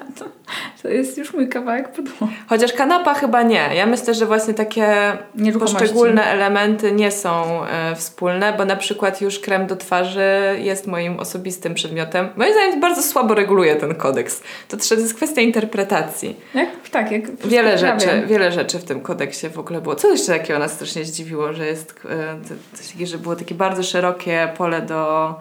To 0.87 0.92
jest 0.92 1.18
już 1.18 1.35
mój 1.35 1.49
kawałek 1.49 1.88
podłogi. 1.88 2.35
Chociaż 2.49 2.72
kanapa 2.72 3.14
chyba 3.14 3.42
nie. 3.42 3.70
Ja 3.75 3.87
myślę, 3.87 4.14
że 4.14 4.27
właśnie 4.27 4.55
takie 4.55 5.12
poszczególne 5.59 6.25
elementy 6.25 6.92
nie 6.92 7.11
są 7.11 7.64
e, 7.64 7.96
wspólne, 7.96 8.53
bo 8.59 8.64
na 8.64 8.77
przykład 8.77 9.20
już 9.20 9.38
krem 9.38 9.66
do 9.66 9.77
twarzy 9.77 10.31
jest 10.59 10.87
moim 10.87 11.20
osobistym 11.20 11.75
przedmiotem. 11.75 12.29
Moim 12.37 12.53
zdaniem 12.53 12.81
bardzo 12.81 13.03
słabo 13.03 13.35
reguluje 13.35 13.77
ten 13.77 13.94
kodeks. 13.94 14.42
To, 14.68 14.77
to 14.77 14.94
jest 14.94 15.14
kwestia 15.14 15.40
interpretacji. 15.40 16.37
Jak? 16.55 16.68
Tak, 16.90 17.12
jak 17.12 17.37
wiele 17.37 17.79
rzeczy, 17.79 18.22
wiele 18.27 18.53
rzeczy 18.53 18.79
w 18.79 18.85
tym 18.85 19.01
kodeksie 19.01 19.49
w 19.49 19.59
ogóle 19.59 19.81
było. 19.81 19.94
Co 19.94 20.11
jeszcze 20.11 20.38
takiego 20.38 20.59
nas 20.59 20.72
strasznie 20.72 21.05
zdziwiło, 21.05 21.53
że 21.53 21.66
jest 21.66 22.01
e, 22.11 22.37
coś 22.75 22.87
takiego, 22.87 23.11
że 23.11 23.18
było 23.18 23.37
takie 23.37 23.55
bardzo 23.55 23.83
szerokie 23.83 24.49
pole 24.57 24.83
do, 24.83 25.35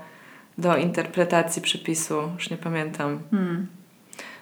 do 0.58 0.78
interpretacji 0.78 1.62
przepisu. 1.62 2.16
Już 2.36 2.50
nie 2.50 2.58
pamiętam. 2.58 3.20
Hmm. 3.32 3.75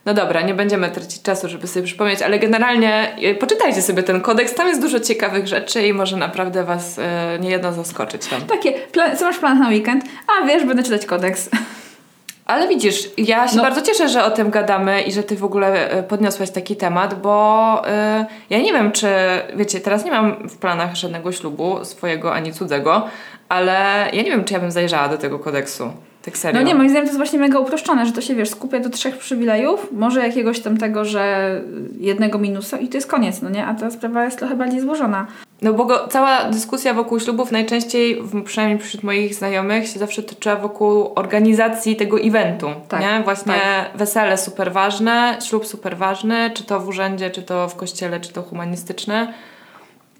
No 0.06 0.14
dobra, 0.14 0.42
nie 0.42 0.54
będziemy 0.54 0.90
tracić 0.90 1.22
czasu, 1.22 1.50
żeby 1.50 1.68
sobie 1.68 1.86
przypomnieć, 1.86 2.22
ale 2.22 2.40
generalnie 2.40 3.16
e, 3.22 3.36
poczytajcie 3.36 3.82
sobie 3.82 4.04
ten 4.04 4.22
kodeks, 4.22 4.56
tam 4.56 4.68
jest 4.68 4.82
dużo 4.82 5.00
ciekawych 5.00 5.48
rzeczy 5.48 5.88
i 5.88 5.94
może 5.94 6.18
naprawdę 6.18 6.64
Was 6.64 7.00
e, 7.00 7.38
nie 7.40 7.50
jedno 7.50 7.74
zaskoczyć 7.74 8.26
tam. 8.26 8.42
Takie, 8.42 8.72
plan, 8.72 9.18
co 9.18 9.26
masz 9.26 9.40
plan 9.40 9.60
na 9.60 9.70
weekend? 9.70 10.04
A 10.28 10.46
wiesz, 10.46 10.66
będę 10.66 10.84
czytać 10.84 11.06
kodeks. 11.06 11.50
Ale 12.46 12.68
widzisz, 12.68 13.10
ja 13.18 13.48
się 13.48 13.58
no. 13.58 13.64
bardzo 13.64 13.82
cieszę, 13.82 14.10
że 14.10 14.24
o 14.24 14.32
tym 14.32 14.50
gadamy 14.50 15.02
i 15.02 15.12
że 15.12 15.24
ty 15.24 15.36
w 15.36 15.44
ogóle 15.44 15.92
e, 15.92 16.04
podniosłaś 16.04 16.52
taki 16.52 16.76
temat, 16.76 17.22
bo 17.22 17.82
ja 18.50 18.60
nie 18.60 18.74
wiem, 18.74 18.92
czy 18.92 19.08
wiecie, 19.56 19.80
teraz 19.80 20.06
nie 20.06 20.12
mam 20.12 20.50
w 20.50 20.58
planach 20.58 20.96
żadnego 20.96 21.32
ślubu, 21.32 21.86
swojego 21.86 22.34
ani 22.34 22.54
cudzego, 22.54 23.08
ale 23.50 23.74
ja 24.14 24.22
nie 24.22 24.32
wiem, 24.32 24.44
czy 24.44 24.54
ja 24.54 24.60
bym 24.60 24.72
zajrzała 24.72 25.08
do 25.08 25.18
tego 25.18 25.40
kodeksu. 25.40 25.94
Tak 26.26 26.38
serio. 26.38 26.62
No 26.62 26.68
nie, 26.68 26.76
moim 26.76 26.90
zdaniem 26.90 27.06
to 27.06 27.10
jest 27.10 27.18
właśnie 27.18 27.40
mega 27.40 27.60
uproszczone, 27.60 28.06
że 28.06 28.12
to 28.12 28.22
się, 28.22 28.36
wiesz, 28.36 28.50
skupia 28.50 28.80
do 28.80 28.90
trzech 28.90 29.18
przywilejów, 29.18 29.88
może 29.92 30.28
jakiegoś 30.28 30.60
tam 30.60 30.78
tego, 30.78 31.06
że 31.06 31.62
jednego 32.00 32.40
minusa 32.40 32.78
i 32.78 32.88
to 32.88 32.98
jest 32.98 33.08
koniec, 33.08 33.42
no 33.42 33.50
nie? 33.50 33.66
A 33.66 33.74
ta 33.74 33.92
sprawa 33.92 34.26
jest 34.26 34.40
trochę 34.40 34.56
bardziej 34.56 34.82
złożona. 34.82 35.28
No 35.62 35.74
bo 35.74 35.86
go, 35.86 36.08
cała 36.08 36.44
dyskusja 36.44 36.94
wokół 36.94 37.20
ślubów 37.20 37.52
najczęściej, 37.52 38.24
przynajmniej 38.46 38.80
wśród 38.80 39.04
moich 39.04 39.36
znajomych, 39.36 39.88
się 39.88 40.00
zawsze 40.00 40.24
toczyła 40.24 40.56
wokół 40.56 41.12
organizacji 41.16 41.96
tego 41.96 42.20
eventu, 42.20 42.68
tak, 42.90 43.02
nie? 43.02 43.22
Właśnie 43.24 43.54
tak. 43.54 43.98
wesele 43.98 44.38
super 44.38 44.72
ważne, 44.72 45.38
ślub 45.46 45.68
super 45.68 45.98
ważny, 45.98 46.52
czy 46.54 46.64
to 46.64 46.80
w 46.80 46.88
urzędzie, 46.88 47.30
czy 47.30 47.42
to 47.42 47.68
w 47.68 47.76
kościele, 47.76 48.20
czy 48.20 48.34
to 48.34 48.42
humanistyczne. 48.42 49.34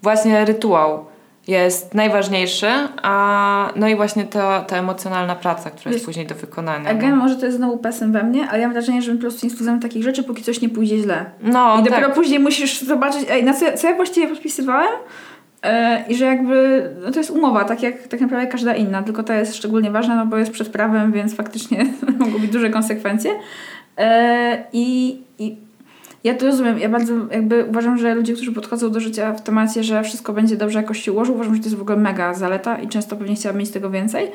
Właśnie 0.02 0.44
rytuał 0.44 1.13
jest 1.48 1.94
najważniejszy, 1.94 2.66
a 3.02 3.72
no 3.76 3.88
i 3.88 3.96
właśnie 3.96 4.24
ta, 4.24 4.60
ta 4.60 4.76
emocjonalna 4.76 5.34
praca, 5.34 5.70
która 5.70 5.90
Wiesz, 5.90 5.94
jest 5.94 6.06
później 6.06 6.26
do 6.26 6.34
wykonania. 6.34 6.90
Again, 6.90 7.10
no. 7.10 7.16
może 7.16 7.36
to 7.36 7.46
jest 7.46 7.58
znowu 7.58 7.78
pesem 7.78 8.12
we 8.12 8.22
mnie, 8.22 8.48
ale 8.48 8.60
ja 8.60 8.66
mam 8.66 8.72
wrażenie, 8.72 9.02
że 9.02 9.12
my 9.12 9.16
po 9.16 9.20
prostu 9.20 9.46
nie 9.46 9.50
sprawdzamy 9.50 9.80
takich 9.80 10.02
rzeczy, 10.02 10.22
póki 10.22 10.42
coś 10.42 10.60
nie 10.60 10.68
pójdzie 10.68 10.98
źle. 10.98 11.24
No, 11.42 11.76
I 11.80 11.82
dopiero 11.82 12.06
tak. 12.06 12.14
później 12.14 12.38
musisz 12.38 12.80
zobaczyć, 12.80 13.26
ej, 13.30 13.44
na 13.44 13.54
co, 13.54 13.72
co 13.72 13.88
ja 13.88 13.96
właściwie 13.96 14.28
podpisywałem 14.28 14.92
yy, 15.64 15.70
i 16.08 16.16
że 16.16 16.24
jakby, 16.24 16.90
no 17.04 17.10
to 17.10 17.18
jest 17.18 17.30
umowa, 17.30 17.64
tak 17.64 17.82
jak 17.82 18.08
tak 18.08 18.20
naprawdę 18.20 18.46
każda 18.46 18.74
inna, 18.74 19.02
tylko 19.02 19.22
ta 19.22 19.34
jest 19.34 19.56
szczególnie 19.56 19.90
ważna, 19.90 20.16
no 20.16 20.26
bo 20.26 20.36
jest 20.36 20.52
przed 20.52 20.68
prawem, 20.68 21.12
więc 21.12 21.36
faktycznie 21.36 21.86
mogą 22.18 22.38
być 22.38 22.50
duże 22.50 22.70
konsekwencje. 22.70 23.30
Yy, 23.98 24.04
I, 24.72 25.18
i 25.38 25.63
ja 26.24 26.34
to 26.34 26.46
rozumiem. 26.46 26.78
Ja 26.78 26.88
bardzo 26.88 27.14
jakby 27.30 27.64
uważam, 27.64 27.98
że 27.98 28.14
ludzie, 28.14 28.34
którzy 28.34 28.52
podchodzą 28.52 28.90
do 28.90 29.00
życia 29.00 29.32
w 29.32 29.42
temacie, 29.42 29.84
że 29.84 30.02
wszystko 30.02 30.32
będzie 30.32 30.56
dobrze 30.56 30.78
jakoś 30.78 31.02
się 31.02 31.12
ułoży, 31.12 31.32
uważam, 31.32 31.54
że 31.54 31.60
to 31.60 31.66
jest 31.66 31.76
w 31.76 31.82
ogóle 31.82 31.96
mega 31.96 32.34
zaleta 32.34 32.78
i 32.78 32.88
często 32.88 33.16
pewnie 33.16 33.34
chciałabym 33.34 33.60
mieć 33.60 33.70
tego 33.70 33.90
więcej, 33.90 34.30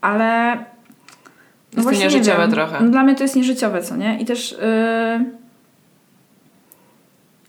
ale 0.00 0.54
no 0.56 0.62
jest 1.76 1.82
właśnie 1.82 2.08
to 2.08 2.14
nieżyciowe 2.14 2.46
nie 2.46 2.52
trochę. 2.52 2.84
No, 2.84 2.90
dla 2.90 3.02
mnie 3.02 3.14
to 3.14 3.22
jest 3.22 3.36
nieżyciowe, 3.36 3.82
co 3.82 3.96
nie? 3.96 4.18
I 4.20 4.24
też 4.24 4.52
yy... 4.52 5.24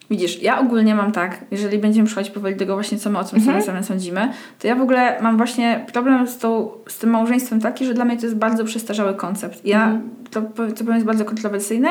widzisz, 0.09 0.41
ja 0.41 0.59
ogólnie 0.59 0.95
mam 0.95 1.11
tak, 1.11 1.45
jeżeli 1.51 1.77
będziemy 1.77 2.05
przechodzić 2.05 2.31
powoli 2.31 2.53
do 2.53 2.59
tego 2.59 2.73
właśnie, 2.73 2.97
co 2.97 3.09
my 3.09 3.19
o 3.19 3.23
tym 3.23 3.39
mhm. 3.39 3.63
samym 3.63 3.83
sądzimy, 3.83 4.31
to 4.59 4.67
ja 4.67 4.75
w 4.75 4.81
ogóle 4.81 5.21
mam 5.21 5.37
właśnie 5.37 5.85
problem 5.93 6.27
z, 6.27 6.37
tą, 6.37 6.71
z 6.87 6.97
tym 6.97 7.09
małżeństwem 7.09 7.61
taki, 7.61 7.85
że 7.85 7.93
dla 7.93 8.05
mnie 8.05 8.17
to 8.17 8.25
jest 8.25 8.37
bardzo 8.37 8.65
przestarzały 8.65 9.13
koncept. 9.13 9.65
Ja, 9.65 9.83
mhm. 9.83 10.09
to 10.31 10.41
co 10.75 10.83
powiem 10.83 10.93
jest 10.93 11.05
bardzo 11.05 11.25
kontrowersyjne, 11.25 11.89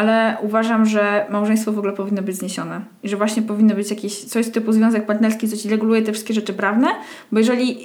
ale 0.00 0.36
uważam, 0.42 0.86
że 0.86 1.26
małżeństwo 1.30 1.72
w 1.72 1.78
ogóle 1.78 1.92
powinno 1.92 2.22
być 2.22 2.36
zniesione. 2.36 2.80
I 3.02 3.08
że 3.08 3.16
właśnie 3.16 3.42
powinno 3.42 3.74
być 3.74 3.90
jakieś 3.90 4.24
coś 4.24 4.48
typu 4.48 4.72
związek 4.72 5.06
partnerski, 5.06 5.48
co 5.48 5.56
ci 5.56 5.68
reguluje 5.68 6.02
te 6.02 6.12
wszystkie 6.12 6.34
rzeczy 6.34 6.52
prawne, 6.52 6.88
bo 7.32 7.38
jeżeli, 7.38 7.78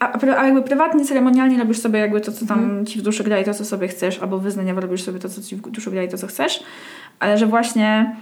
a, 0.00 0.18
a 0.38 0.44
jakby 0.44 0.62
prywatnie, 0.62 1.04
ceremonialnie 1.04 1.58
robisz 1.58 1.78
sobie 1.78 1.98
jakby 1.98 2.20
to, 2.20 2.32
co 2.32 2.46
tam 2.46 2.58
mm. 2.58 2.86
ci 2.86 2.98
w 2.98 3.02
duszy 3.02 3.24
gra 3.24 3.38
i 3.38 3.44
to, 3.44 3.54
co 3.54 3.64
sobie 3.64 3.88
chcesz, 3.88 4.18
albo 4.18 4.38
wyznaniowo 4.38 4.80
robisz 4.80 5.02
sobie 5.02 5.18
to, 5.18 5.28
co 5.28 5.42
ci 5.42 5.56
w 5.56 5.60
duszy 5.60 5.90
gra 5.90 6.02
i 6.02 6.08
to, 6.08 6.18
co 6.18 6.26
chcesz, 6.26 6.62
ale 7.18 7.38
że 7.38 7.46
właśnie 7.46 8.16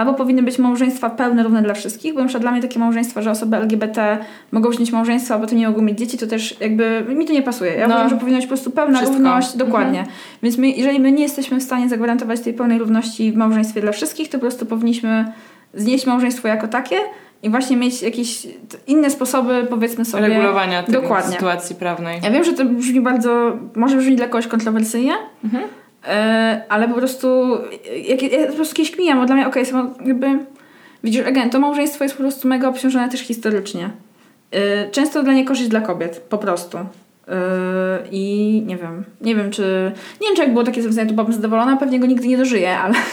Albo 0.00 0.14
powinny 0.14 0.42
być 0.42 0.58
małżeństwa 0.58 1.10
pełne, 1.10 1.42
równe 1.42 1.62
dla 1.62 1.74
wszystkich, 1.74 2.14
bo 2.14 2.20
na 2.20 2.26
przykład 2.26 2.42
dla 2.42 2.52
mnie 2.52 2.62
takie 2.62 2.78
małżeństwa, 2.78 3.22
że 3.22 3.30
osoby 3.30 3.56
LGBT 3.56 4.18
mogą 4.52 4.70
wziąć 4.70 4.92
małżeństwo, 4.92 5.34
a 5.34 5.38
potem 5.38 5.58
nie 5.58 5.68
mogą 5.68 5.82
mieć 5.82 5.98
dzieci, 5.98 6.18
to 6.18 6.26
też 6.26 6.60
jakby 6.60 7.04
mi 7.08 7.26
to 7.26 7.32
nie 7.32 7.42
pasuje. 7.42 7.72
Ja 7.72 7.88
no. 7.88 7.94
uważam, 7.94 8.10
że 8.10 8.16
powinna 8.16 8.38
być 8.38 8.46
po 8.46 8.48
prostu 8.48 8.70
pełna 8.70 8.98
Wszystko. 8.98 9.18
równość, 9.18 9.52
mhm. 9.52 9.70
dokładnie. 9.70 9.98
Mhm. 9.98 10.16
Więc 10.42 10.58
my, 10.58 10.68
jeżeli 10.70 11.00
my 11.00 11.12
nie 11.12 11.22
jesteśmy 11.22 11.60
w 11.60 11.62
stanie 11.62 11.88
zagwarantować 11.88 12.40
tej 12.40 12.54
pełnej 12.54 12.78
równości 12.78 13.32
w 13.32 13.36
małżeństwie 13.36 13.80
dla 13.80 13.92
wszystkich, 13.92 14.28
to 14.28 14.38
po 14.38 14.40
prostu 14.40 14.66
powinniśmy 14.66 15.32
znieść 15.74 16.06
małżeństwo 16.06 16.48
jako 16.48 16.68
takie 16.68 16.96
i 17.42 17.50
właśnie 17.50 17.76
mieć 17.76 18.02
jakieś 18.02 18.46
inne 18.86 19.10
sposoby, 19.10 19.66
powiedzmy 19.70 20.04
sobie. 20.04 20.28
Regulowania 20.28 20.82
tej 20.82 20.96
sytuacji 21.30 21.76
prawnej. 21.76 22.20
Ja 22.22 22.30
wiem, 22.30 22.44
że 22.44 22.52
to 22.52 22.64
brzmi 22.64 23.00
bardzo, 23.00 23.58
może 23.76 23.96
brzmi 23.96 24.16
dla 24.16 24.26
kogoś 24.26 24.46
kontrowersyjnie, 24.46 25.12
mhm. 25.44 25.64
E, 26.08 26.62
ale 26.68 26.88
po 26.88 26.94
prostu 26.94 27.58
jak, 28.08 28.22
ja 28.22 28.46
po 28.46 28.52
prostu 28.52 28.74
kiedyś 28.74 28.92
kminiam, 28.92 29.20
bo 29.20 29.26
dla 29.26 29.34
mnie 29.34 29.46
okej, 29.46 29.68
okay, 29.68 30.06
jakby 30.06 30.38
widzisz, 31.04 31.26
again, 31.26 31.50
to 31.50 31.60
małżeństwo 31.60 32.04
jest 32.04 32.16
po 32.16 32.22
prostu 32.22 32.48
mega 32.48 32.68
obciążone 32.68 33.08
też 33.08 33.20
historycznie. 33.20 33.90
E, 34.50 34.90
często 34.90 35.22
dla 35.22 35.32
niekorzyść 35.32 35.68
dla 35.68 35.80
kobiet, 35.80 36.20
po 36.28 36.38
prostu. 36.38 36.78
E, 36.78 36.84
I 38.10 38.62
nie 38.66 38.76
wiem, 38.76 39.04
nie 39.20 39.34
wiem 39.34 39.50
czy, 39.50 39.92
nie 40.20 40.26
wiem 40.26 40.36
czy 40.36 40.42
jak 40.42 40.52
było 40.52 40.64
takie 40.64 40.82
związanie, 40.82 41.08
to 41.08 41.14
byłabym 41.14 41.34
zadowolona, 41.34 41.76
pewnie 41.76 42.00
go 42.00 42.06
nigdy 42.06 42.28
nie 42.28 42.36
dożyję, 42.36 42.78
ale 42.78 42.94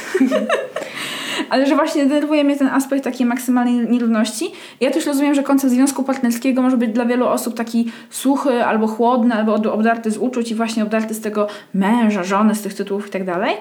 ale 1.50 1.66
że 1.66 1.76
właśnie 1.76 2.06
denerwuje 2.06 2.44
mnie 2.44 2.56
ten 2.56 2.68
aspekt 2.68 3.04
takiej 3.04 3.26
maksymalnej 3.26 3.90
nierówności. 3.90 4.52
Ja 4.82 4.92
też 4.92 5.06
rozumiem, 5.06 5.36
że 5.36 5.44
koncept 5.44 5.74
związku 5.74 6.04
partnerskiego 6.04 6.62
może 6.62 6.78
być 6.78 6.92
dla 6.92 7.06
wielu 7.06 7.28
osób 7.28 7.56
taki 7.56 7.92
suchy, 8.10 8.66
albo 8.66 8.88
chłodny, 8.88 9.36
albo 9.36 9.54
obdarty 9.54 10.12
z 10.12 10.18
uczuć 10.18 10.52
i 10.52 10.56
właśnie 10.56 10.84
obdarty 10.84 11.14
z 11.14 11.22
tego 11.22 11.48
męża, 11.74 12.24
żony, 12.24 12.56
z 12.56 12.62
tych 12.62 12.74
tytułów 12.74 13.08
i 13.08 13.10
tak 13.10 13.26
dalej. 13.26 13.56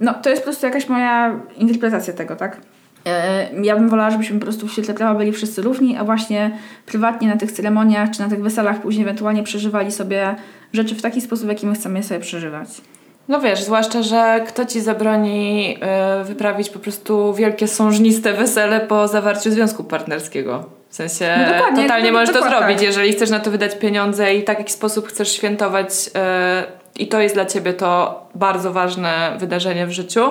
No, 0.00 0.14
to 0.14 0.30
jest 0.30 0.42
po 0.42 0.46
prostu 0.46 0.66
jakaś 0.66 0.88
moja 0.88 1.40
interpretacja 1.56 2.12
tego, 2.12 2.36
tak? 2.36 2.60
E, 3.06 3.48
ja 3.62 3.76
bym 3.76 3.88
wolała, 3.88 4.10
żebyśmy 4.10 4.38
po 4.38 4.44
prostu 4.44 4.66
w 4.66 4.72
świetle 4.72 4.94
prawa 4.94 5.18
byli 5.18 5.32
wszyscy 5.32 5.62
równi, 5.62 5.96
a 5.96 6.04
właśnie 6.04 6.58
prywatnie 6.86 7.28
na 7.28 7.36
tych 7.36 7.52
ceremoniach 7.52 8.10
czy 8.10 8.20
na 8.20 8.28
tych 8.28 8.42
weselach 8.42 8.80
później 8.80 9.02
ewentualnie 9.02 9.42
przeżywali 9.42 9.92
sobie 9.92 10.36
rzeczy 10.72 10.94
w 10.94 11.02
taki 11.02 11.20
sposób, 11.20 11.46
w 11.46 11.48
jaki 11.48 11.66
my 11.66 11.74
chcemy 11.74 11.98
je 11.98 12.02
sobie 12.02 12.20
przeżywać. 12.20 12.68
No 13.28 13.40
wiesz, 13.40 13.62
zwłaszcza, 13.62 14.02
że 14.02 14.40
kto 14.48 14.66
ci 14.66 14.80
zabroni 14.80 15.76
y, 16.20 16.24
wyprawić 16.24 16.70
po 16.70 16.78
prostu 16.78 17.34
wielkie 17.34 17.68
sążniste 17.68 18.32
wesele 18.32 18.80
po 18.80 19.08
zawarciu 19.08 19.50
związku 19.50 19.84
partnerskiego? 19.84 20.64
W 20.88 20.94
sensie 20.94 21.38
no 21.72 21.82
totalnie 21.82 22.12
możesz 22.12 22.34
to 22.34 22.42
zrobić, 22.42 22.76
tak. 22.76 22.82
jeżeli 22.82 23.12
chcesz 23.12 23.30
na 23.30 23.40
to 23.40 23.50
wydać 23.50 23.78
pieniądze 23.78 24.34
i 24.34 24.42
w 24.42 24.44
taki 24.44 24.72
sposób 24.72 25.08
chcesz 25.08 25.32
świętować 25.32 25.90
y, 26.98 27.00
i 27.02 27.08
to 27.08 27.20
jest 27.20 27.34
dla 27.34 27.46
ciebie 27.46 27.72
to 27.72 28.20
bardzo 28.34 28.72
ważne 28.72 29.36
wydarzenie 29.38 29.86
w 29.86 29.90
życiu, 29.90 30.30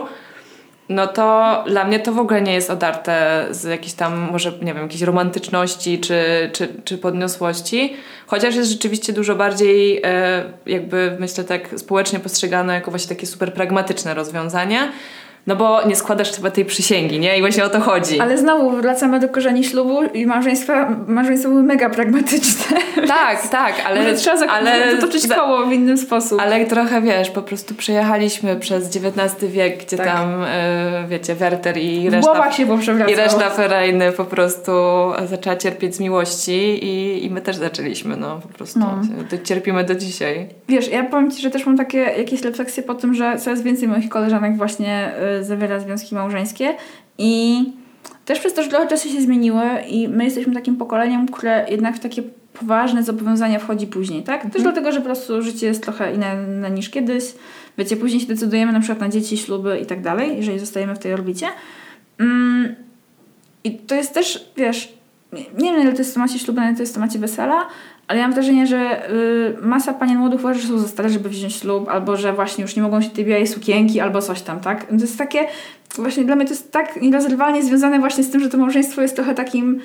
no 0.89 1.07
to 1.07 1.63
dla 1.67 1.83
mnie 1.83 1.99
to 1.99 2.11
w 2.11 2.19
ogóle 2.19 2.41
nie 2.41 2.53
jest 2.53 2.69
odarte 2.69 3.45
z 3.51 3.63
jakiejś 3.63 3.93
tam, 3.93 4.31
może 4.31 4.51
nie 4.51 4.73
wiem, 4.73 4.83
jakiejś 4.83 5.01
romantyczności 5.01 5.99
czy, 5.99 6.49
czy, 6.53 6.67
czy 6.83 6.97
podniosłości, 6.97 7.93
chociaż 8.27 8.55
jest 8.55 8.71
rzeczywiście 8.71 9.13
dużo 9.13 9.35
bardziej 9.35 10.01
e, 10.03 10.43
jakby 10.65 11.17
myślę 11.19 11.43
tak 11.43 11.69
społecznie 11.77 12.19
postrzegane 12.19 12.73
jako 12.73 12.91
właśnie 12.91 13.15
takie 13.15 13.27
super 13.27 13.53
pragmatyczne 13.53 14.13
rozwiązanie. 14.13 14.91
No 15.47 15.55
bo 15.55 15.87
nie 15.87 15.95
składasz 15.95 16.31
chyba 16.31 16.51
tej 16.51 16.65
przysięgi, 16.65 17.19
nie? 17.19 17.37
I 17.37 17.41
właśnie 17.41 17.65
o 17.65 17.69
to 17.69 17.79
chodzi. 17.79 18.19
Ale 18.19 18.37
znowu 18.37 18.71
wracamy 18.71 19.19
do 19.19 19.29
korzeni 19.29 19.63
ślubu 19.63 20.03
i 20.03 20.25
małżeństwa, 20.25 20.95
małżeństwa 21.07 21.49
były 21.49 21.63
mega 21.63 21.89
pragmatyczne. 21.89 22.77
Tak, 23.07 23.47
tak, 23.47 23.73
ale... 23.87 24.01
Może 24.01 24.15
trzeba 24.15 24.47
ale, 24.47 24.95
zatoczyć 24.95 25.27
koło 25.27 25.65
w 25.65 25.71
inny 25.71 25.97
sposób. 25.97 26.41
Ale 26.41 26.65
trochę, 26.65 27.01
wiesz, 27.01 27.29
po 27.29 27.41
prostu 27.41 27.75
przejechaliśmy 27.75 28.55
przez 28.55 28.95
XIX 28.95 29.51
wiek, 29.51 29.85
gdzie 29.85 29.97
tak. 29.97 30.07
tam, 30.07 30.43
y, 30.43 30.47
wiecie, 31.07 31.35
Werter 31.35 31.77
i 31.77 32.09
reszta... 32.09 32.51
się 32.51 32.65
I 33.07 33.15
reszta 33.15 33.49
Ferajny 33.49 34.11
po 34.11 34.25
prostu 34.25 34.71
zaczęła 35.29 35.55
cierpieć 35.55 35.95
z 35.95 35.99
miłości 35.99 36.85
i, 36.85 37.25
i 37.25 37.29
my 37.29 37.41
też 37.41 37.55
zaczęliśmy, 37.55 38.17
no, 38.17 38.39
po 38.41 38.47
prostu. 38.47 38.79
No. 38.79 39.01
Cierpimy 39.43 39.83
do 39.83 39.95
dzisiaj. 39.95 40.47
Wiesz, 40.69 40.87
ja 40.87 41.03
powiem 41.03 41.31
Ci, 41.31 41.41
że 41.41 41.49
też 41.49 41.65
mam 41.65 41.77
takie 41.77 41.97
jakieś 41.97 42.41
refleksje 42.41 42.83
po 42.83 42.95
tym, 42.95 43.13
że 43.13 43.37
coraz 43.37 43.61
więcej 43.61 43.87
moich 43.87 44.09
koleżanek 44.09 44.57
właśnie... 44.57 45.11
Y, 45.36 45.36
zawiera 45.43 45.79
związki 45.79 46.15
małżeńskie 46.15 46.75
i 47.17 47.63
też 48.25 48.39
przez 48.39 48.53
to, 48.53 48.63
że 48.63 48.69
trochę 48.69 48.87
czasy 48.87 49.09
się 49.09 49.21
zmieniły 49.21 49.63
i 49.89 50.07
my 50.07 50.23
jesteśmy 50.23 50.53
takim 50.53 50.75
pokoleniem, 50.75 51.27
które 51.27 51.65
jednak 51.69 51.95
w 51.95 51.99
takie 51.99 52.23
poważne 52.59 53.03
zobowiązania 53.03 53.59
wchodzi 53.59 53.87
później, 53.87 54.23
tak? 54.23 54.35
Mhm. 54.35 54.51
Też 54.51 54.61
dlatego, 54.61 54.91
że 54.91 54.99
po 54.99 55.05
prostu 55.05 55.41
życie 55.41 55.67
jest 55.67 55.83
trochę 55.83 56.13
inne 56.13 56.71
niż 56.71 56.89
kiedyś. 56.89 57.23
Wiecie, 57.77 57.97
później 57.97 58.21
się 58.21 58.27
decydujemy 58.27 58.71
na 58.71 58.79
przykład 58.79 58.99
na 58.99 59.09
dzieci, 59.09 59.37
śluby 59.37 59.79
i 59.79 59.85
tak 59.85 60.01
dalej, 60.01 60.37
jeżeli 60.37 60.59
zostajemy 60.59 60.95
w 60.95 60.99
tej 60.99 61.13
orbicie. 61.13 61.47
Mm, 62.19 62.75
I 63.63 63.71
to 63.71 63.95
jest 63.95 64.13
też, 64.13 64.51
wiesz, 64.57 64.93
nie 65.33 65.73
wiem, 65.73 65.81
ile 65.81 65.91
to 65.91 65.97
jest 65.97 66.11
w 66.11 66.13
temacie 66.13 66.39
ślubu, 66.39 66.61
ile 66.61 66.73
to 66.73 66.79
jest 66.79 66.91
w 66.91 66.95
temacie 66.95 67.19
wesela, 67.19 67.67
ale 68.07 68.19
ja 68.19 68.27
mam 68.27 68.33
wrażenie, 68.33 68.67
że 68.67 69.11
y, 69.11 69.57
masa 69.61 69.93
panien 69.93 70.17
młodych 70.17 70.39
uważa, 70.39 70.59
że 70.59 70.67
są 70.67 70.79
za 70.79 70.87
stare, 70.87 71.09
żeby 71.09 71.29
wziąć 71.29 71.55
ślub, 71.55 71.89
albo 71.89 72.17
że 72.17 72.33
właśnie 72.33 72.61
już 72.61 72.75
nie 72.75 72.81
mogą 72.81 73.01
się 73.01 73.09
tej 73.09 73.25
białej 73.25 73.47
sukienki, 73.47 73.99
albo 73.99 74.21
coś 74.21 74.41
tam, 74.41 74.59
tak? 74.59 74.85
To 74.85 74.95
jest 74.95 75.17
takie, 75.17 75.39
właśnie 75.95 76.25
dla 76.25 76.35
mnie 76.35 76.45
to 76.45 76.51
jest 76.51 76.71
tak 76.71 77.01
nierozerwalnie 77.01 77.63
związane 77.63 77.99
właśnie 77.99 78.23
z 78.23 78.31
tym, 78.31 78.41
że 78.41 78.49
to 78.49 78.57
małżeństwo 78.57 79.01
jest 79.01 79.15
trochę 79.15 79.35
takim 79.35 79.79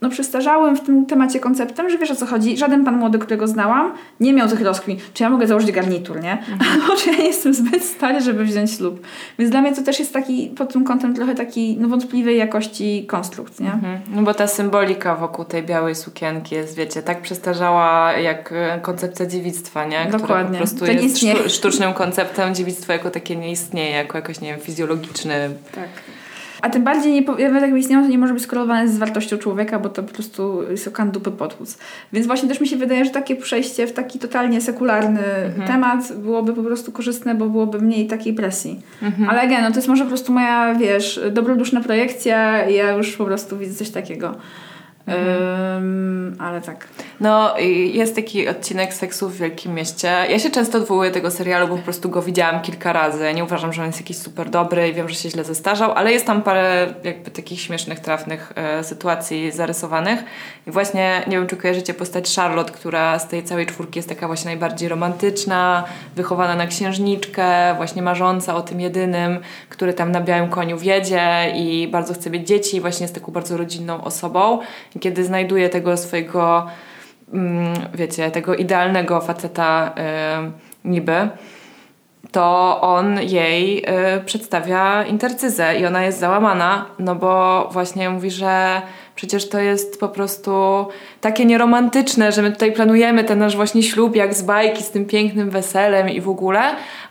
no, 0.00 0.10
przestarzałym 0.10 0.76
w 0.76 0.80
tym 0.80 1.06
temacie 1.06 1.40
konceptem, 1.40 1.90
że 1.90 1.98
wiesz 1.98 2.10
o 2.10 2.16
co 2.16 2.26
chodzi. 2.26 2.56
Żaden 2.56 2.84
pan 2.84 2.96
młody, 2.96 3.18
którego 3.18 3.48
znałam, 3.48 3.92
nie 4.20 4.32
miał 4.32 4.48
tych 4.48 4.60
rozkmin. 4.60 4.98
Czy 5.14 5.22
ja 5.22 5.30
mogę 5.30 5.46
założyć 5.46 5.72
garnitur, 5.72 6.20
nie? 6.20 6.32
Mhm. 6.32 6.60
Albo 6.72 6.96
czy 6.96 7.10
ja 7.10 7.16
nie 7.16 7.26
jestem 7.26 7.54
zbyt 7.54 7.84
stary, 7.84 8.20
żeby 8.20 8.44
wziąć 8.44 8.70
ślub. 8.70 9.06
Więc 9.38 9.50
dla 9.50 9.60
mnie 9.60 9.74
to 9.74 9.82
też 9.82 9.98
jest 9.98 10.12
taki, 10.12 10.48
pod 10.48 10.72
tym 10.72 10.84
kątem 10.84 11.14
trochę 11.14 11.34
taki 11.34 11.76
no, 11.80 11.88
wątpliwej 11.88 12.38
jakości 12.38 13.04
konstrukt, 13.06 13.60
nie? 13.60 13.72
Mhm. 13.72 14.00
No 14.14 14.22
bo 14.22 14.34
ta 14.34 14.46
symbolika 14.46 15.16
wokół 15.16 15.44
tej 15.44 15.62
białej 15.62 15.94
sukienki 15.94 16.54
jest, 16.54 16.76
wiecie, 16.76 17.02
tak 17.02 17.22
przestarzała 17.22 18.12
jak 18.12 18.52
e, 18.52 18.80
koncepcja 18.82 19.26
dziewictwa, 19.26 19.84
nie? 19.84 19.98
Która 19.98 20.18
Dokładnie. 20.18 20.58
po 20.58 20.64
prostu 20.64 20.86
to 20.86 20.92
jest 20.92 21.18
sztucznym 21.48 21.92
konceptem. 21.92 22.54
Dziewictwo 22.54 22.92
jako 22.92 23.10
takie 23.10 23.36
nie 23.36 23.50
istnieje, 23.50 23.90
jako 23.90 24.18
jakoś, 24.18 24.40
nie 24.40 24.50
wiem, 24.50 24.60
fizjologiczny. 24.60 25.50
Tak. 25.74 25.88
A 26.62 26.70
tym 26.70 26.84
bardziej 26.84 27.12
nie, 27.12 27.22
nawet 27.48 27.62
jakby 27.62 27.78
istniało, 27.78 28.04
to 28.04 28.10
nie 28.10 28.18
może 28.18 28.34
być 28.34 28.42
skorelowane 28.42 28.88
z 28.88 28.98
wartością 28.98 29.38
człowieka, 29.38 29.78
bo 29.78 29.88
to 29.88 30.02
po 30.02 30.14
prostu 30.14 30.62
jest 30.70 30.88
okan 30.88 31.10
dupy 31.10 31.30
potłuc. 31.30 31.78
Więc 32.12 32.26
właśnie 32.26 32.48
też 32.48 32.60
mi 32.60 32.68
się 32.68 32.76
wydaje, 32.76 33.04
że 33.04 33.10
takie 33.10 33.36
przejście 33.36 33.86
w 33.86 33.92
taki 33.92 34.18
totalnie 34.18 34.60
sekularny 34.60 35.24
mhm. 35.24 35.68
temat 35.68 36.12
byłoby 36.16 36.54
po 36.54 36.62
prostu 36.62 36.92
korzystne, 36.92 37.34
bo 37.34 37.46
byłoby 37.46 37.80
mniej 37.80 38.06
takiej 38.06 38.34
presji. 38.34 38.80
Mhm. 39.02 39.28
Ale 39.28 39.40
again, 39.40 39.62
no 39.62 39.70
to 39.70 39.76
jest 39.76 39.88
może 39.88 40.02
po 40.02 40.08
prostu 40.08 40.32
moja, 40.32 40.74
wiesz, 40.74 41.20
dobroduszna 41.32 41.80
projekcja 41.80 42.68
i 42.68 42.74
ja 42.74 42.92
już 42.92 43.16
po 43.16 43.24
prostu 43.24 43.58
widzę 43.58 43.74
coś 43.74 43.90
takiego. 43.90 44.34
Mhm. 45.10 46.36
ale 46.40 46.60
tak. 46.60 46.88
No, 47.20 47.58
jest 47.92 48.14
taki 48.14 48.48
odcinek 48.48 48.94
seksu 48.94 49.28
w 49.28 49.36
Wielkim 49.36 49.74
Mieście. 49.74 50.08
Ja 50.30 50.38
się 50.38 50.50
często 50.50 50.78
odwołuję 50.78 51.10
tego 51.10 51.30
serialu, 51.30 51.68
bo 51.68 51.76
po 51.76 51.82
prostu 51.82 52.08
go 52.08 52.22
widziałam 52.22 52.62
kilka 52.62 52.92
razy. 52.92 53.34
Nie 53.34 53.44
uważam, 53.44 53.72
że 53.72 53.82
on 53.82 53.86
jest 53.86 54.00
jakiś 54.00 54.16
super 54.16 54.50
dobry 54.50 54.88
i 54.88 54.92
wiem, 54.92 55.08
że 55.08 55.14
się 55.14 55.30
źle 55.30 55.44
zestarzał, 55.44 55.92
ale 55.92 56.12
jest 56.12 56.26
tam 56.26 56.42
parę 56.42 56.94
jakby 57.04 57.30
takich 57.30 57.60
śmiesznych, 57.60 58.00
trafnych 58.00 58.52
e, 58.56 58.84
sytuacji 58.84 59.52
zarysowanych. 59.52 60.24
I 60.66 60.70
właśnie, 60.70 61.22
nie 61.26 61.36
wiem, 61.36 61.46
czy 61.46 61.56
kojarzycie 61.56 61.94
postać 61.94 62.36
Charlotte, 62.36 62.72
która 62.72 63.18
z 63.18 63.28
tej 63.28 63.44
całej 63.44 63.66
czwórki 63.66 63.98
jest 63.98 64.08
taka 64.08 64.26
właśnie 64.26 64.48
najbardziej 64.48 64.88
romantyczna, 64.88 65.84
wychowana 66.16 66.56
na 66.56 66.66
księżniczkę, 66.66 67.74
właśnie 67.76 68.02
marząca 68.02 68.54
o 68.54 68.62
tym 68.62 68.80
jedynym, 68.80 69.38
który 69.68 69.92
tam 69.92 70.12
na 70.12 70.20
białym 70.20 70.50
koniu 70.50 70.78
wiedzie 70.78 71.52
i 71.54 71.88
bardzo 71.88 72.14
chce 72.14 72.30
mieć 72.30 72.48
dzieci, 72.48 72.80
właśnie 72.80 73.04
jest 73.04 73.14
taką 73.14 73.32
bardzo 73.32 73.56
rodzinną 73.56 74.04
osobą 74.04 74.58
kiedy 75.00 75.24
znajduje 75.24 75.68
tego 75.68 75.96
swojego, 75.96 76.66
mm, 77.32 77.74
wiecie, 77.94 78.30
tego 78.30 78.54
idealnego 78.54 79.20
faceta 79.20 79.94
y, 80.84 80.88
niby, 80.88 81.28
to 82.32 82.78
on 82.80 83.22
jej 83.22 83.78
y, 83.78 84.24
przedstawia 84.24 85.04
intercyzę 85.04 85.80
i 85.80 85.86
ona 85.86 86.04
jest 86.04 86.18
załamana, 86.18 86.86
no 86.98 87.14
bo 87.14 87.68
właśnie 87.72 88.10
mówi, 88.10 88.30
że 88.30 88.82
przecież 89.14 89.48
to 89.48 89.58
jest 89.58 90.00
po 90.00 90.08
prostu 90.08 90.86
takie 91.20 91.44
nieromantyczne, 91.44 92.32
że 92.32 92.42
my 92.42 92.52
tutaj 92.52 92.72
planujemy 92.72 93.24
ten 93.24 93.38
nasz 93.38 93.56
właśnie 93.56 93.82
ślub 93.82 94.16
jak 94.16 94.34
z 94.34 94.42
bajki 94.42 94.82
z 94.82 94.90
tym 94.90 95.06
pięknym 95.06 95.50
weselem 95.50 96.08
i 96.08 96.20
w 96.20 96.28
ogóle, 96.28 96.60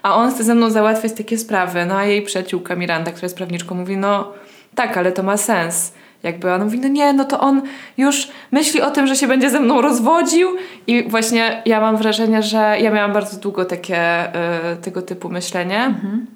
a 0.03 0.15
on 0.15 0.31
chce 0.31 0.43
ze 0.43 0.55
mną 0.55 0.69
załatwiać 0.69 1.13
takie 1.13 1.37
sprawy. 1.37 1.85
No 1.85 1.95
a 1.95 2.05
jej 2.05 2.21
przyjaciółka 2.21 2.75
Miranda, 2.75 3.11
która 3.11 3.25
jest 3.25 3.37
prawniczką, 3.37 3.75
mówi, 3.75 3.97
no 3.97 4.33
tak, 4.75 4.97
ale 4.97 5.11
to 5.11 5.23
ma 5.23 5.37
sens 5.37 5.93
jakby 6.23 6.53
on 6.53 6.63
mówi, 6.63 6.79
no 6.79 6.87
nie, 6.87 7.13
no 7.13 7.25
to 7.25 7.39
on 7.39 7.61
już 7.97 8.27
myśli 8.51 8.81
o 8.81 8.91
tym, 8.91 9.07
że 9.07 9.15
się 9.15 9.27
będzie 9.27 9.49
ze 9.49 9.59
mną 9.59 9.81
rozwodził 9.81 10.49
i 10.87 11.09
właśnie 11.09 11.61
ja 11.65 11.81
mam 11.81 11.97
wrażenie, 11.97 12.43
że 12.43 12.77
ja 12.79 12.91
miałam 12.91 13.13
bardzo 13.13 13.37
długo 13.37 13.65
takie 13.65 14.27
y, 14.73 14.77
tego 14.81 15.01
typu 15.01 15.29
myślenie. 15.29 15.83
Mhm. 15.85 16.27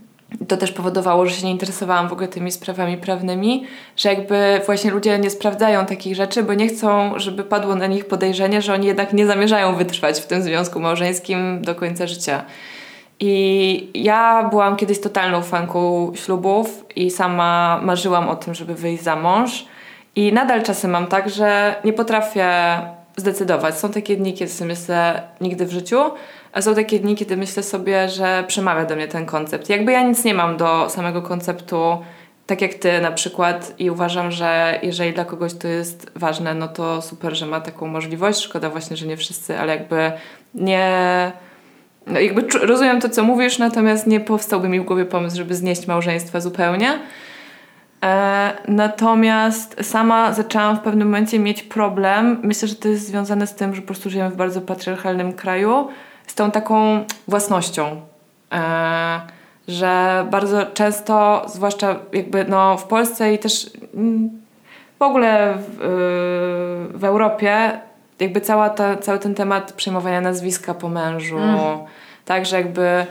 To 0.47 0.57
też 0.57 0.71
powodowało, 0.71 1.25
że 1.25 1.35
się 1.35 1.45
nie 1.45 1.51
interesowałam 1.51 2.09
w 2.09 2.13
ogóle 2.13 2.27
tymi 2.27 2.51
sprawami 2.51 2.97
prawnymi, 2.97 3.65
że 3.97 4.09
jakby 4.09 4.61
właśnie 4.65 4.91
ludzie 4.91 5.19
nie 5.19 5.29
sprawdzają 5.29 5.85
takich 5.85 6.15
rzeczy, 6.15 6.43
bo 6.43 6.53
nie 6.53 6.67
chcą, 6.67 7.13
żeby 7.15 7.43
padło 7.43 7.75
na 7.75 7.87
nich 7.87 8.05
podejrzenie, 8.05 8.61
że 8.61 8.73
oni 8.73 8.87
jednak 8.87 9.13
nie 9.13 9.25
zamierzają 9.25 9.75
wytrwać 9.75 10.19
w 10.19 10.27
tym 10.27 10.41
związku 10.41 10.79
małżeńskim 10.79 11.61
do 11.61 11.75
końca 11.75 12.07
życia. 12.07 12.43
I 13.19 13.91
ja 13.93 14.47
byłam 14.49 14.75
kiedyś 14.75 15.01
totalną 15.01 15.41
fanką 15.41 16.11
ślubów 16.15 16.85
i 16.95 17.11
sama 17.11 17.79
marzyłam 17.83 18.29
o 18.29 18.35
tym, 18.35 18.53
żeby 18.53 18.75
wyjść 18.75 19.03
za 19.03 19.15
mąż. 19.15 19.65
I 20.15 20.33
nadal 20.33 20.63
czasem 20.63 20.91
mam 20.91 21.07
tak, 21.07 21.29
że 21.29 21.75
nie 21.83 21.93
potrafię 21.93 22.47
zdecydować. 23.17 23.75
Są 23.77 23.91
takie 23.91 24.15
dni, 24.15 24.33
kiedy 24.33 24.51
sobie 24.51 24.67
myślę 24.67 25.21
nigdy 25.41 25.65
w 25.65 25.71
życiu, 25.71 26.01
a 26.53 26.61
są 26.61 26.75
takie 26.75 26.99
dni, 26.99 27.15
kiedy 27.15 27.37
myślę 27.37 27.63
sobie, 27.63 28.09
że 28.09 28.43
przemawia 28.47 28.85
do 28.85 28.95
mnie 28.95 29.07
ten 29.07 29.25
koncept. 29.25 29.69
Jakby 29.69 29.91
ja 29.91 30.03
nic 30.03 30.23
nie 30.23 30.33
mam 30.33 30.57
do 30.57 30.89
samego 30.89 31.21
konceptu, 31.21 31.97
tak 32.45 32.61
jak 32.61 32.73
ty 32.73 33.01
na 33.01 33.11
przykład, 33.11 33.73
i 33.79 33.89
uważam, 33.89 34.31
że 34.31 34.79
jeżeli 34.83 35.13
dla 35.13 35.25
kogoś 35.25 35.53
to 35.53 35.67
jest 35.67 36.11
ważne, 36.15 36.53
no 36.53 36.67
to 36.67 37.01
super, 37.01 37.35
że 37.35 37.45
ma 37.45 37.61
taką 37.61 37.87
możliwość. 37.87 38.41
Szkoda 38.41 38.69
właśnie, 38.69 38.97
że 38.97 39.07
nie 39.07 39.17
wszyscy, 39.17 39.59
ale 39.59 39.75
jakby 39.75 40.11
nie. 40.55 41.31
No 42.07 42.19
jakby 42.19 42.59
rozumiem 42.59 43.01
to, 43.01 43.09
co 43.09 43.23
mówisz, 43.23 43.57
natomiast 43.57 44.07
nie 44.07 44.19
powstałby 44.19 44.69
mi 44.69 44.79
w 44.79 44.83
głowie 44.83 45.05
pomysł, 45.05 45.37
żeby 45.37 45.55
znieść 45.55 45.87
małżeństwa 45.87 46.41
zupełnie. 46.41 46.99
E, 48.03 48.53
natomiast 48.67 49.75
sama 49.81 50.33
zaczęłam 50.33 50.77
w 50.77 50.79
pewnym 50.79 51.07
momencie 51.07 51.39
mieć 51.39 51.63
problem. 51.63 52.39
Myślę, 52.43 52.67
że 52.67 52.75
to 52.75 52.87
jest 52.87 53.07
związane 53.07 53.47
z 53.47 53.55
tym, 53.55 53.75
że 53.75 53.81
po 53.81 53.87
prostu 53.87 54.09
żyjemy 54.09 54.29
w 54.29 54.35
bardzo 54.35 54.61
patriarchalnym 54.61 55.33
kraju, 55.33 55.87
z 56.27 56.35
tą 56.35 56.51
taką 56.51 57.05
własnością. 57.27 58.01
E, 58.53 59.21
że 59.67 60.25
bardzo 60.31 60.65
często, 60.65 61.45
zwłaszcza 61.47 61.95
jakby 62.13 62.45
no 62.45 62.77
w 62.77 62.83
Polsce 62.83 63.33
i 63.33 63.39
też 63.39 63.71
mm, 63.93 64.29
w 64.99 65.01
ogóle 65.01 65.57
w, 65.57 65.79
yy, 66.91 66.99
w 66.99 67.03
Europie, 67.03 67.79
jakby 68.19 68.41
cała 68.41 68.69
ta, 68.69 68.97
cały 68.97 69.19
ten 69.19 69.35
temat 69.35 69.73
przejmowania 69.73 70.21
nazwiska 70.21 70.73
po 70.73 70.89
mężu, 70.89 71.37
mm. 71.37 71.57
tak, 72.25 72.45
że 72.45 72.57
jakby. 72.57 73.05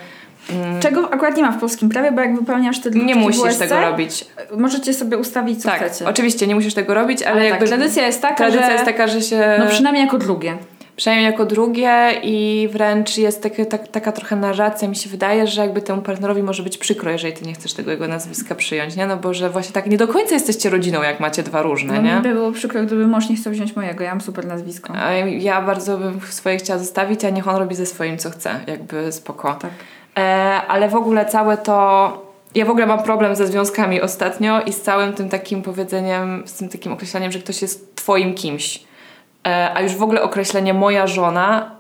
Czego 0.80 1.14
akurat 1.14 1.36
nie 1.36 1.42
ma 1.42 1.52
w 1.52 1.60
polskim 1.60 1.88
prawie, 1.88 2.12
bo 2.12 2.20
jak 2.20 2.38
wypełniasz 2.38 2.80
te 2.80 2.90
Nie 2.90 3.14
musisz 3.14 3.56
tego 3.56 3.80
robić. 3.80 4.24
Możecie 4.56 4.94
sobie 4.94 5.18
ustawić, 5.18 5.62
co 5.62 5.68
tak, 5.68 5.80
chcecie. 5.80 6.08
oczywiście, 6.08 6.46
nie 6.46 6.54
musisz 6.54 6.74
tego 6.74 6.94
robić, 6.94 7.22
ale, 7.22 7.32
ale 7.32 7.44
jakby... 7.44 7.66
Tak, 7.66 7.68
tradycja 7.68 8.06
jest 8.06 8.22
taka, 8.22 8.36
tradycja 8.36 8.66
że... 8.66 8.72
jest 8.72 8.84
taka, 8.84 9.08
że 9.08 9.22
się... 9.22 9.56
No 9.58 9.66
przynajmniej 9.66 10.04
jako 10.04 10.18
drugie. 10.18 10.56
Przynajmniej 10.96 11.30
jako 11.30 11.44
drugie 11.44 12.10
i 12.22 12.68
wręcz 12.72 13.18
jest 13.18 13.42
takie, 13.42 13.66
tak, 13.66 13.88
taka 13.88 14.12
trochę 14.12 14.36
narracja, 14.36 14.88
mi 14.88 14.96
się 14.96 15.10
wydaje, 15.10 15.46
że 15.46 15.60
jakby 15.60 15.82
temu 15.82 16.02
partnerowi 16.02 16.42
może 16.42 16.62
być 16.62 16.78
przykro, 16.78 17.10
jeżeli 17.10 17.32
ty 17.34 17.44
nie 17.44 17.54
chcesz 17.54 17.74
tego 17.74 17.90
jego 17.90 18.08
nazwiska 18.08 18.54
przyjąć, 18.54 18.96
nie? 18.96 19.06
No 19.06 19.16
bo 19.16 19.34
że 19.34 19.50
właśnie 19.50 19.72
tak 19.72 19.86
nie 19.86 19.96
do 19.96 20.08
końca 20.08 20.34
jesteście 20.34 20.70
rodziną, 20.70 21.02
jak 21.02 21.20
macie 21.20 21.42
dwa 21.42 21.62
różne, 21.62 21.94
no, 21.94 22.02
nie? 22.02 22.20
by 22.20 22.34
było 22.34 22.52
przykro, 22.52 22.82
gdyby 22.82 23.06
mąż 23.06 23.28
nie 23.28 23.36
chciał 23.36 23.52
wziąć 23.52 23.76
mojego, 23.76 24.04
ja 24.04 24.10
mam 24.10 24.20
super 24.20 24.46
nazwisko. 24.46 24.94
A 24.96 25.12
ja 25.12 25.62
bardzo 25.62 25.98
bym 25.98 26.20
swoje 26.20 26.56
chciała 26.56 26.78
zostawić, 26.78 27.24
a 27.24 27.30
niech 27.30 27.48
on 27.48 27.56
robi 27.56 27.74
ze 27.74 27.86
swoim, 27.86 28.18
co 28.18 28.30
chce, 28.30 28.60
jakby 28.66 29.12
spoko. 29.12 29.54
Tak. 29.54 29.70
E, 30.18 30.22
ale 30.68 30.88
w 30.88 30.94
ogóle 30.94 31.26
całe 31.26 31.56
to. 31.56 32.32
Ja 32.54 32.64
w 32.64 32.70
ogóle 32.70 32.86
mam 32.86 33.02
problem 33.02 33.36
ze 33.36 33.46
związkami 33.46 34.00
ostatnio 34.00 34.62
i 34.62 34.72
z 34.72 34.80
całym 34.80 35.12
tym 35.12 35.28
takim 35.28 35.62
powiedzeniem, 35.62 36.42
z 36.46 36.52
tym 36.52 36.68
takim 36.68 36.92
określeniem, 36.92 37.32
że 37.32 37.38
ktoś 37.38 37.62
jest 37.62 37.96
twoim 37.96 38.34
kimś. 38.34 38.84
E, 39.46 39.70
a 39.74 39.82
już 39.82 39.96
w 39.96 40.02
ogóle 40.02 40.22
określenie 40.22 40.74
moja 40.74 41.06
żona 41.06 41.70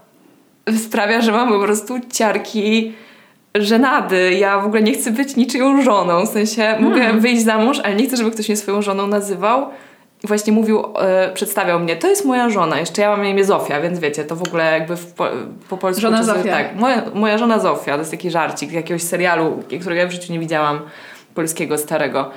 sprawia, 0.86 1.20
że 1.20 1.32
mam 1.32 1.48
po 1.48 1.60
prostu 1.60 2.00
ciarki 2.12 2.92
żenady. 3.54 4.34
Ja 4.34 4.58
w 4.58 4.66
ogóle 4.66 4.82
nie 4.82 4.92
chcę 4.92 5.10
być 5.10 5.36
niczyją 5.36 5.82
żoną. 5.82 6.26
W 6.26 6.28
sensie 6.28 6.76
mogę 6.80 7.00
hmm. 7.00 7.20
wyjść 7.20 7.44
za 7.44 7.58
mąż, 7.58 7.80
ale 7.80 7.94
nie 7.94 8.06
chcę, 8.06 8.16
żeby 8.16 8.30
ktoś 8.30 8.48
mnie 8.48 8.56
swoją 8.56 8.82
żoną 8.82 9.06
nazywał 9.06 9.66
właśnie 10.24 10.52
mówił, 10.52 10.84
e, 10.98 11.32
przedstawiał 11.34 11.80
mnie, 11.80 11.96
to 11.96 12.08
jest 12.08 12.24
moja 12.24 12.50
żona, 12.50 12.80
jeszcze 12.80 13.02
ja 13.02 13.16
mam 13.16 13.26
imię 13.26 13.44
Zofia, 13.44 13.80
więc 13.80 13.98
wiecie, 13.98 14.24
to 14.24 14.36
w 14.36 14.42
ogóle 14.42 14.72
jakby 14.72 14.96
w, 14.96 15.06
po, 15.06 15.28
po 15.68 15.76
polsku... 15.76 16.02
Żona 16.02 16.22
Zofia. 16.22 16.52
Tak, 16.52 16.76
moja, 16.76 17.02
moja 17.14 17.38
żona 17.38 17.58
Zofia, 17.58 17.92
to 17.92 17.98
jest 17.98 18.10
taki 18.10 18.30
żarcik 18.30 18.72
jakiegoś 18.72 19.02
serialu, 19.02 19.62
którego 19.80 20.00
ja 20.00 20.06
w 20.06 20.12
życiu 20.12 20.32
nie 20.32 20.38
widziałam, 20.38 20.80
polskiego, 21.34 21.78
starego. 21.78 22.30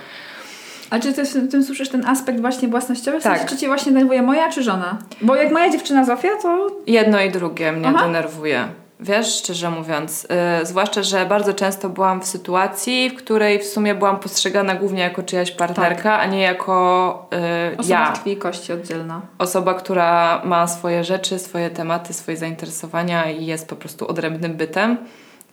A 0.89 0.99
czy 0.99 1.13
ty 1.13 1.23
w 1.23 1.51
tym 1.51 1.63
słyszysz 1.63 1.89
ten 1.89 2.05
aspekt 2.05 2.41
właśnie 2.41 2.67
własnościowy? 2.67 3.19
W 3.19 3.23
tak. 3.23 3.37
Sensie, 3.37 3.55
czy 3.55 3.61
cię 3.61 3.67
właśnie 3.67 3.91
denerwuje 3.91 4.21
moja, 4.21 4.49
czy 4.49 4.63
żona? 4.63 4.97
Bo 5.21 5.35
jak 5.35 5.51
moja 5.51 5.69
dziewczyna 5.69 6.05
Zofia, 6.05 6.29
to... 6.41 6.67
Jedno 6.87 7.21
i 7.21 7.31
drugie 7.31 7.71
mnie 7.71 7.87
Aha. 7.87 8.05
denerwuje. 8.05 8.67
Wiesz, 8.99 9.35
szczerze 9.35 9.69
mówiąc, 9.69 10.27
yy, 10.59 10.65
zwłaszcza, 10.65 11.03
że 11.03 11.25
bardzo 11.25 11.53
często 11.53 11.89
byłam 11.89 12.21
w 12.21 12.25
sytuacji, 12.25 13.09
w 13.09 13.15
której 13.15 13.59
w 13.59 13.65
sumie 13.65 13.95
byłam 13.95 14.19
postrzegana 14.19 14.75
głównie 14.75 15.01
jako 15.01 15.23
czyjaś 15.23 15.51
partnerka, 15.51 16.03
tak. 16.03 16.21
a 16.21 16.25
nie 16.25 16.41
jako 16.41 17.27
yy, 17.71 17.77
Osoba 17.77 17.99
ja. 17.99 18.13
Osoba 18.13 18.35
kości 18.35 18.73
oddzielna. 18.73 19.21
Osoba, 19.37 19.73
która 19.73 20.41
ma 20.45 20.67
swoje 20.67 21.03
rzeczy, 21.03 21.39
swoje 21.39 21.69
tematy, 21.69 22.13
swoje 22.13 22.37
zainteresowania 22.37 23.31
i 23.31 23.45
jest 23.45 23.69
po 23.69 23.75
prostu 23.75 24.07
odrębnym 24.07 24.53
bytem. 24.57 24.97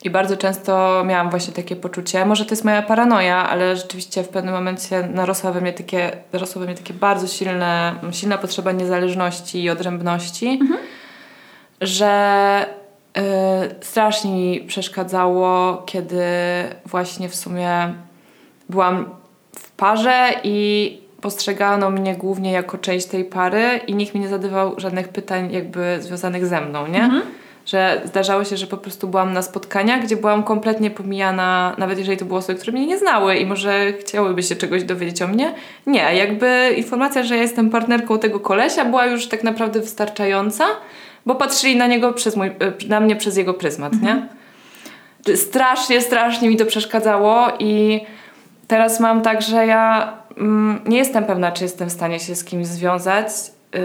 I 0.05 0.11
bardzo 0.11 0.37
często 0.37 1.03
miałam 1.07 1.31
właśnie 1.31 1.55
takie 1.55 1.77
poczucie, 1.77 2.27
może 2.27 2.45
to 2.45 2.53
jest 2.53 2.65
moja 2.65 2.83
paranoja, 2.83 3.49
ale 3.49 3.77
rzeczywiście 3.77 4.23
w 4.23 4.29
pewnym 4.29 4.55
momencie 4.55 5.09
narosła 5.09 5.53
we 5.53 5.61
mnie 5.61 5.73
takie, 5.73 6.11
narosła 6.33 6.61
we 6.61 6.67
mnie 6.67 6.77
takie 6.77 6.95
bardzo 6.95 7.27
silne, 7.27 7.95
silna 8.11 8.39
potrzeba 8.39 8.73
niezależności 8.73 9.63
i 9.63 9.71
odrębności, 9.71 10.49
mhm. 10.49 10.81
że 11.81 12.67
y, 12.79 12.82
strasznie 13.81 14.33
mi 14.33 14.61
przeszkadzało, 14.61 15.83
kiedy 15.87 16.25
właśnie 16.87 17.29
w 17.29 17.35
sumie 17.35 17.95
byłam 18.69 19.07
w 19.59 19.71
parze 19.71 20.31
i 20.45 20.99
postrzegano 21.21 21.91
mnie 21.91 22.15
głównie 22.15 22.53
jako 22.53 22.79
część 22.79 23.07
tej 23.07 23.25
pary 23.25 23.81
i 23.87 23.95
nikt 23.95 24.15
mi 24.15 24.21
nie 24.21 24.29
zadawał 24.29 24.81
żadnych 24.81 25.09
pytań 25.09 25.53
jakby 25.53 25.97
związanych 26.01 26.47
ze 26.47 26.61
mną, 26.61 26.87
nie? 26.87 27.05
Mhm 27.05 27.23
że 27.67 28.03
zdarzało 28.05 28.45
się, 28.45 28.57
że 28.57 28.67
po 28.67 28.77
prostu 28.77 29.09
byłam 29.09 29.33
na 29.33 29.43
spotkaniach, 29.43 30.03
gdzie 30.03 30.17
byłam 30.17 30.43
kompletnie 30.43 30.91
pomijana, 30.91 31.75
nawet 31.79 31.99
jeżeli 31.99 32.19
to 32.19 32.25
były 32.25 32.39
osoby, 32.39 32.59
które 32.59 32.73
mnie 32.73 32.87
nie 32.87 32.99
znały 32.99 33.37
i 33.37 33.47
może 33.47 33.93
chciałyby 33.93 34.43
się 34.43 34.57
czegoś 34.57 34.85
dowiedzieć 34.85 35.23
o 35.23 35.29
mnie. 35.29 35.55
Nie, 35.87 36.17
jakby 36.17 36.75
informacja, 36.77 37.23
że 37.23 37.37
ja 37.37 37.43
jestem 37.43 37.71
partnerką 37.71 38.19
tego 38.19 38.41
kolesia 38.41 38.85
była 38.85 39.07
już 39.07 39.29
tak 39.29 39.45
naprawdę 39.45 39.81
wystarczająca, 39.81 40.65
bo 41.27 41.35
patrzyli 41.35 41.77
na 41.77 41.87
niego 41.87 42.13
przez 42.13 42.37
mój, 42.37 42.47
e, 42.49 42.53
na 42.89 43.01
mnie 43.01 43.17
przez 43.17 43.37
jego 43.37 43.55
pryzmat, 43.55 43.93
mhm. 43.93 44.29
nie? 45.27 45.37
Strasznie, 45.37 46.01
strasznie 46.01 46.49
mi 46.49 46.57
to 46.57 46.67
przeszkadzało 46.67 47.49
i 47.59 48.01
teraz 48.69 49.01
mam 49.01 49.23
tak, 49.23 49.43
że 49.43 49.67
ja 49.67 50.13
mm, 50.39 50.81
nie 50.87 50.99
jestem 50.99 51.25
pewna, 51.25 51.53
czy 51.53 51.65
jestem 51.65 51.89
w 51.89 51.93
stanie 51.93 52.21
się 52.21 52.35
z 52.35 52.45
kimś 52.45 52.67
związać 52.67 53.27
yy, 53.73 53.81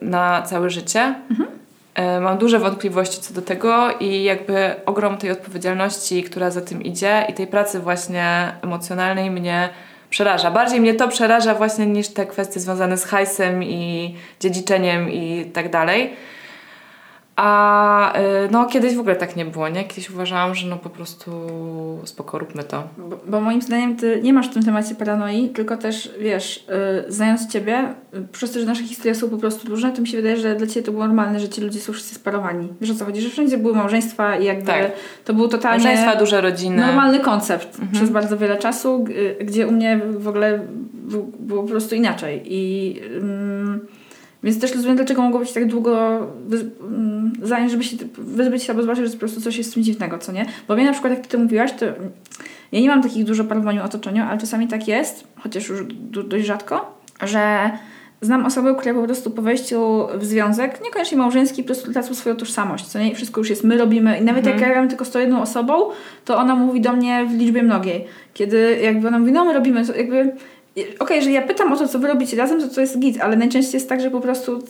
na 0.00 0.42
całe 0.42 0.70
życie. 0.70 1.14
Mhm 1.30 1.62
E, 1.94 2.20
mam 2.20 2.38
duże 2.38 2.58
wątpliwości 2.58 3.20
co 3.20 3.34
do 3.34 3.42
tego 3.42 3.90
i 4.00 4.22
jakby 4.22 4.74
ogrom 4.86 5.16
tej 5.16 5.30
odpowiedzialności, 5.30 6.22
która 6.22 6.50
za 6.50 6.60
tym 6.60 6.82
idzie 6.82 7.26
i 7.28 7.32
tej 7.32 7.46
pracy 7.46 7.80
właśnie 7.80 8.52
emocjonalnej 8.62 9.30
mnie 9.30 9.68
przeraża. 10.10 10.50
Bardziej 10.50 10.80
mnie 10.80 10.94
to 10.94 11.08
przeraża 11.08 11.54
właśnie 11.54 11.86
niż 11.86 12.08
te 12.08 12.26
kwestie 12.26 12.60
związane 12.60 12.98
z 12.98 13.04
hajsem 13.04 13.64
i 13.64 14.14
dziedziczeniem 14.40 15.10
i 15.10 15.50
tak 15.52 15.70
dalej. 15.70 16.12
A 17.36 18.18
y, 18.18 18.48
no 18.50 18.66
kiedyś 18.66 18.94
w 18.94 19.00
ogóle 19.00 19.16
tak 19.16 19.36
nie 19.36 19.44
było, 19.44 19.68
nie? 19.68 19.84
Kiedyś 19.84 20.10
uważałam, 20.10 20.54
że 20.54 20.68
no 20.68 20.76
po 20.76 20.90
prostu 20.90 21.30
spoko, 22.04 22.38
róbmy 22.38 22.64
to. 22.64 22.82
Bo, 22.98 23.18
bo 23.26 23.40
moim 23.40 23.62
zdaniem 23.62 23.96
ty 23.96 24.20
nie 24.22 24.32
masz 24.32 24.50
w 24.50 24.54
tym 24.54 24.62
temacie 24.62 24.94
paranoi, 24.94 25.48
tylko 25.48 25.76
też, 25.76 26.10
wiesz, 26.20 26.66
yy, 27.04 27.12
znając 27.12 27.48
Ciebie, 27.48 27.94
yy, 28.12 28.26
przez 28.32 28.52
to, 28.52 28.60
że 28.60 28.66
nasze 28.66 28.82
historie 28.82 29.14
są 29.14 29.30
po 29.30 29.36
prostu 29.36 29.68
różne, 29.68 29.92
to 29.92 30.00
mi 30.00 30.08
się 30.08 30.16
wydaje, 30.16 30.36
że 30.36 30.54
dla 30.54 30.66
Ciebie 30.66 30.86
to 30.86 30.92
było 30.92 31.06
normalne, 31.06 31.40
że 31.40 31.48
ci 31.48 31.60
ludzie 31.60 31.80
są 31.80 31.92
wszyscy 31.92 32.14
sparowani. 32.14 32.68
Wiesz 32.80 32.90
o 32.90 32.94
co 32.94 33.04
chodzi? 33.04 33.20
Że 33.20 33.30
wszędzie 33.30 33.58
były 33.58 33.74
małżeństwa 33.74 34.36
i 34.36 34.44
jakby 34.44 34.66
tak. 34.66 34.92
to 35.24 35.34
był 35.34 35.48
totalnie... 35.48 35.84
Małżeństwa, 35.84 36.16
duże 36.16 36.40
rodziny. 36.40 36.76
Normalny 36.76 37.20
koncept 37.20 37.74
mhm. 37.74 37.92
przez 37.92 38.10
bardzo 38.10 38.38
wiele 38.38 38.56
czasu, 38.56 39.04
gdzie 39.40 39.66
u 39.66 39.72
mnie 39.72 40.00
w 40.18 40.28
ogóle 40.28 40.66
było 41.38 41.62
po 41.62 41.68
prostu 41.68 41.94
inaczej. 41.94 42.42
I... 42.44 42.94
Yy, 42.94 44.02
więc 44.42 44.60
też 44.60 44.74
rozumiem, 44.74 44.96
dlaczego 44.96 45.22
mogło 45.22 45.40
być 45.40 45.52
tak 45.52 45.66
długo 45.66 46.20
zanim, 47.42 47.68
żeby 47.68 47.84
się 47.84 47.96
wyzbyć 48.18 48.70
albo 48.70 48.82
zobaczyć, 48.82 49.06
że 49.06 49.12
po 49.12 49.18
prostu 49.18 49.40
coś 49.40 49.56
jest 49.56 49.70
z 49.70 49.74
tym 49.74 49.82
dziwnego, 49.82 50.18
co 50.18 50.32
nie? 50.32 50.46
Bo 50.68 50.74
mnie 50.74 50.84
na 50.84 50.92
przykład, 50.92 51.12
jak 51.12 51.22
ty 51.22 51.28
to 51.28 51.38
mówiłaś, 51.38 51.72
to 51.72 51.86
ja 52.72 52.80
nie 52.80 52.88
mam 52.88 53.02
takich 53.02 53.24
dużo 53.24 53.44
par 53.44 53.60
w 53.60 53.64
moim 53.64 53.80
otoczeniu, 53.80 54.24
ale 54.24 54.38
czasami 54.38 54.68
tak 54.68 54.88
jest, 54.88 55.26
chociaż 55.36 55.68
już 55.68 55.84
dość 56.24 56.46
rzadko, 56.46 56.98
że 57.22 57.70
znam 58.20 58.46
osoby, 58.46 58.74
które 58.74 58.94
po 58.94 59.02
prostu 59.02 59.30
po 59.30 59.42
wejściu 59.42 60.06
w 60.14 60.24
związek, 60.24 60.80
niekoniecznie 60.84 61.18
małżeński, 61.18 61.62
po 61.62 61.66
prostu 61.66 61.92
tracą 61.92 62.14
swoją 62.14 62.36
tożsamość, 62.36 62.86
co 62.86 62.98
nie? 62.98 63.10
I 63.10 63.14
wszystko 63.14 63.40
już 63.40 63.50
jest, 63.50 63.64
my 63.64 63.78
robimy. 63.78 64.18
I 64.18 64.24
nawet 64.24 64.46
mhm. 64.46 64.58
jak 64.58 64.68
ja 64.68 64.74
gram 64.74 64.88
tylko 64.88 65.04
z 65.04 65.10
tą 65.10 65.18
jedną 65.18 65.42
osobą, 65.42 65.74
to 66.24 66.36
ona 66.36 66.54
mówi 66.56 66.80
do 66.80 66.92
mnie 66.92 67.26
w 67.26 67.38
liczbie 67.38 67.62
mnogiej. 67.62 68.04
Kiedy 68.34 68.78
jakby 68.82 69.08
ona 69.08 69.18
mówi, 69.18 69.32
no 69.32 69.44
my 69.44 69.52
robimy, 69.52 69.86
to 69.86 69.94
jakby 69.94 70.32
Okej, 70.72 70.98
okay, 70.98 71.16
jeżeli 71.16 71.34
ja 71.34 71.42
pytam 71.42 71.72
o 71.72 71.76
to, 71.76 71.88
co 71.88 71.98
wy 71.98 72.08
robicie 72.08 72.36
razem, 72.36 72.60
to 72.60 72.68
to 72.68 72.80
jest 72.80 72.98
git, 72.98 73.20
ale 73.20 73.36
najczęściej 73.36 73.74
jest 73.74 73.88
tak, 73.88 74.00
że 74.00 74.10
po 74.10 74.20
prostu 74.20 74.62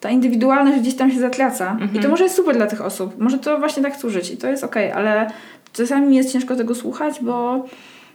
ta 0.00 0.10
indywidualność 0.10 0.80
gdzieś 0.80 0.96
tam 0.96 1.10
się 1.10 1.20
zatraca. 1.20 1.70
Mhm. 1.70 1.90
I 1.90 1.92
to 1.92 1.96
mhm. 1.96 2.10
może 2.10 2.24
jest 2.24 2.36
super 2.36 2.56
dla 2.56 2.66
tych 2.66 2.80
osób. 2.80 3.18
Może 3.18 3.38
to 3.38 3.58
właśnie 3.58 3.82
tak 3.82 3.96
służyć 3.96 4.30
i 4.30 4.36
to 4.36 4.48
jest 4.48 4.64
okej, 4.64 4.90
okay, 4.90 5.02
ale 5.02 5.30
czasami 5.72 6.06
mi 6.06 6.16
jest 6.16 6.32
ciężko 6.32 6.56
tego 6.56 6.74
słuchać, 6.74 7.14
bo, 7.20 7.64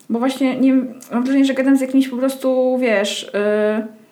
bo 0.10 0.20
właśnie 0.20 0.60
nie, 0.60 0.74
mam 1.12 1.24
wrażenie, 1.24 1.46
że 1.46 1.54
gadam 1.54 1.78
z 1.78 1.82
jakimś 1.82 2.08
po 2.08 2.18
prostu, 2.18 2.78
wiesz... 2.82 3.32
Yy, 3.34 4.06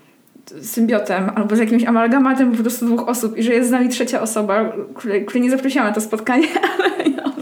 symbiotem 0.62 1.32
albo 1.36 1.56
z 1.56 1.60
jakimś 1.60 1.84
amalgamatem 1.84 2.52
po 2.52 2.64
prostu 2.64 2.86
dwóch 2.86 3.10
osób 3.10 3.38
i 3.38 3.44
że 3.44 3.54
jest 3.54 3.70
z 3.70 3.72
nami 3.72 3.90
trzecia 3.90 4.22
osoba, 4.22 4.74
której, 4.96 5.26
której 5.26 5.44
nie 5.44 5.52
zaprosiłam 5.52 5.88
na 5.88 5.94
to 5.94 6.02
spotkanie, 6.02 6.48
ale 6.80 6.90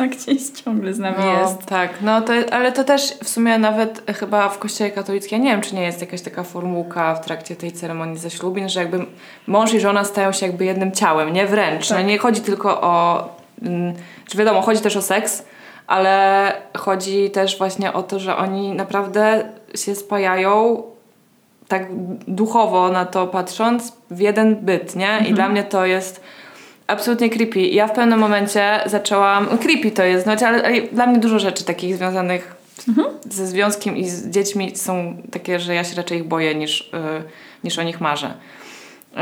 ona 0.02 0.12
gdzieś 0.16 0.50
ciągle 0.50 0.94
z 0.94 1.00
nami 1.00 1.18
no, 1.20 1.40
jest. 1.40 1.66
Tak, 1.66 1.92
no 2.02 2.22
to, 2.22 2.34
ale 2.52 2.72
to 2.72 2.84
też 2.84 3.14
w 3.24 3.30
sumie 3.30 3.58
nawet 3.58 4.04
chyba 4.20 4.50
w 4.50 4.60
kościele 4.60 4.92
katolickim, 4.92 5.38
ja 5.38 5.44
nie 5.44 5.52
wiem, 5.52 5.62
czy 5.62 5.76
nie 5.76 5.84
jest 5.84 6.02
jakaś 6.02 6.22
taka 6.22 6.44
formułka 6.44 7.16
w 7.16 7.26
trakcie 7.26 7.56
tej 7.56 7.72
ceremonii 7.72 8.18
zaślubin, 8.18 8.70
że 8.70 8.80
jakby 8.80 9.06
mąż 9.48 9.74
i 9.74 9.80
żona 9.80 10.04
stają 10.04 10.32
się 10.32 10.46
jakby 10.46 10.66
jednym 10.66 10.92
ciałem, 10.92 11.34
nie 11.34 11.48
wręcz. 11.48 11.90
No 11.90 11.96
tak. 11.96 12.06
No 12.06 12.10
nie 12.10 12.18
chodzi 12.18 12.42
tylko 12.42 12.82
o, 12.82 13.30
mm, 13.62 13.94
czy 14.28 14.38
wiadomo, 14.38 14.62
chodzi 14.62 14.82
też 14.82 14.98
o 14.98 15.02
seks, 15.02 15.46
ale 15.88 16.54
chodzi 16.78 17.30
też 17.30 17.58
właśnie 17.58 17.94
o 17.94 18.04
to, 18.04 18.20
że 18.20 18.38
oni 18.38 18.72
naprawdę 18.72 19.44
się 19.76 19.96
spajają 19.96 20.84
tak 21.68 21.88
duchowo 22.28 22.90
na 22.90 23.06
to 23.06 23.28
patrząc, 23.28 23.94
w 24.12 24.20
jeden 24.20 24.56
byt, 24.56 24.96
nie? 24.96 25.10
Mhm. 25.10 25.32
I 25.32 25.34
dla 25.34 25.50
mnie 25.50 25.64
to 25.64 25.86
jest 25.86 26.22
absolutnie 26.92 27.30
creepy. 27.30 27.60
Ja 27.60 27.88
w 27.88 27.92
pewnym 27.92 28.20
momencie 28.20 28.80
zaczęłam... 28.86 29.58
Creepy 29.58 29.92
to 29.92 30.04
jest, 30.04 30.24
znaczy, 30.24 30.46
ale, 30.46 30.64
ale 30.64 30.82
dla 30.82 31.08
mnie 31.08 31.20
dużo 31.20 31.40
rzeczy 31.40 31.64
takich 31.64 31.96
związanych 31.96 32.56
mhm. 32.88 33.08
ze 33.30 33.48
związkiem 33.48 33.98
i 33.98 34.10
z 34.10 34.30
dziećmi 34.30 34.76
są 34.76 35.18
takie, 35.32 35.60
że 35.60 35.76
ja 35.76 35.84
się 35.84 35.96
raczej 35.96 36.18
ich 36.18 36.28
boję 36.28 36.56
niż, 36.56 36.90
yy, 36.94 37.24
niż 37.64 37.80
o 37.80 37.84
nich 37.84 38.02
marzę. 38.02 38.34
Yy, 39.14 39.22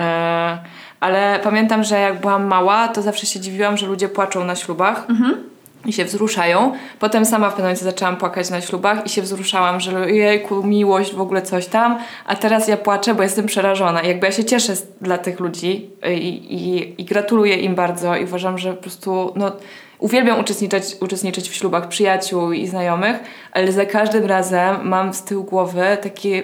ale 0.99 1.39
pamiętam, 1.43 1.84
że 1.84 1.99
jak 1.99 2.22
byłam 2.22 2.45
mała, 2.45 2.88
to 2.88 3.01
zawsze 3.01 3.26
się 3.26 3.39
dziwiłam, 3.39 3.78
że 3.78 3.88
ludzie 3.88 4.09
płaczą 4.09 4.43
na 4.43 4.55
ślubach. 4.55 5.09
Mhm 5.09 5.49
i 5.86 5.93
się 5.93 6.05
wzruszają. 6.05 6.73
Potem 6.99 7.25
sama 7.25 7.47
w 7.47 7.49
pewnym 7.49 7.65
momencie 7.65 7.84
zaczęłam 7.84 8.17
płakać 8.17 8.49
na 8.49 8.61
ślubach 8.61 9.05
i 9.05 9.09
się 9.09 9.21
wzruszałam, 9.21 9.80
że 9.80 10.11
jejku, 10.11 10.63
miłość, 10.63 11.13
w 11.15 11.21
ogóle 11.21 11.41
coś 11.41 11.65
tam, 11.65 11.99
a 12.25 12.36
teraz 12.36 12.67
ja 12.67 12.77
płaczę, 12.77 13.15
bo 13.15 13.23
jestem 13.23 13.45
przerażona. 13.45 14.03
Jakby 14.03 14.25
ja 14.25 14.32
się 14.32 14.45
cieszę 14.45 14.73
dla 15.01 15.17
tych 15.17 15.39
ludzi 15.39 15.89
i, 16.11 16.27
i, 16.27 17.01
i 17.01 17.05
gratuluję 17.05 17.55
im 17.55 17.75
bardzo 17.75 18.15
i 18.15 18.23
uważam, 18.23 18.57
że 18.57 18.73
po 18.73 18.82
prostu 18.82 19.34
no, 19.36 19.51
uwielbiam 19.99 20.39
uczestniczyć, 20.39 20.84
uczestniczyć 21.01 21.49
w 21.49 21.55
ślubach 21.55 21.88
przyjaciół 21.88 22.51
i 22.51 22.67
znajomych, 22.67 23.17
ale 23.51 23.71
za 23.71 23.86
każdym 23.86 24.25
razem 24.25 24.89
mam 24.89 25.13
z 25.13 25.23
tyłu 25.23 25.43
głowy 25.43 25.97
takie, 26.01 26.43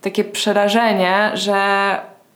takie 0.00 0.24
przerażenie, 0.24 1.30
że 1.34 1.56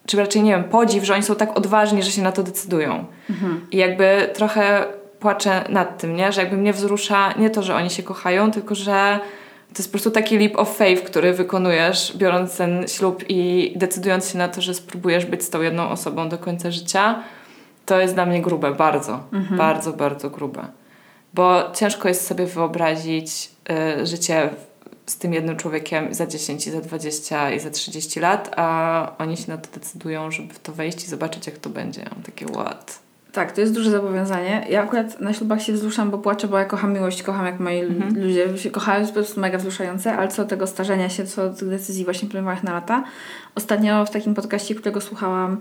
czy 0.06 0.16
raczej 0.16 0.42
nie 0.42 0.50
wiem, 0.50 0.64
podziw, 0.64 1.04
że 1.04 1.14
oni 1.14 1.22
są 1.22 1.34
tak 1.34 1.58
odważni, 1.58 2.02
że 2.02 2.10
się 2.10 2.22
na 2.22 2.32
to 2.32 2.42
decydują. 2.42 3.04
Mhm. 3.30 3.66
I 3.72 3.76
jakby 3.76 4.30
trochę 4.34 4.84
płaczę 5.20 5.64
nad 5.68 5.98
tym, 5.98 6.16
nie? 6.16 6.32
Że 6.32 6.40
jakby 6.40 6.56
mnie 6.56 6.72
wzrusza 6.72 7.32
nie 7.32 7.50
to, 7.50 7.62
że 7.62 7.74
oni 7.74 7.90
się 7.90 8.02
kochają, 8.02 8.50
tylko 8.50 8.74
że 8.74 9.20
to 9.68 9.80
jest 9.80 9.88
po 9.88 9.92
prostu 9.92 10.10
taki 10.10 10.38
leap 10.38 10.56
of 10.56 10.76
faith, 10.76 11.02
który 11.02 11.32
wykonujesz, 11.32 12.16
biorąc 12.16 12.56
ten 12.56 12.88
ślub 12.88 13.24
i 13.28 13.72
decydując 13.76 14.30
się 14.30 14.38
na 14.38 14.48
to, 14.48 14.60
że 14.60 14.74
spróbujesz 14.74 15.26
być 15.26 15.42
z 15.42 15.50
tą 15.50 15.62
jedną 15.62 15.88
osobą 15.88 16.28
do 16.28 16.38
końca 16.38 16.70
życia. 16.70 17.22
To 17.86 18.00
jest 18.00 18.14
dla 18.14 18.26
mnie 18.26 18.42
grube, 18.42 18.74
bardzo, 18.74 19.20
mhm. 19.32 19.58
bardzo, 19.58 19.92
bardzo 19.92 20.30
grube. 20.30 20.66
Bo 21.34 21.62
ciężko 21.74 22.08
jest 22.08 22.26
sobie 22.26 22.46
wyobrazić 22.46 23.50
y, 24.00 24.06
życie 24.06 24.50
z 25.06 25.18
tym 25.18 25.34
jednym 25.34 25.56
człowiekiem 25.56 26.14
za 26.14 26.26
10, 26.26 26.66
i 26.66 26.70
za 26.70 26.80
20 26.80 27.50
i 27.50 27.60
za 27.60 27.70
30 27.70 28.20
lat, 28.20 28.54
a 28.56 29.12
oni 29.18 29.36
się 29.36 29.44
na 29.48 29.58
to 29.58 29.68
decydują, 29.74 30.30
żeby 30.30 30.54
w 30.54 30.58
to 30.58 30.72
wejść 30.72 31.04
i 31.04 31.06
zobaczyć, 31.06 31.46
jak 31.46 31.58
to 31.58 31.70
będzie. 31.70 32.04
Mam 32.14 32.22
takie 32.22 32.46
what? 32.46 33.05
Tak, 33.36 33.52
to 33.52 33.60
jest 33.60 33.74
duże 33.74 33.90
zobowiązanie. 33.90 34.66
Ja 34.70 34.82
akurat 34.82 35.20
na 35.20 35.32
ślubach 35.32 35.62
się 35.62 35.72
wzruszam, 35.72 36.10
bo 36.10 36.18
płaczę, 36.18 36.48
bo 36.48 36.58
ja 36.58 36.64
kocham 36.64 36.92
miłość, 36.92 37.22
kocham 37.22 37.46
jak 37.46 37.60
moi 37.60 37.80
mhm. 37.80 38.22
ludzie 38.22 38.58
się 38.58 38.70
kochają, 38.70 39.00
jest 39.00 39.12
po 39.12 39.20
prostu 39.20 39.40
mega 39.40 39.58
wzruszające, 39.58 40.16
ale 40.16 40.28
co 40.28 40.44
tego 40.44 40.66
starzenia 40.66 41.08
się, 41.08 41.26
co 41.26 41.50
tych 41.50 41.68
decyzji 41.68 42.04
właśnie 42.04 42.28
podejmowanych 42.28 42.64
na 42.64 42.72
lata. 42.72 43.04
Ostatnio 43.54 44.04
w 44.04 44.10
takim 44.10 44.34
podcaście, 44.34 44.74
którego 44.74 45.00
słuchałam, 45.00 45.56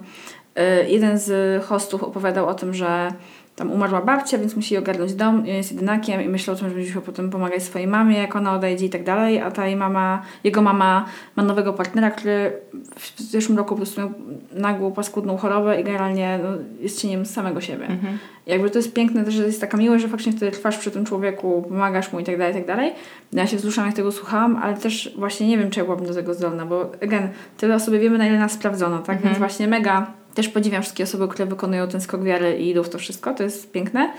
y, 0.59 0.89
jeden 0.89 1.19
z 1.19 1.63
hostów 1.65 2.03
opowiadał 2.03 2.47
o 2.47 2.53
tym, 2.53 2.73
że 2.73 3.11
tam 3.55 3.71
umarła 3.71 4.01
babcia, 4.01 4.37
więc 4.37 4.55
musi 4.55 4.77
ogarnąć 4.77 5.13
dom, 5.13 5.45
jest 5.45 5.71
jedynakiem 5.71 6.21
i 6.21 6.29
myślał 6.29 6.55
o 6.55 6.59
tym, 6.59 6.69
że 6.69 6.75
będzie 6.75 7.01
potem 7.01 7.29
pomagać 7.29 7.63
swojej 7.63 7.87
mamie, 7.87 8.17
jak 8.17 8.35
ona 8.35 8.55
odejdzie 8.55 8.85
i 8.85 8.89
tak 8.89 9.03
dalej, 9.03 9.41
a 9.41 9.51
ta 9.51 9.67
jej 9.67 9.75
mama, 9.75 10.21
jego 10.43 10.61
mama 10.61 11.05
ma 11.35 11.43
nowego 11.43 11.73
partnera, 11.73 12.11
który 12.11 12.51
w 12.95 13.21
zeszłym 13.21 13.57
roku 13.57 13.69
po 13.69 13.75
prostu 13.75 14.01
miał 14.01 14.09
nagłą, 14.51 14.91
paskudną 14.91 15.37
chorobę 15.37 15.81
i 15.81 15.83
generalnie 15.83 16.39
no, 16.43 16.49
jest 16.79 17.01
cieniem 17.01 17.25
samego 17.25 17.61
siebie. 17.61 17.87
Mhm. 17.87 18.17
Jakby 18.47 18.69
to 18.69 18.79
jest 18.79 18.93
piękne 18.93 19.23
też, 19.25 19.33
że 19.33 19.45
jest 19.45 19.61
taka 19.61 19.77
miłość, 19.77 20.01
że 20.01 20.07
faktycznie 20.07 20.33
wtedy 20.33 20.51
trwasz 20.51 20.77
przy 20.77 20.91
tym 20.91 21.05
człowieku, 21.05 21.65
pomagasz 21.69 22.13
mu 22.13 22.19
i 22.19 22.23
tak 22.23 22.37
dalej, 22.37 22.53
i 22.53 22.57
tak 22.57 22.67
dalej. 22.67 22.93
No 23.33 23.41
ja 23.41 23.47
się 23.47 23.57
wzruszam, 23.57 23.85
jak 23.85 23.95
tego 23.95 24.11
słuchałam, 24.11 24.57
ale 24.63 24.77
też 24.77 25.13
właśnie 25.17 25.47
nie 25.47 25.57
wiem, 25.57 25.69
czy 25.69 25.79
ja 25.79 25.85
byłabym 25.85 26.07
do 26.07 26.13
tego 26.13 26.33
zdolna, 26.33 26.65
bo 26.65 26.91
again, 27.03 27.29
tyle 27.57 27.75
o 27.75 27.79
sobie 27.79 27.99
wiemy, 27.99 28.17
na 28.17 28.27
ile 28.27 28.39
nas 28.39 28.51
sprawdzono, 28.51 28.99
tak? 28.99 29.15
Mhm. 29.15 29.23
Więc 29.23 29.37
właśnie 29.37 29.67
mega 29.67 30.07
też 30.35 30.49
podziwiam 30.49 30.81
wszystkie 30.81 31.03
osoby, 31.03 31.27
które 31.27 31.45
wykonują 31.45 31.87
ten 31.87 32.01
skok 32.01 32.23
wiary 32.23 32.57
i 32.57 32.69
idą 32.69 32.83
w 32.83 32.89
to 32.89 32.97
wszystko, 32.97 33.33
to 33.33 33.43
jest 33.43 33.71
piękne. 33.71 34.09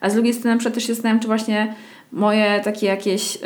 A 0.00 0.10
z 0.10 0.14
drugiej 0.14 0.34
strony 0.34 0.54
na 0.54 0.58
przykład 0.58 0.74
też 0.74 0.86
się 0.86 0.94
zastanawiam, 0.94 1.20
czy 1.20 1.26
właśnie 1.26 1.74
moje 2.12 2.60
takie 2.64 2.86
jakieś... 2.86 3.38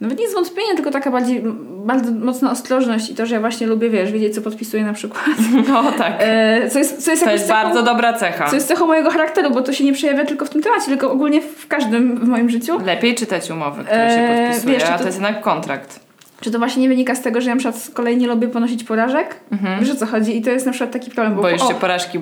Nawet 0.00 0.18
nie 0.18 0.28
zwątpienie, 0.28 0.74
tylko 0.74 0.90
taka 0.90 1.10
bardziej, 1.10 1.42
bardzo 1.84 2.12
mocna 2.12 2.50
ostrożność 2.50 3.10
i 3.10 3.14
to, 3.14 3.26
że 3.26 3.34
ja 3.34 3.40
właśnie 3.40 3.66
lubię, 3.66 3.90
wiesz, 3.90 4.12
wiedzieć, 4.12 4.34
co 4.34 4.40
podpisuję 4.40 4.84
na 4.84 4.92
przykład. 4.92 5.24
No 5.68 5.92
tak. 5.92 6.14
E, 6.18 6.68
co 6.70 6.78
jest, 6.78 7.04
co 7.04 7.10
jest, 7.10 7.24
to 7.24 7.30
jest 7.30 7.46
cechą, 7.46 7.62
bardzo 7.62 7.82
dobra 7.82 8.12
cecha. 8.12 8.48
Co 8.48 8.54
jest 8.54 8.68
cechą 8.68 8.86
mojego 8.86 9.10
charakteru, 9.10 9.50
bo 9.50 9.62
to 9.62 9.72
się 9.72 9.84
nie 9.84 9.92
przejawia 9.92 10.24
tylko 10.24 10.44
w 10.46 10.50
tym 10.50 10.62
temacie, 10.62 10.86
tylko 10.86 11.12
ogólnie 11.12 11.42
w 11.42 11.68
każdym 11.68 12.16
w 12.16 12.28
moim 12.28 12.50
życiu. 12.50 12.78
Lepiej 12.86 13.14
czytać 13.14 13.50
umowy, 13.50 13.84
które 13.84 14.10
się 14.10 14.20
e, 14.20 14.46
podpisuje, 14.46 14.74
wiesz, 14.74 14.88
a 14.88 14.92
to, 14.92 14.98
to 14.98 15.04
jest 15.04 15.16
jednak 15.16 15.40
kontrakt. 15.40 16.09
Czy 16.40 16.50
to 16.50 16.58
właśnie 16.58 16.82
nie 16.82 16.88
wynika 16.88 17.14
z 17.14 17.22
tego, 17.22 17.40
że 17.40 17.48
ja 17.48 17.54
na 17.54 17.58
przykład 17.58 17.82
z 17.82 17.90
kolei 17.90 18.16
nie 18.16 18.26
lubię 18.26 18.48
ponosić 18.48 18.84
porażek? 18.84 19.36
Mhm. 19.52 19.80
Wiesz 19.80 19.90
o 19.90 19.96
co 19.96 20.06
chodzi? 20.06 20.36
I 20.36 20.42
to 20.42 20.50
jest 20.50 20.66
na 20.66 20.72
przykład 20.72 20.92
taki 20.92 21.10
problem. 21.10 21.34
Bo, 21.34 21.42
Boisz 21.42 21.68
się 21.68 21.74
porażki, 21.74 22.18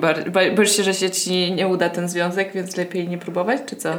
boisz 0.55 0.77
się, 0.77 0.83
że 0.83 0.93
się 0.93 1.09
ci 1.09 1.51
nie 1.51 1.67
uda 1.67 1.89
ten 1.89 2.09
związek, 2.09 2.51
więc 2.53 2.77
lepiej 2.77 3.07
nie 3.07 3.17
próbować, 3.17 3.59
czy 3.65 3.75
co? 3.75 3.89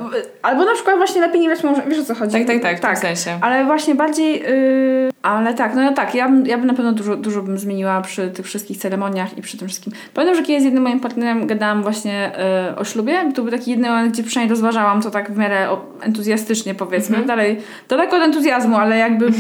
Albo 0.42 0.64
na 0.64 0.74
przykład 0.74 0.96
właśnie 0.96 1.20
lepiej 1.20 1.40
nie 1.40 1.48
brać 1.48 1.64
mąża. 1.64 1.82
Wiesz 1.88 1.98
o 1.98 2.04
co 2.04 2.14
chodzi? 2.14 2.32
Tak, 2.32 2.46
tak, 2.46 2.62
tak, 2.62 2.78
w 2.78 2.80
tak. 2.80 3.00
tym 3.00 3.16
sensie. 3.16 3.38
Ale 3.40 3.64
właśnie 3.64 3.94
bardziej... 3.94 4.42
Yy... 4.42 5.10
Ale 5.22 5.54
tak, 5.54 5.74
no 5.74 5.92
tak, 5.92 6.14
ja, 6.14 6.30
ja 6.44 6.58
bym 6.58 6.66
na 6.66 6.74
pewno 6.74 6.92
dużo, 6.92 7.16
dużo 7.16 7.42
bym 7.42 7.58
zmieniła 7.58 8.00
przy 8.00 8.30
tych 8.30 8.46
wszystkich 8.46 8.78
ceremoniach 8.78 9.38
i 9.38 9.42
przy 9.42 9.58
tym 9.58 9.68
wszystkim. 9.68 9.92
Pamiętam, 10.14 10.36
że 10.36 10.42
kiedyś 10.42 10.62
z 10.62 10.64
jednym 10.64 10.82
moim 10.82 11.00
partnerem 11.00 11.46
gadałam 11.46 11.82
właśnie 11.82 12.32
yy, 12.68 12.76
o 12.76 12.84
ślubie. 12.84 13.32
To 13.34 13.42
był 13.42 13.50
taki 13.50 13.70
jeden 13.70 13.90
moment, 13.90 14.12
gdzie 14.12 14.22
przynajmniej 14.22 14.50
rozważałam 14.50 15.02
to 15.02 15.10
tak 15.10 15.32
w 15.32 15.36
miarę 15.36 15.68
entuzjastycznie 16.00 16.74
powiedzmy. 16.74 17.16
Mhm. 17.16 17.26
Dalej, 17.26 17.58
daleko 17.88 18.16
od 18.16 18.22
entuzjazmu, 18.22 18.76
ale 18.76 18.98
jakby... 18.98 19.30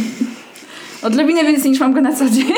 Odrobinę 1.02 1.44
więcej 1.44 1.70
niż 1.70 1.80
mam 1.80 1.92
go 1.92 2.00
na 2.00 2.16
co 2.16 2.30
dzień. 2.30 2.52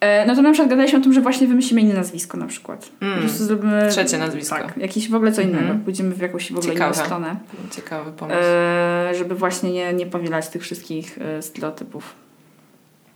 E, 0.00 0.26
no 0.26 0.34
to 0.36 0.42
na 0.42 0.52
przykład 0.52 0.70
gadaliśmy 0.70 0.98
o 0.98 1.02
tym, 1.02 1.12
że 1.12 1.20
właśnie 1.20 1.46
wymyślimy 1.46 1.80
inne 1.80 1.94
nazwisko 1.94 2.38
na 2.38 2.46
przykład. 2.46 2.90
Mm. 3.00 3.14
Po 3.14 3.20
prostu 3.20 3.44
zrobimy... 3.44 3.88
Trzecie 3.90 4.18
nazwisko. 4.18 4.56
Tak, 4.56 4.76
jakieś 4.76 5.10
w 5.10 5.14
ogóle 5.14 5.32
co 5.32 5.40
innego. 5.40 5.64
Mm. 5.64 5.80
Pójdziemy 5.80 6.14
w 6.14 6.20
jakąś 6.20 6.52
w 6.52 6.56
ogóle 6.58 6.72
Ciekawe. 6.72 6.94
inną 6.94 7.04
stronę. 7.04 7.36
Ciekawy 7.70 8.12
pomysł. 8.12 8.38
E, 8.42 9.12
żeby 9.18 9.34
właśnie 9.34 9.72
nie, 9.72 9.92
nie 9.92 10.06
powielać 10.06 10.48
tych 10.48 10.62
wszystkich 10.62 11.18
e, 11.18 11.42
stereotypów. 11.42 12.14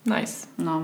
Nice. 0.08 0.46
No. 0.58 0.80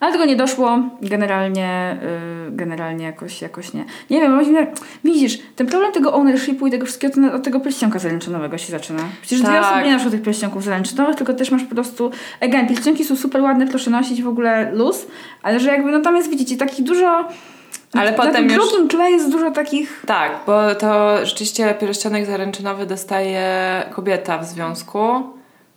Ale 0.00 0.12
tego 0.12 0.24
nie 0.24 0.36
doszło. 0.36 0.78
Generalnie, 1.02 1.98
yy, 2.46 2.56
generalnie 2.56 3.04
jakoś, 3.04 3.42
jakoś 3.42 3.72
nie. 3.72 3.84
Nie 4.10 4.20
wiem, 4.20 4.34
właśnie, 4.34 4.66
widzisz, 5.04 5.38
ten 5.56 5.66
problem 5.66 5.92
tego 5.92 6.12
ownershipu 6.12 6.66
i 6.66 6.70
tego 6.70 6.84
wszystkiego 6.84 7.14
to 7.14 7.34
od 7.34 7.42
tego 7.42 7.60
pierścionka 7.60 7.98
zaręczynowego 7.98 8.58
się 8.58 8.72
zaczyna. 8.72 9.02
Przecież 9.22 9.42
tak. 9.42 9.50
dwie 9.50 9.60
osoby 9.60 9.82
nie 9.82 9.92
noszą 9.92 10.10
tych 10.10 10.22
pierścionków 10.22 10.64
zaręczynowych, 10.64 11.16
tylko 11.16 11.34
też 11.34 11.50
masz 11.50 11.62
po 11.62 11.74
prostu... 11.74 12.10
Again, 12.40 12.68
pierścionki 12.68 13.04
są 13.04 13.16
super 13.16 13.42
ładne, 13.42 13.66
proszę 13.66 13.90
nosić 13.90 14.22
w 14.22 14.28
ogóle 14.28 14.72
luz, 14.72 15.06
ale 15.42 15.60
że 15.60 15.68
jakby, 15.70 15.92
no 15.92 16.00
tam 16.00 16.16
jest, 16.16 16.30
widzicie, 16.30 16.56
takich 16.56 16.84
dużo... 16.84 17.28
Ale 17.92 18.10
na, 18.10 18.16
potem 18.16 18.34
tym 18.34 18.44
już... 18.44 18.70
drugim 18.70 18.88
tle 18.88 19.10
jest 19.10 19.30
dużo 19.30 19.50
takich... 19.50 20.02
Tak, 20.06 20.32
bo 20.46 20.74
to 20.74 21.18
rzeczywiście 21.26 21.74
pierścionek 21.74 22.26
zaręczynowy 22.26 22.86
dostaje 22.86 23.82
kobieta 23.92 24.38
w 24.38 24.44
związku, 24.44 25.22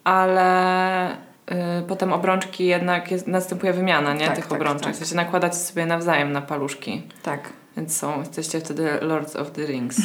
ale 0.04 1.27
potem 1.88 2.14
obrączki 2.14 2.66
jednak 2.66 3.12
jest, 3.12 3.28
następuje 3.28 3.74
wymiana 3.74 4.14
nie? 4.14 4.26
Tak, 4.26 4.36
tych 4.36 4.48
tak, 4.48 4.54
obrączek. 4.54 4.86
Tak. 4.86 4.94
W 4.94 4.98
sensie 4.98 5.16
nakładać 5.16 5.56
sobie 5.56 5.86
nawzajem 5.86 6.32
na 6.32 6.42
paluszki. 6.42 7.04
Tak. 7.24 7.50
Więc 7.78 7.98
są, 7.98 8.20
jesteście 8.20 8.60
wtedy 8.60 8.90
Lords 9.02 9.36
of 9.36 9.52
the 9.52 9.66
Rings. 9.66 9.98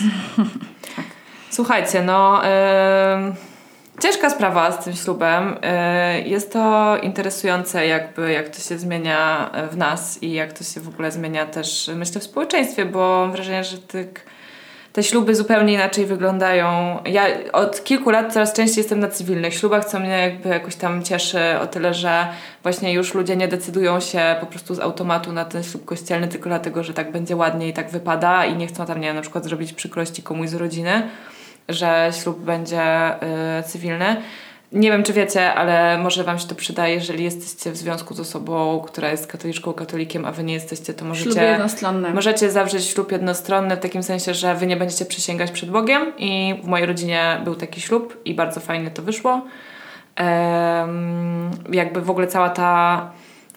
tak. 0.97 1.05
Słuchajcie, 1.51 2.03
no... 2.03 2.43
Ciężka 4.01 4.31
sprawa 4.31 4.73
z 4.73 4.85
tym 4.85 4.93
ślubem. 4.93 5.57
Y, 6.17 6.29
jest 6.29 6.53
to 6.53 6.97
interesujące, 7.03 7.87
jakby 7.87 8.33
jak 8.33 8.49
to 8.49 8.61
się 8.61 8.79
zmienia 8.79 9.51
w 9.71 9.77
nas 9.77 10.23
i 10.23 10.33
jak 10.33 10.53
to 10.53 10.65
się 10.65 10.81
w 10.81 10.89
ogóle 10.89 11.13
zmienia 11.13 11.47
też, 11.47 11.91
myślę, 11.95 12.21
w 12.21 12.25
społeczeństwie, 12.25 12.85
bo 12.85 12.99
mam 12.99 13.33
wrażenie, 13.33 13.65
że 13.65 13.79
tych 13.79 14.27
te 14.93 15.03
śluby 15.03 15.35
zupełnie 15.35 15.73
inaczej 15.73 16.07
wyglądają. 16.07 16.99
Ja 17.05 17.27
od 17.53 17.85
kilku 17.85 18.11
lat 18.11 18.33
coraz 18.33 18.53
częściej 18.53 18.81
jestem 18.81 19.01
na 19.01 19.09
cywilnych 19.09 19.55
ślubach, 19.55 19.85
co 19.85 20.01
mnie 20.01 20.19
jakby 20.19 20.49
jakoś 20.49 20.77
tam 20.77 21.03
cieszy 21.03 21.39
o 21.63 21.67
tyle, 21.67 21.95
że 21.95 22.27
właśnie 22.63 22.93
już 22.93 23.15
ludzie 23.15 23.37
nie 23.37 23.49
decydują 23.49 24.01
się 24.01 24.37
po 24.41 24.47
prostu 24.47 24.75
z 24.75 24.81
automatu 24.81 25.33
na 25.33 25.45
ten 25.45 25.63
ślub 25.63 25.85
kościelny 25.85 26.29
tylko 26.29 26.49
dlatego, 26.49 26.83
że 26.83 26.95
tak 26.95 27.13
będzie 27.13 27.37
ładniej 27.37 27.71
i 27.71 27.73
tak 27.73 27.91
wypada 27.91 28.45
i 28.45 28.57
nie 28.57 28.67
chcą 28.67 28.87
tam, 28.87 29.01
nie 29.01 29.07
wiem, 29.07 29.17
na 29.17 29.23
przykład 29.23 29.45
zrobić 29.45 29.73
przykrości 29.73 30.23
komuś 30.23 30.49
z 30.49 30.55
rodziny, 30.55 31.03
że 31.69 32.11
ślub 32.23 32.39
będzie 32.39 33.13
yy, 33.57 33.63
cywilny 33.63 34.17
nie 34.73 34.91
wiem, 34.91 35.03
czy 35.03 35.13
wiecie, 35.13 35.55
ale 35.55 35.99
może 35.99 36.25
Wam 36.25 36.39
się 36.39 36.49
to 36.49 36.55
przyda, 36.55 36.89
jeżeli 36.89 37.25
jesteście 37.25 37.71
w 37.71 37.77
związku 37.77 38.15
z 38.15 38.21
osobą, 38.21 38.85
która 38.87 39.11
jest 39.11 39.27
katoliczką, 39.27 39.73
katolikiem, 39.73 40.25
a 40.25 40.33
Wy 40.33 40.45
nie 40.45 40.55
jesteście, 40.55 40.95
to 40.95 41.05
możecie, 41.05 41.59
możecie 42.15 42.51
zawrzeć 42.51 42.85
ślub 42.85 43.13
jednostronny 43.13 43.77
w 43.77 43.81
takim 43.81 44.03
sensie, 44.03 44.35
że 44.35 44.55
Wy 44.55 44.67
nie 44.67 44.77
będziecie 44.77 45.05
przysięgać 45.05 45.51
przed 45.51 45.71
Bogiem 45.71 46.13
i 46.19 46.55
w 46.63 46.67
mojej 46.67 46.87
rodzinie 46.87 47.41
był 47.45 47.55
taki 47.55 47.81
ślub 47.81 48.19
i 48.25 48.35
bardzo 48.35 48.61
fajnie 48.61 48.91
to 48.91 49.03
wyszło. 49.03 49.43
Um, 50.21 51.51
jakby 51.73 52.01
w 52.01 52.11
ogóle 52.11 52.27
cała 52.27 52.51
ta 52.51 53.11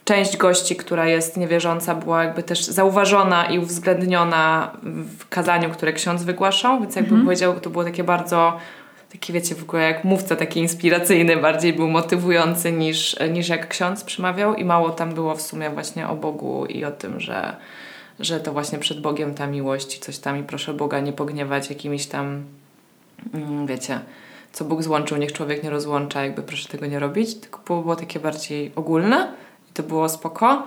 część 0.06 0.38
gości, 0.38 0.76
która 0.76 1.06
jest 1.06 1.38
niewierząca, 1.38 1.96
była 1.96 2.24
jakby 2.24 2.44
też 2.44 2.66
zauważona 2.66 3.46
i 3.46 3.60
uwzględniona 3.60 4.72
w 5.20 5.30
kazaniu, 5.30 5.70
które 5.70 5.94
ksiądz 5.94 6.24
wygłaszał, 6.24 6.80
więc 6.80 6.96
jakby 6.96 7.10
mhm. 7.10 7.26
powiedział, 7.26 7.60
to 7.60 7.70
było 7.70 7.84
takie 7.84 8.04
bardzo 8.04 8.58
taki 9.16 9.34
wiecie, 9.34 9.56
w 9.56 9.64
ogóle 9.64 9.84
jak 9.84 10.04
mówca 10.04 10.36
taki 10.36 10.60
inspiracyjny, 10.60 11.38
bardziej 11.38 11.74
był 11.74 11.88
motywujący 11.88 12.72
niż, 12.72 13.16
niż 13.32 13.50
jak 13.50 13.68
ksiądz 13.68 14.04
przemawiał 14.04 14.56
i 14.56 14.66
mało 14.66 14.90
tam 14.90 15.14
było 15.14 15.36
w 15.36 15.42
sumie 15.42 15.70
właśnie 15.70 16.08
o 16.08 16.16
Bogu 16.16 16.66
i 16.66 16.86
o 16.86 16.92
tym, 16.92 17.20
że, 17.20 17.56
że 18.20 18.40
to 18.40 18.52
właśnie 18.52 18.80
przed 18.80 19.02
Bogiem 19.02 19.34
ta 19.34 19.48
miłość 19.48 19.98
i 19.98 20.00
coś 20.00 20.18
tam 20.18 20.40
i 20.40 20.44
proszę 20.44 20.74
Boga 20.74 21.00
nie 21.00 21.14
pogniewać 21.14 21.70
jakimiś 21.70 22.06
tam, 22.06 22.44
mm, 23.34 23.68
wiecie, 23.68 24.00
co 24.54 24.66
Bóg 24.66 24.84
złączył, 24.84 25.18
niech 25.18 25.34
człowiek 25.34 25.64
nie 25.64 25.70
rozłącza, 25.70 26.24
jakby 26.24 26.42
proszę 26.44 26.70
tego 26.70 26.86
nie 26.86 27.00
robić, 27.00 27.36
tylko 27.36 27.60
było, 27.68 27.82
było 27.82 27.96
takie 27.96 28.20
bardziej 28.20 28.72
ogólne 28.76 29.34
i 29.70 29.74
to 29.74 29.84
było 29.84 30.10
spoko. 30.10 30.64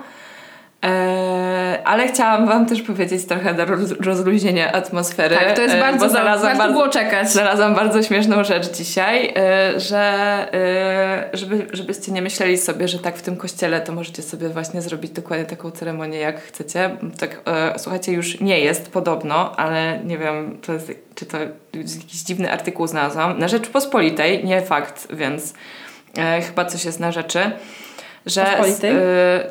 Eee, 0.82 1.78
ale 1.84 2.08
chciałam 2.08 2.46
Wam 2.46 2.66
też 2.66 2.82
powiedzieć 2.82 3.26
trochę 3.26 3.54
na 3.54 3.64
roz, 3.64 3.90
rozluźnienie 3.90 4.72
atmosfery. 4.72 5.36
Tak, 5.36 5.56
to 5.56 5.62
jest 5.62 5.74
e, 5.74 5.80
bardzo, 5.80 6.04
bo 6.04 6.10
znalazłam 6.10 6.58
warto 6.58 6.72
było 6.72 6.88
czekać. 6.88 7.30
Znalazłam 7.30 7.74
bardzo 7.74 8.02
śmieszną 8.02 8.44
rzecz 8.44 8.72
dzisiaj, 8.72 9.32
e, 9.36 9.80
że 9.80 9.98
e, 10.54 11.30
żeby, 11.32 11.66
żebyście 11.72 12.12
nie 12.12 12.22
myśleli 12.22 12.58
sobie, 12.58 12.88
że 12.88 12.98
tak 12.98 13.16
w 13.16 13.22
tym 13.22 13.36
kościele 13.36 13.80
to 13.80 13.92
możecie 13.92 14.22
sobie 14.22 14.48
właśnie 14.48 14.82
zrobić 14.82 15.10
dokładnie 15.10 15.46
taką 15.46 15.70
ceremonię 15.70 16.18
jak 16.18 16.40
chcecie. 16.40 16.90
Tak, 17.18 17.40
e, 17.46 17.78
słuchajcie, 17.78 18.12
już 18.12 18.40
nie 18.40 18.60
jest 18.60 18.92
podobno, 18.92 19.56
ale 19.56 20.00
nie 20.04 20.18
wiem, 20.18 20.58
to 20.66 20.72
jest, 20.72 20.92
czy 21.14 21.26
to 21.26 21.38
jakiś 21.74 22.22
dziwny 22.22 22.52
artykuł 22.52 22.86
znalazłam. 22.86 23.38
Na 23.38 23.48
Rzeczypospolitej, 23.48 24.44
nie 24.44 24.62
fakt, 24.62 25.08
więc 25.10 25.54
chyba 26.46 26.64
coś 26.64 26.84
jest 26.84 27.00
na 27.00 27.12
rzeczy 27.12 27.40
że 28.28 28.44
Pospolitej? 28.44 28.96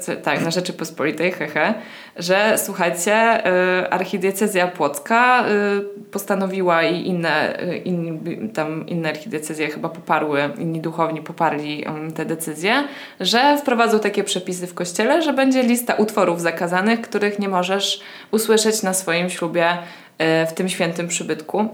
y, 0.09 0.17
tak, 0.23 0.41
na 0.41 0.51
Rzeczypospolitej, 0.51 1.31
hehe, 1.31 1.73
że 2.15 2.57
słuchajcie, 2.57 3.47
y, 3.83 3.89
archidiecezja 3.89 4.67
płocka 4.67 5.45
y, 5.49 6.03
postanowiła 6.11 6.83
i 6.83 7.07
inne, 7.07 7.63
y, 7.63 7.77
inni, 7.77 8.49
tam 8.49 8.87
inne 8.87 9.09
archidiecezje 9.09 9.67
chyba 9.67 9.89
poparły, 9.89 10.49
inni 10.57 10.81
duchowni 10.81 11.21
poparli 11.21 11.85
um, 11.85 12.11
te 12.11 12.25
decyzje, 12.25 12.83
że 13.19 13.57
wprowadzą 13.57 13.99
takie 13.99 14.23
przepisy 14.23 14.67
w 14.67 14.73
kościele, 14.73 15.21
że 15.21 15.33
będzie 15.33 15.63
lista 15.63 15.93
utworów 15.93 16.41
zakazanych, 16.41 17.01
których 17.01 17.39
nie 17.39 17.49
możesz 17.49 17.99
usłyszeć 18.31 18.83
na 18.83 18.93
swoim 18.93 19.29
ślubie 19.29 19.71
y, 19.71 20.47
w 20.47 20.53
tym 20.53 20.69
świętym 20.69 21.07
przybytku. 21.07 21.67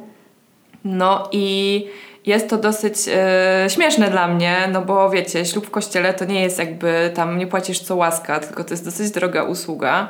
No 0.84 1.30
i 1.32 1.88
jest 2.26 2.50
to 2.50 2.58
dosyć 2.58 2.96
e, 3.08 3.66
śmieszne 3.70 4.10
dla 4.10 4.28
mnie, 4.28 4.70
no 4.72 4.82
bo 4.82 5.10
wiecie, 5.10 5.46
ślub 5.46 5.68
w 5.68 5.72
kościele 5.72 6.14
to 6.14 6.26
nie 6.26 6.42
jest 6.42 6.60
jakby 6.60 7.12
tam 7.16 7.38
nie 7.38 7.48
płacisz 7.48 7.80
co 7.80 7.96
łaska, 7.96 8.40
tylko 8.40 8.64
to 8.64 8.74
jest 8.74 8.86
dosyć 8.86 9.12
droga 9.12 9.44
usługa 9.44 10.10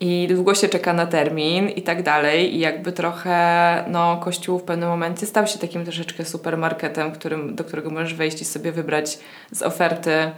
i 0.00 0.28
długo 0.30 0.54
się 0.54 0.68
czeka 0.68 0.92
na 0.92 1.06
termin 1.06 1.68
i 1.68 1.82
tak 1.82 2.02
dalej. 2.02 2.54
I 2.54 2.58
jakby 2.58 2.92
trochę 2.92 3.84
no 3.88 4.16
kościół 4.16 4.58
w 4.58 4.62
pewnym 4.62 4.88
momencie 4.88 5.26
stał 5.26 5.46
się 5.46 5.58
takim 5.58 5.84
troszeczkę 5.84 6.24
supermarketem, 6.24 7.12
którym, 7.12 7.54
do 7.54 7.64
którego 7.64 7.90
możesz 7.90 8.14
wejść 8.14 8.42
i 8.42 8.44
sobie 8.44 8.72
wybrać 8.72 9.18
z 9.52 9.62
oferty 9.62 10.30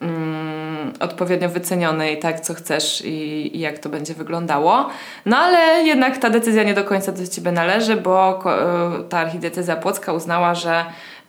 mm, 0.00 0.51
odpowiednio 1.00 1.48
wycenionej, 1.48 2.18
tak, 2.18 2.40
co 2.40 2.54
chcesz 2.54 3.04
i, 3.04 3.56
i, 3.56 3.60
jak 3.60 3.78
to 3.78 3.88
będzie 3.88 4.14
wyglądało. 4.14 4.88
No 5.26 5.36
ale 5.36 5.82
jednak 5.82 6.18
ta 6.18 6.30
decyzja 6.30 6.62
nie 6.62 6.74
do 6.74 6.84
końca 6.84 7.12
do 7.12 7.26
Ciebie 7.26 7.52
należy, 7.52 7.96
bo 7.96 8.40
ko- 8.42 8.58
ta 9.08 9.18
archidiecezja 9.18 9.76
płocka 9.76 10.12
uznała, 10.12 10.54
że 10.54 10.84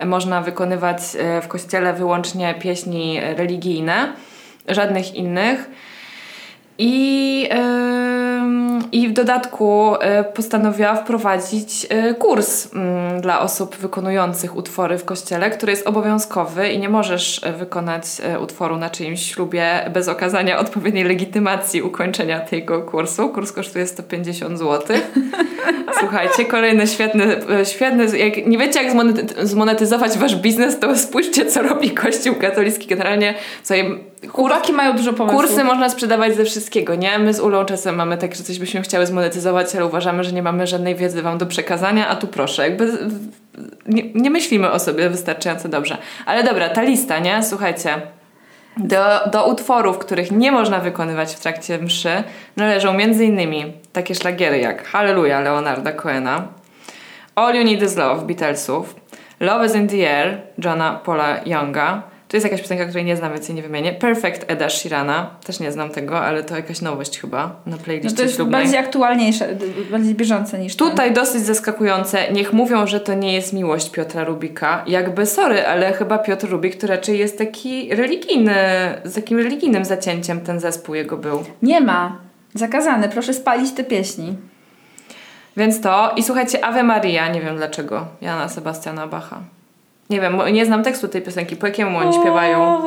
można 0.05 0.41
wykonywać 0.41 0.99
e, 1.19 1.41
w 1.41 1.47
kościele 1.47 1.93
wyłącznie 1.93 2.55
pieśni 2.59 3.19
religijne, 3.37 4.13
żadnych 4.67 5.15
innych. 5.15 5.69
I, 6.77 7.49
ym, 7.53 8.12
I 8.93 9.07
w 9.07 9.13
dodatku 9.13 9.95
y, 9.95 9.99
postanowiła 10.33 10.95
wprowadzić 10.95 11.87
y, 12.11 12.13
kurs 12.13 12.65
y, 12.65 12.69
dla 13.21 13.41
osób 13.41 13.75
wykonujących 13.75 14.55
utwory 14.55 14.97
w 14.97 15.05
kościele, 15.05 15.49
który 15.49 15.71
jest 15.71 15.87
obowiązkowy 15.87 16.69
i 16.69 16.79
nie 16.79 16.89
możesz 16.89 17.43
y, 17.43 17.51
wykonać 17.51 18.03
utworu 18.41 18.77
na 18.77 18.89
czyimś 18.89 19.25
ślubie 19.25 19.89
bez 19.93 20.07
okazania 20.07 20.59
odpowiedniej 20.59 21.03
legitymacji 21.03 21.81
ukończenia 21.81 22.39
tego 22.39 22.81
kursu. 22.81 23.29
Kurs 23.29 23.51
kosztuje 23.51 23.87
150 23.87 24.59
zł. 24.59 24.97
Słuchajcie, 25.99 26.45
kolejny 26.45 26.87
świetny, 26.87 27.23
świetny 27.63 28.17
jak 28.17 28.47
nie 28.47 28.57
wiecie 28.57 28.83
jak 28.83 28.93
zmonety- 28.93 29.45
zmonetyzować 29.45 30.17
wasz 30.17 30.35
biznes, 30.35 30.79
to 30.79 30.97
spójrzcie 30.97 31.45
co 31.45 31.61
robi 31.61 31.91
Kościół 31.91 32.35
katolicki. 32.35 32.87
Generalnie 32.87 33.33
sobie 33.63 34.12
Chłopaki 34.31 34.73
mają 34.73 34.95
dużo 34.95 35.13
pomysłów. 35.13 35.41
Kursy 35.41 35.63
można 35.63 35.89
sprzedawać 35.89 36.35
ze 36.35 36.45
wszystkiego, 36.45 36.95
nie? 36.95 37.19
My 37.19 37.33
z 37.33 37.39
Ulą 37.39 37.65
czasem 37.65 37.95
mamy 37.95 38.17
tak, 38.17 38.35
że 38.35 38.43
coś 38.43 38.59
byśmy 38.59 38.81
chciały 38.81 39.05
zmonetyzować, 39.05 39.75
ale 39.75 39.85
uważamy, 39.85 40.23
że 40.23 40.31
nie 40.31 40.43
mamy 40.43 40.67
żadnej 40.67 40.95
wiedzy 40.95 41.21
Wam 41.21 41.37
do 41.37 41.45
przekazania, 41.45 42.07
a 42.07 42.15
tu 42.15 42.27
proszę, 42.27 42.63
jakby 42.63 42.97
nie, 43.87 44.03
nie 44.15 44.29
myślimy 44.29 44.71
o 44.71 44.79
sobie 44.79 45.09
wystarczająco 45.09 45.69
dobrze. 45.69 45.97
Ale 46.25 46.43
dobra, 46.43 46.69
ta 46.69 46.81
lista, 46.81 47.19
nie? 47.19 47.43
Słuchajcie. 47.43 48.01
Do, 48.77 49.29
do 49.31 49.47
utworów, 49.47 49.97
których 49.97 50.31
nie 50.31 50.51
można 50.51 50.79
wykonywać 50.79 51.35
w 51.35 51.39
trakcie 51.39 51.77
mszy, 51.77 52.23
należą 52.57 52.89
m.in. 52.89 53.73
takie 53.93 54.15
szlagiery 54.15 54.59
jak 54.59 54.87
Hallelujah 54.87 55.43
Leonarda 55.43 55.91
Cohena, 55.91 56.47
All 57.35 57.55
You 57.55 57.63
Need 57.63 57.81
Is 57.81 57.97
Love 57.97 58.25
Beatlesów, 58.25 58.95
Love 59.39 59.65
Is 59.65 59.75
In 59.75 59.87
The 59.87 60.17
Air 60.17 60.41
Johna 60.57 60.99
Paula 61.05 61.37
Younga, 61.45 62.12
to 62.33 62.37
jest 62.37 62.43
jakaś 62.45 62.61
piosenka, 62.61 62.85
której 62.85 63.05
nie 63.05 63.17
znam, 63.17 63.33
więc 63.33 63.47
jej 63.47 63.55
nie 63.55 63.61
wymienię. 63.61 63.93
Perfect 63.93 64.51
Eda 64.51 64.69
Shirana. 64.69 65.29
Też 65.45 65.59
nie 65.59 65.71
znam 65.71 65.89
tego, 65.89 66.19
ale 66.19 66.43
to 66.43 66.55
jakaś 66.55 66.81
nowość 66.81 67.19
chyba 67.19 67.55
na 67.65 67.77
playliście 67.77 68.09
no 68.09 68.17
to 68.17 68.23
jest 68.23 68.35
ślubnej. 68.35 68.61
bardziej 68.61 68.79
aktualniejsze, 68.79 69.47
bardziej 69.91 70.15
bieżące 70.15 70.59
niż 70.59 70.75
ten. 70.75 70.89
Tutaj 70.89 71.13
dosyć 71.13 71.41
zaskakujące. 71.41 72.31
Niech 72.31 72.53
mówią, 72.53 72.87
że 72.87 72.99
to 72.99 73.13
nie 73.13 73.33
jest 73.33 73.53
miłość 73.53 73.89
Piotra 73.89 74.23
Rubika. 74.23 74.83
Jakby 74.87 75.25
sorry, 75.25 75.67
ale 75.67 75.93
chyba 75.93 76.17
Piotr 76.17 76.49
Rubik 76.49 76.75
to 76.75 76.87
raczej 76.87 77.19
jest 77.19 77.37
taki 77.37 77.95
religijny, 77.95 78.55
z 79.03 79.15
takim 79.15 79.37
religijnym 79.37 79.85
zacięciem 79.85 80.41
ten 80.41 80.59
zespół 80.59 80.95
jego 80.95 81.17
był. 81.17 81.43
Nie 81.61 81.81
ma. 81.81 82.17
Zakazane. 82.53 83.09
Proszę 83.09 83.33
spalić 83.33 83.71
te 83.71 83.83
pieśni. 83.83 84.37
Więc 85.57 85.81
to. 85.81 86.13
I 86.15 86.23
słuchajcie, 86.23 86.65
Ave 86.65 86.83
Maria, 86.83 87.27
nie 87.27 87.41
wiem 87.41 87.57
dlaczego. 87.57 88.07
Jana 88.21 88.49
Sebastiana 88.49 89.07
Bacha. 89.07 89.41
Nie 90.09 90.21
wiem, 90.21 90.37
nie 90.53 90.65
znam 90.65 90.83
tekstu 90.83 91.07
tej 91.07 91.21
piosenki. 91.21 91.55
Po 91.55 91.67
jakiemu 91.67 91.97
oni 91.97 92.13
śpiewają? 92.21 92.81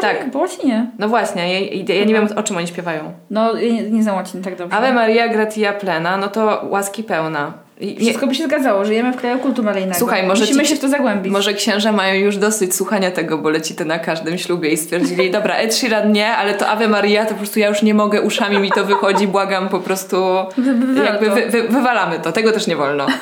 Tak. 0.00 0.30
Po 0.30 0.38
łacinie. 0.38 0.86
No 0.98 1.08
właśnie, 1.08 1.60
ja, 1.60 1.94
ja 1.94 2.04
nie 2.04 2.14
wiem 2.14 2.28
o 2.36 2.42
czym 2.42 2.56
oni 2.56 2.66
śpiewają. 2.66 3.12
No, 3.30 3.54
ja 3.56 3.72
nie, 3.72 3.82
nie 3.82 4.02
znam 4.02 4.16
łaciny 4.16 4.44
tak 4.44 4.56
dobrze. 4.56 4.76
Ave 4.76 4.92
Maria 4.92 5.28
gratia 5.28 5.72
plena, 5.72 6.16
no 6.16 6.28
to 6.28 6.60
łaski 6.70 7.02
pełna. 7.02 7.52
I, 7.80 7.96
Wszystko 8.00 8.26
by 8.26 8.34
się 8.34 8.44
zgadzało, 8.44 8.84
żyjemy 8.84 9.12
w 9.12 9.16
kraju 9.16 9.38
kultu 9.38 9.62
maryjnego. 9.62 9.98
Słuchaj, 9.98 10.26
może 10.26 10.40
Musimy 10.40 10.62
ci- 10.62 10.68
się 10.70 10.76
w 10.76 10.80
to 10.80 10.88
zagłębić. 10.88 11.32
Może 11.32 11.54
księża 11.54 11.92
mają 11.92 12.14
już 12.14 12.36
dosyć 12.36 12.74
słuchania 12.74 13.10
tego, 13.10 13.38
bo 13.38 13.50
leci 13.50 13.74
to 13.74 13.84
na 13.84 13.98
każdym 13.98 14.38
ślubie 14.38 14.68
i 14.70 14.76
stwierdzili, 14.76 15.30
dobra, 15.38 15.54
Ed 15.56 15.74
Sheeran 15.74 16.12
nie, 16.12 16.28
ale 16.28 16.54
to 16.54 16.68
Ave 16.68 16.88
Maria, 16.88 17.24
to 17.24 17.30
po 17.30 17.36
prostu 17.36 17.58
ja 17.58 17.68
już 17.68 17.82
nie 17.82 17.94
mogę, 17.94 18.22
uszami 18.22 18.58
mi 18.58 18.70
to 18.72 18.84
wychodzi, 18.84 19.26
błagam, 19.26 19.68
po 19.68 19.80
prostu 19.80 20.16
Wy- 20.56 20.74
wy- 20.74 20.86
wywala 20.86 21.10
jakby 21.10 21.26
to. 21.28 21.34
wy, 21.34 21.46
wy, 21.46 21.62
wywalamy 21.68 22.18
to, 22.20 22.32
tego 22.32 22.52
też 22.52 22.66
nie 22.66 22.76
wolno. 22.76 23.06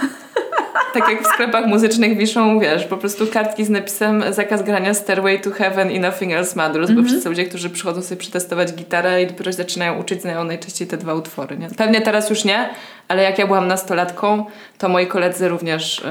Tak 0.93 1.09
jak 1.09 1.22
w 1.22 1.26
sklepach 1.26 1.66
muzycznych 1.66 2.16
wiszą, 2.16 2.59
wiesz, 2.61 2.84
po 2.84 2.97
prostu 2.97 3.26
kartki 3.26 3.64
z 3.64 3.70
napisem 3.70 4.24
zakaz 4.30 4.62
grania 4.62 4.95
Stairway 4.95 5.40
to 5.40 5.51
Heaven 5.51 5.90
i 5.90 6.01
Nothing 6.01 6.32
Else 6.32 6.57
Matters, 6.57 6.88
Mhm. 6.90 7.03
bo 7.03 7.09
wszyscy 7.09 7.28
ludzie, 7.28 7.45
którzy 7.45 7.70
przychodzą 7.70 8.03
sobie 8.03 8.16
przetestować 8.20 8.72
gitarę 8.74 9.22
i 9.22 9.26
dopiero 9.26 9.51
się 9.51 9.57
zaczynają 9.57 9.99
uczyć, 10.01 10.22
znają 10.22 10.45
najczęściej 10.45 10.88
te 10.88 10.97
dwa 10.97 11.14
utwory, 11.14 11.59
nie? 11.59 11.68
Pewnie 11.76 12.01
teraz 12.01 12.30
już 12.30 12.45
nie, 12.45 12.68
ale 13.09 13.22
jak 13.22 13.38
ja 13.38 13.47
byłam 13.47 13.68
nastolatką, 13.68 14.45
to 14.78 14.88
moi 14.88 15.07
koledzy 15.07 15.49
również 15.49 16.03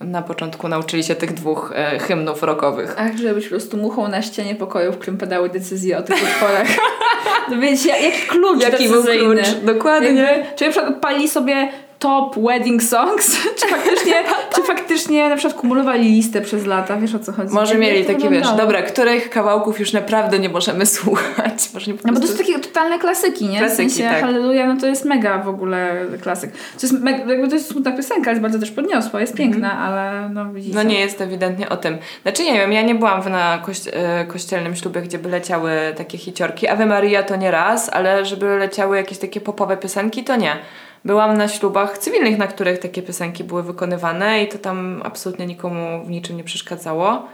yy, 0.00 0.06
na 0.06 0.22
początku 0.22 0.68
nauczyli 0.68 1.04
się 1.04 1.14
tych 1.14 1.32
dwóch 1.34 1.72
yy, 1.92 1.98
hymnów 1.98 2.42
rockowych. 2.42 2.94
Ach, 2.98 3.16
żeby 3.16 3.34
być 3.34 3.44
po 3.44 3.50
prostu 3.50 3.76
muchą 3.76 4.08
na 4.08 4.22
ścianie 4.22 4.54
pokoju, 4.54 4.92
w 4.92 4.98
którym 4.98 5.18
padały 5.18 5.48
decyzje 5.48 5.98
o 5.98 6.02
tych 6.02 6.16
utworach. 6.22 6.68
no 7.50 7.58
wiecie, 7.60 7.88
jaki 7.88 8.26
klucz 8.28 8.62
Jaki 8.62 8.88
był 8.88 9.02
klucz? 9.04 9.48
Dokładnie. 9.64 10.08
Jakby, 10.08 10.56
czy 10.56 10.64
na 10.64 10.70
przykład 10.70 11.30
sobie 11.30 11.68
top 12.02 12.38
wedding 12.38 12.82
songs, 12.82 13.36
czy 13.58 13.66
faktycznie, 13.68 14.14
czy 14.54 14.62
faktycznie 14.62 15.28
na 15.28 15.36
przykład 15.36 15.60
kumulowali 15.60 16.04
listę 16.12 16.40
przez 16.40 16.66
lata, 16.66 16.96
wiesz 16.96 17.14
o 17.14 17.18
co 17.18 17.32
chodzi? 17.32 17.54
Może 17.54 17.78
mieli 17.78 18.04
takie, 18.04 18.30
wiesz, 18.30 18.52
dobra, 18.52 18.82
których 18.82 19.30
kawałków 19.30 19.80
już 19.80 19.92
naprawdę 19.92 20.38
nie 20.38 20.48
możemy 20.48 20.86
słuchać. 20.96 21.70
Może 21.74 21.92
nie 21.92 21.98
po 21.98 22.08
No 22.08 22.14
bo 22.14 22.20
to 22.20 22.26
jest 22.26 22.38
takie 22.38 22.58
totalne 22.58 22.98
klasyki, 22.98 23.44
nie? 23.46 23.58
Klasyki, 23.58 23.88
w 23.88 23.92
sensie 23.92 24.10
tak. 24.10 24.20
Halleluja, 24.20 24.66
no 24.74 24.80
to 24.80 24.86
jest 24.86 25.04
mega 25.04 25.38
w 25.38 25.48
ogóle 25.48 26.06
klasyk. 26.22 26.50
To 26.52 26.86
jest, 26.86 26.94
jakby 27.28 27.48
to 27.48 27.54
jest 27.54 27.70
smutna 27.70 27.92
piosenka, 27.92 28.30
jest 28.30 28.42
bardzo 28.42 28.58
też 28.58 28.70
podniosła, 28.70 29.20
jest 29.20 29.34
piękna, 29.34 29.78
ale 29.78 30.28
no 30.28 30.52
widzicie. 30.52 30.74
No 30.74 30.82
nie 30.82 31.00
jest 31.00 31.20
ewidentnie 31.20 31.68
o 31.68 31.76
tym. 31.76 31.98
Znaczy 32.22 32.44
nie 32.44 32.52
wiem, 32.52 32.72
ja 32.72 32.82
nie 32.82 32.94
byłam 32.94 33.22
w- 33.22 33.30
na 33.30 33.58
kość, 33.66 33.88
e, 33.92 34.24
kościelnym 34.28 34.76
ślubie, 34.76 35.02
gdzie 35.02 35.18
by 35.18 35.28
leciały 35.28 35.70
takie 35.96 36.18
hiciorki. 36.18 36.68
Ave 36.68 36.86
Maria 36.86 37.22
to 37.22 37.36
nie 37.36 37.50
raz, 37.50 37.88
ale 37.92 38.24
żeby 38.24 38.56
leciały 38.56 38.96
jakieś 38.96 39.18
takie 39.18 39.40
popowe 39.40 39.76
piosenki, 39.76 40.24
to 40.24 40.36
nie. 40.36 40.56
Byłam 41.04 41.36
na 41.36 41.48
ślubach 41.48 41.98
cywilnych, 41.98 42.38
na 42.38 42.46
których 42.46 42.78
takie 42.78 43.02
piosenki 43.02 43.44
były 43.44 43.62
wykonywane 43.62 44.42
i 44.42 44.48
to 44.48 44.58
tam 44.58 45.02
absolutnie 45.04 45.46
nikomu 45.46 46.04
w 46.04 46.10
niczym 46.10 46.36
nie 46.36 46.44
przeszkadzało, 46.44 47.26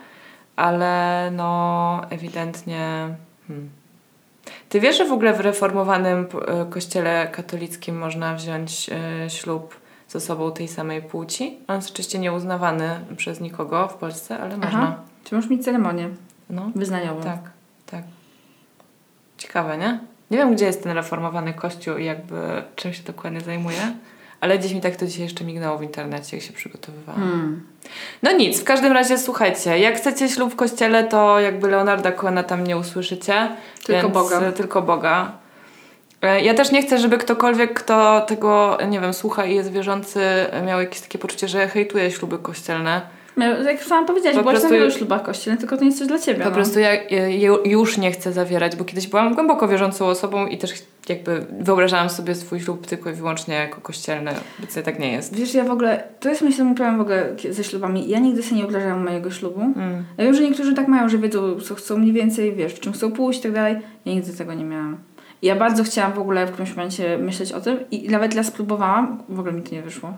ale 0.56 1.30
no 1.30 2.00
ewidentnie... 2.10 3.08
Hmm. 3.48 3.70
Ty 4.68 4.80
wiesz, 4.80 4.98
że 4.98 5.04
w 5.04 5.12
ogóle 5.12 5.32
w 5.34 5.40
reformowanym 5.40 6.26
e, 6.46 6.66
kościele 6.70 7.28
katolickim 7.32 7.98
można 7.98 8.34
wziąć 8.34 8.90
e, 9.24 9.30
ślub 9.30 9.80
z 10.08 10.16
osobą 10.16 10.52
tej 10.52 10.68
samej 10.68 11.02
płci? 11.02 11.58
On 11.68 11.76
jest 11.76 11.90
oczywiście 11.90 12.18
nieuznawany 12.18 13.00
przez 13.16 13.40
nikogo 13.40 13.88
w 13.88 13.94
Polsce, 13.94 14.38
ale 14.38 14.56
można. 14.56 14.78
Aha. 14.82 14.96
Czy 15.24 15.34
możesz 15.34 15.50
mieć 15.50 15.64
ceremonię 15.64 16.08
No, 16.50 16.70
wyznaniową? 16.74 17.22
tak, 17.22 17.40
tak. 17.86 18.02
Ciekawe, 19.38 19.78
nie? 19.78 20.00
Nie 20.30 20.38
wiem, 20.38 20.54
gdzie 20.54 20.64
jest 20.64 20.82
ten 20.82 20.92
reformowany 20.92 21.54
kościół 21.54 21.96
i 21.96 22.04
jakby 22.04 22.62
czym 22.76 22.92
się 22.92 23.02
dokładnie 23.02 23.40
zajmuje, 23.40 23.92
ale 24.40 24.58
gdzieś 24.58 24.72
mi 24.72 24.80
tak 24.80 24.96
to 24.96 25.06
dzisiaj 25.06 25.22
jeszcze 25.22 25.44
mignęło 25.44 25.78
w 25.78 25.82
internecie, 25.82 26.36
jak 26.36 26.46
się 26.46 26.52
przygotowywałam. 26.52 27.20
Hmm. 27.20 27.66
No 28.22 28.32
nic, 28.32 28.60
w 28.60 28.64
każdym 28.64 28.92
razie 28.92 29.18
słuchajcie, 29.18 29.78
jak 29.78 29.96
chcecie 29.96 30.28
ślub 30.28 30.52
w 30.52 30.56
kościele, 30.56 31.04
to 31.04 31.40
jakby 31.40 31.68
Leonarda 31.68 32.12
Cohena 32.12 32.42
tam 32.42 32.64
nie 32.64 32.76
usłyszycie. 32.76 33.48
Tylko 33.84 34.08
Boga. 34.08 34.52
Tylko 34.52 34.82
Boga. 34.82 35.32
E, 36.22 36.40
Ja 36.40 36.54
też 36.54 36.70
nie 36.72 36.82
chcę, 36.82 36.98
żeby 36.98 37.18
ktokolwiek, 37.18 37.74
kto 37.74 38.20
tego, 38.20 38.78
nie 38.88 39.00
wiem, 39.00 39.14
słucha 39.14 39.44
i 39.46 39.54
jest 39.54 39.72
wierzący, 39.72 40.20
miał 40.66 40.80
jakieś 40.80 41.00
takie 41.00 41.18
poczucie, 41.18 41.48
że 41.48 41.68
hejtuje 41.68 42.10
śluby 42.10 42.38
kościelne. 42.38 43.17
Miał- 43.38 43.62
Jak 43.62 43.84
sama 43.84 44.06
powiedziałaś, 44.06 44.36
Po 44.36 44.42
byłaś 44.42 44.62
na 44.62 44.68
wielu 44.68 44.90
ślubach 44.90 45.22
kościelnych, 45.22 45.60
tylko 45.60 45.76
to 45.76 45.82
nie 45.82 45.88
jest 45.88 45.98
coś 45.98 46.08
dla 46.08 46.18
ciebie. 46.18 46.40
Po 46.40 46.48
no. 46.48 46.54
prostu 46.54 46.78
ja 46.78 46.90
ju- 47.28 47.68
już 47.68 47.98
nie 47.98 48.10
chcę 48.12 48.32
zawierać, 48.32 48.76
bo 48.76 48.84
kiedyś 48.84 49.06
byłam 49.06 49.34
głęboko 49.34 49.68
wierzącą 49.68 50.06
osobą 50.06 50.46
i 50.46 50.58
też 50.58 50.72
jakby 51.08 51.46
wyobrażałam 51.60 52.10
sobie 52.10 52.34
swój 52.34 52.60
ślub 52.60 52.86
tylko 52.86 53.10
i 53.10 53.12
wyłącznie 53.12 53.54
jako 53.54 53.80
kościelny. 53.80 54.30
Obecnie 54.58 54.82
tak 54.82 54.98
nie 54.98 55.12
jest. 55.12 55.36
Wiesz, 55.36 55.54
ja 55.54 55.64
w 55.64 55.70
ogóle, 55.70 56.04
to 56.20 56.28
jest 56.28 56.42
myślę 56.42 56.64
mój 56.64 56.74
problem 56.74 56.98
w 56.98 57.00
ogóle 57.00 57.36
ze 57.50 57.64
ślubami. 57.64 58.08
Ja 58.08 58.18
nigdy 58.18 58.42
sobie 58.42 58.56
nie 58.56 58.62
wyobrażałam 58.62 59.04
mojego 59.04 59.30
ślubu. 59.30 59.60
Mm. 59.60 60.04
Ja 60.18 60.24
wiem, 60.24 60.34
że 60.34 60.42
niektórzy 60.42 60.74
tak 60.74 60.88
mają, 60.88 61.08
że 61.08 61.18
wiedzą, 61.18 61.60
co 61.60 61.74
chcą 61.74 61.98
mniej 61.98 62.12
więcej, 62.12 62.54
wiesz, 62.54 62.74
w 62.74 62.80
czym 62.80 62.92
chcą 62.92 63.12
pójść 63.12 63.40
i 63.40 63.42
tak 63.42 63.52
dalej. 63.52 63.76
Ja 64.04 64.12
nigdy 64.12 64.32
tego 64.32 64.54
nie 64.54 64.64
miałam. 64.64 64.98
Ja 65.42 65.56
bardzo 65.56 65.84
chciałam 65.84 66.12
w 66.12 66.18
ogóle 66.18 66.46
w 66.46 66.48
którymś 66.48 66.76
momencie 66.76 67.18
myśleć 67.18 67.52
o 67.52 67.60
tym 67.60 67.78
i 67.90 68.08
nawet 68.08 68.34
ja 68.34 68.42
spróbowałam, 68.42 69.22
w 69.28 69.38
ogóle 69.38 69.54
mi 69.54 69.62
to 69.62 69.74
nie 69.74 69.82
wyszło. 69.82 70.12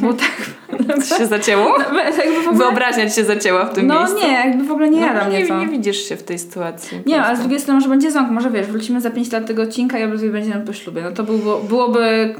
Było 0.00 0.12
tak... 0.12 0.32
Co 1.04 1.18
się 1.18 1.26
zacięło? 1.26 1.74
jakby 2.18 2.42
w 2.42 2.48
ogóle, 2.48 2.64
Wyobraźnia 2.64 3.08
ci 3.08 3.16
się 3.16 3.24
zacięła 3.24 3.64
w 3.64 3.74
tym 3.74 3.86
no 3.86 3.98
miejscu. 3.98 4.18
nie, 4.26 4.32
jakby 4.32 4.64
w 4.64 4.70
ogóle 4.70 4.90
nie 4.90 5.00
jada 5.00 5.20
no, 5.24 5.30
mnie 5.30 5.38
nie, 5.38 5.46
to. 5.46 5.60
nie 5.60 5.66
widzisz 5.66 6.08
się 6.08 6.16
w 6.16 6.22
tej 6.22 6.38
sytuacji. 6.38 7.02
Nie, 7.06 7.22
ale 7.22 7.36
z 7.36 7.40
drugiej 7.40 7.60
strony 7.60 7.80
może 7.80 7.88
będzie 7.90 8.10
ząg, 8.10 8.30
może 8.30 8.50
wiesz, 8.50 8.66
wrócimy 8.66 9.00
za 9.00 9.10
5 9.10 9.32
lat 9.32 9.46
tego 9.46 9.62
odcinka 9.62 9.98
i 9.98 10.04
obydwie 10.04 10.30
będziemy 10.30 10.66
po 10.66 10.72
ślubie. 10.72 11.02
No 11.02 11.10
to 11.10 11.24
byłoby, 11.24 11.68
byłoby 11.68 12.34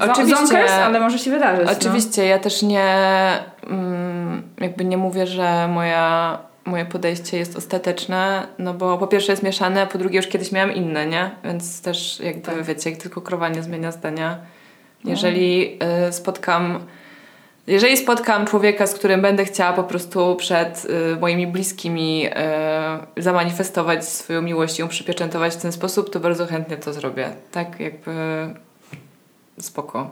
e, 0.00 0.12
Oczywiście. 0.12 0.36
ząkers, 0.36 0.72
ale 0.72 1.00
może 1.00 1.18
się 1.18 1.30
wydarzyć. 1.30 1.68
Oczywiście, 1.78 2.24
ja 2.24 2.38
też 2.38 2.62
nie 2.62 2.84
mm, 3.70 4.42
jakby 4.60 4.84
nie 4.84 4.96
mówię, 4.96 5.26
że 5.26 5.68
moja, 5.68 6.38
moje 6.64 6.84
podejście 6.84 7.38
jest 7.38 7.56
ostateczne, 7.56 8.46
no 8.58 8.74
bo 8.74 8.98
po 8.98 9.06
pierwsze 9.06 9.32
jest 9.32 9.42
mieszane, 9.42 9.82
a 9.82 9.86
po 9.86 9.98
drugie 9.98 10.16
już 10.16 10.26
kiedyś 10.26 10.52
miałam 10.52 10.74
inne, 10.74 11.06
nie? 11.06 11.30
Więc 11.44 11.82
też 11.82 12.20
jakby 12.20 12.42
Tak. 12.42 12.62
wiecie, 12.62 12.90
jak 12.90 12.98
tylko 12.98 13.20
krowa 13.20 13.48
nie 13.48 13.62
zmienia 13.62 13.92
zdania. 13.92 14.38
Jeżeli 15.04 15.78
y, 16.08 16.12
spotkam 16.12 16.78
jeżeli 17.66 17.96
spotkam 17.96 18.46
człowieka, 18.46 18.86
z 18.86 18.94
którym 18.94 19.22
będę 19.22 19.44
chciała 19.44 19.72
po 19.72 19.84
prostu 19.84 20.36
przed 20.36 20.84
y, 21.14 21.16
moimi 21.20 21.46
bliskimi 21.46 22.26
y, 23.16 23.22
zamanifestować 23.22 24.08
swoją 24.08 24.42
miłość 24.42 24.78
i 24.78 24.82
ją 24.82 24.88
przypieczętować 24.88 25.54
w 25.54 25.62
ten 25.62 25.72
sposób, 25.72 26.10
to 26.10 26.20
bardzo 26.20 26.46
chętnie 26.46 26.76
to 26.76 26.92
zrobię. 26.92 27.28
Tak 27.52 27.80
jakby 27.80 28.14
spoko. 29.60 30.10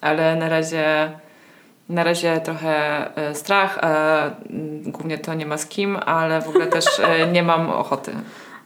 Ale 0.00 0.36
na 0.36 0.48
razie 0.48 1.10
na 1.88 2.04
razie 2.04 2.40
trochę 2.40 3.06
y, 3.30 3.34
strach, 3.34 3.78
mm, 3.82 4.82
głównie 4.92 5.18
to 5.18 5.34
nie 5.34 5.46
ma 5.46 5.58
z 5.58 5.66
kim, 5.66 5.96
ale 5.96 6.42
w 6.42 6.48
ogóle 6.48 6.66
też 6.66 6.84
y, 6.98 7.32
nie 7.32 7.42
mam 7.42 7.70
ochoty. 7.70 8.12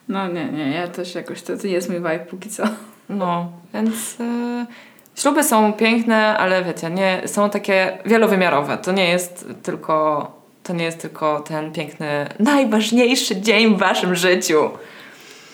No 0.09 0.29
nie, 0.29 0.45
nie, 0.45 0.71
ja 0.71 0.89
też 0.89 1.15
jakoś, 1.15 1.43
to, 1.43 1.57
to 1.57 1.67
nie 1.67 1.73
jest 1.73 1.89
mój 1.89 1.99
vibe 1.99 2.19
póki 2.19 2.51
co. 2.51 2.65
No, 3.09 3.53
więc 3.75 4.21
y, 4.21 4.67
śluby 5.15 5.45
są 5.45 5.73
piękne, 5.73 6.39
ale 6.39 6.65
wiecie, 6.65 6.91
nie, 6.91 7.23
są 7.27 7.51
takie 7.51 7.99
wielowymiarowe. 8.05 8.79
To 8.79 8.93
nie 8.93 9.09
jest 9.09 9.49
tylko, 9.63 10.31
to 10.63 10.73
nie 10.73 10.85
jest 10.85 11.01
tylko 11.01 11.41
ten 11.41 11.73
piękny, 11.73 12.27
najważniejszy 12.39 13.41
dzień 13.41 13.77
w 13.77 13.79
waszym 13.79 14.15
życiu. 14.15 14.71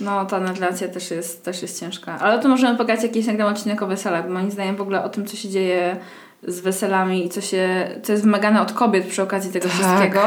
No, 0.00 0.24
ta 0.24 0.38
relacja 0.38 0.88
też 0.88 1.10
jest, 1.10 1.44
też 1.44 1.62
jest 1.62 1.80
ciężka. 1.80 2.18
Ale 2.20 2.34
o 2.34 2.38
tym 2.38 2.50
możemy 2.50 2.78
pogadać 2.78 3.02
jakiś 3.02 3.26
nagram 3.26 3.52
odcinek 3.52 3.82
o 3.82 3.86
weselach, 3.86 4.26
bo 4.26 4.32
moim 4.32 4.50
zdaniem 4.50 4.76
w 4.76 4.80
ogóle 4.80 5.04
o 5.04 5.08
tym, 5.08 5.26
co 5.26 5.36
się 5.36 5.48
dzieje 5.48 5.96
z 6.42 6.60
weselami 6.60 7.26
i 7.26 7.28
co 7.28 7.40
się, 7.40 7.90
co 8.02 8.12
jest 8.12 8.24
wymagane 8.24 8.62
od 8.62 8.72
kobiet 8.72 9.06
przy 9.06 9.22
okazji 9.22 9.52
tego 9.52 9.68
Tak. 9.68 9.74
wszystkiego, 9.74 10.20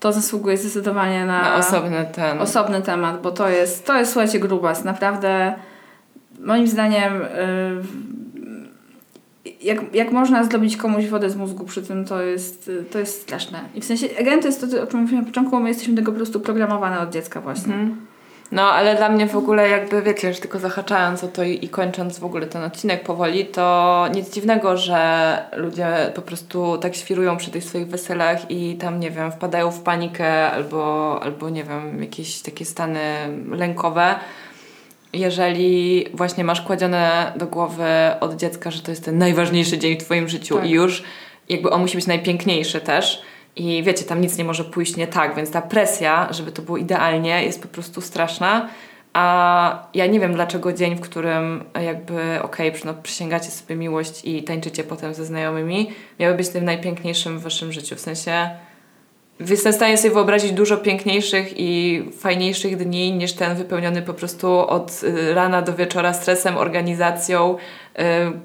to 0.00 0.12
zasługuje 0.12 0.56
zdecydowanie 0.56 1.26
na, 1.26 1.42
Na 1.42 1.56
osobny 1.56 2.06
ten. 2.12 2.38
osobny 2.40 2.82
temat, 2.82 3.22
bo 3.22 3.30
to 3.30 3.48
jest, 3.48 3.86
to 3.86 3.98
jest 3.98 4.12
słuchajcie, 4.12 4.38
grubas. 4.40 4.84
Naprawdę 4.84 5.54
moim 6.40 6.66
zdaniem 6.68 7.12
yy, 9.44 9.52
jak, 9.62 9.94
jak 9.94 10.12
można 10.12 10.44
zrobić 10.44 10.76
komuś 10.76 11.06
wodę 11.06 11.30
z 11.30 11.36
mózgu 11.36 11.64
przy 11.64 11.82
tym, 11.82 12.04
to 12.04 12.22
jest, 12.22 12.70
to 12.90 12.98
jest 12.98 13.22
straszne. 13.22 13.60
I 13.74 13.80
w 13.80 13.84
sensie, 13.84 14.06
again, 14.20 14.40
to 14.40 14.46
jest 14.46 14.70
to, 14.70 14.82
o 14.82 14.86
czym 14.86 15.00
mówiłem 15.00 15.24
na 15.24 15.28
początku, 15.28 15.60
my 15.60 15.68
jesteśmy 15.68 15.94
tego 15.96 16.12
po 16.12 16.16
prostu 16.16 16.40
programowane 16.40 17.00
od 17.00 17.10
dziecka 17.10 17.40
właśnie. 17.40 17.74
Mhm. 17.74 17.96
No, 18.52 18.62
ale 18.62 18.96
dla 18.96 19.08
mnie 19.08 19.26
w 19.26 19.36
ogóle 19.36 19.68
jakby, 19.68 20.02
wiecie, 20.02 20.28
już 20.28 20.40
tylko 20.40 20.58
zahaczając 20.58 21.24
o 21.24 21.28
to 21.28 21.42
i, 21.42 21.64
i 21.64 21.68
kończąc 21.68 22.18
w 22.18 22.24
ogóle 22.24 22.46
ten 22.46 22.62
odcinek 22.62 23.02
powoli, 23.02 23.46
to 23.46 24.06
nic 24.14 24.30
dziwnego, 24.30 24.76
że 24.76 25.38
ludzie 25.56 26.12
po 26.14 26.22
prostu 26.22 26.78
tak 26.78 26.96
świrują 26.96 27.36
przy 27.36 27.50
tych 27.50 27.64
swoich 27.64 27.88
weselach 27.88 28.50
i 28.50 28.76
tam, 28.76 29.00
nie 29.00 29.10
wiem, 29.10 29.32
wpadają 29.32 29.70
w 29.70 29.80
panikę 29.80 30.50
albo, 30.50 31.20
albo 31.22 31.50
nie 31.50 31.64
wiem, 31.64 32.02
jakieś 32.02 32.42
takie 32.42 32.64
stany 32.64 33.00
lękowe, 33.50 34.14
jeżeli 35.12 36.06
właśnie 36.14 36.44
masz 36.44 36.60
kładzione 36.60 37.32
do 37.36 37.46
głowy 37.46 37.84
od 38.20 38.36
dziecka, 38.36 38.70
że 38.70 38.82
to 38.82 38.90
jest 38.90 39.04
ten 39.04 39.18
najważniejszy 39.18 39.78
dzień 39.78 40.00
w 40.00 40.04
twoim 40.04 40.28
życiu 40.28 40.56
Tak. 40.56 40.66
i 40.66 40.70
już 40.70 41.02
jakby 41.48 41.70
on 41.70 41.80
musi 41.80 41.96
być 41.96 42.06
najpiękniejszy 42.06 42.80
też 42.80 43.22
i 43.56 43.82
wiecie, 43.82 44.04
tam 44.04 44.20
nic 44.20 44.38
nie 44.38 44.44
może 44.44 44.64
pójść 44.64 44.96
nie 44.96 45.06
tak, 45.06 45.36
więc 45.36 45.50
ta 45.50 45.62
presja, 45.62 46.28
żeby 46.30 46.52
to 46.52 46.62
było 46.62 46.78
idealnie 46.78 47.44
jest 47.44 47.62
po 47.62 47.68
prostu 47.68 48.00
straszna, 48.00 48.68
a 49.12 49.88
ja 49.94 50.06
nie 50.06 50.20
wiem 50.20 50.34
dlaczego 50.34 50.72
dzień, 50.72 50.96
w 50.96 51.00
którym 51.00 51.64
jakby 51.82 52.42
okej, 52.42 52.68
okay, 52.68 52.80
no, 52.84 52.94
przysięgacie 53.02 53.50
sobie 53.50 53.76
miłość 53.76 54.24
i 54.24 54.42
tańczycie 54.42 54.84
potem 54.84 55.14
ze 55.14 55.24
znajomymi, 55.24 55.90
miały 56.20 56.34
być 56.34 56.48
tym 56.48 56.64
najpiękniejszym 56.64 57.38
w 57.38 57.42
waszym 57.42 57.72
życiu, 57.72 57.96
w 57.96 58.00
sensie 58.00 58.50
Jestem 59.40 59.72
w 59.72 59.76
stanie 59.76 59.98
sobie 59.98 60.14
wyobrazić 60.14 60.52
dużo 60.52 60.76
piękniejszych 60.76 61.52
i 61.56 62.02
fajniejszych 62.18 62.76
dni 62.76 63.12
niż 63.12 63.32
ten 63.32 63.56
wypełniony 63.56 64.02
po 64.02 64.14
prostu 64.14 64.58
od 64.58 65.00
y, 65.04 65.34
rana 65.34 65.62
do 65.62 65.74
wieczora 65.74 66.12
stresem, 66.12 66.56
organizacją, 66.56 67.56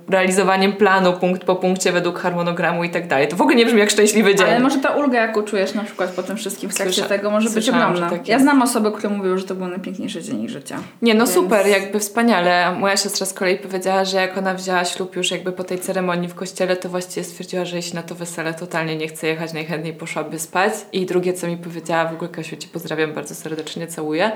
realizowaniem 0.10 0.74
planu 0.74 1.14
punkt 1.14 1.44
po 1.44 1.56
punkcie 1.56 1.92
według 1.92 2.20
harmonogramu 2.20 2.84
i 2.84 2.90
tak 2.90 3.08
dalej. 3.08 3.28
To 3.28 3.36
w 3.36 3.42
ogóle 3.42 3.56
nie 3.56 3.66
brzmi 3.66 3.80
jak 3.80 3.90
szczęśliwy 3.90 4.36
dzień. 4.36 4.48
Ale 4.48 4.60
może 4.60 4.80
ta 4.80 4.90
ulga, 4.90 5.22
jaką 5.22 5.44
czujesz 5.44 5.74
na 5.74 5.84
przykład 5.84 6.12
po 6.12 6.24
tym 6.24 6.38
wszystkim 6.38 6.70
w 6.70 6.76
trakcie 6.76 7.02
tego, 7.02 7.32
może 7.32 7.50
być 7.50 7.70
ogromna. 7.70 8.10
tak 8.10 8.28
ja 8.28 8.40
znam 8.40 8.62
osoby, 8.62 8.92
które 8.92 9.10
mówią, 9.10 9.38
że 9.38 9.44
to 9.44 9.56
był 9.56 9.68
najpiękniejszy 9.68 10.22
dzień 10.22 10.44
ich 10.44 10.50
życia. 10.50 10.80
Nie, 11.02 11.14
no 11.14 11.26
Więc- 11.26 11.36
super, 11.36 11.68
jakby 11.68 12.00
wspaniale. 12.00 12.76
Moja 12.80 12.98
siostra 12.98 13.26
z 13.26 13.34
kolei 13.34 13.58
powiedziała, 13.58 14.06
że 14.06 14.18
jak 14.18 14.38
ona 14.38 14.54
wzięła 14.54 14.86
ślub 14.86 15.16
już 15.16 15.32
jakby 15.32 15.52
po 15.52 15.64
tej 15.64 15.80
ceremonii 15.80 16.30
w 16.30 16.36
kościele, 16.36 16.76
to 16.76 16.90
właściwie 16.90 17.24
stwierdziła, 17.24 17.66
że 17.66 17.76
jeśli 17.76 17.96
na 17.96 18.04
to 18.04 18.16
wesele 18.16 18.54
totalnie 18.54 18.96
nie 18.96 19.08
chce 19.08 19.28
jechać, 19.28 19.54
najchętniej 19.54 19.94
poszłaby 19.94 20.40
spać. 20.40 20.74
I 20.94 21.06
drugie, 21.06 21.34
co 21.34 21.48
mi 21.48 21.58
powiedziała, 21.58 22.06
w 22.06 22.14
ogóle 22.14 22.30
Kasiu, 22.30 22.58
Ci 22.58 22.68
pozdrawiam 22.68 23.14
bardzo 23.14 23.36
serdecznie, 23.36 23.88
całuję, 23.88 24.32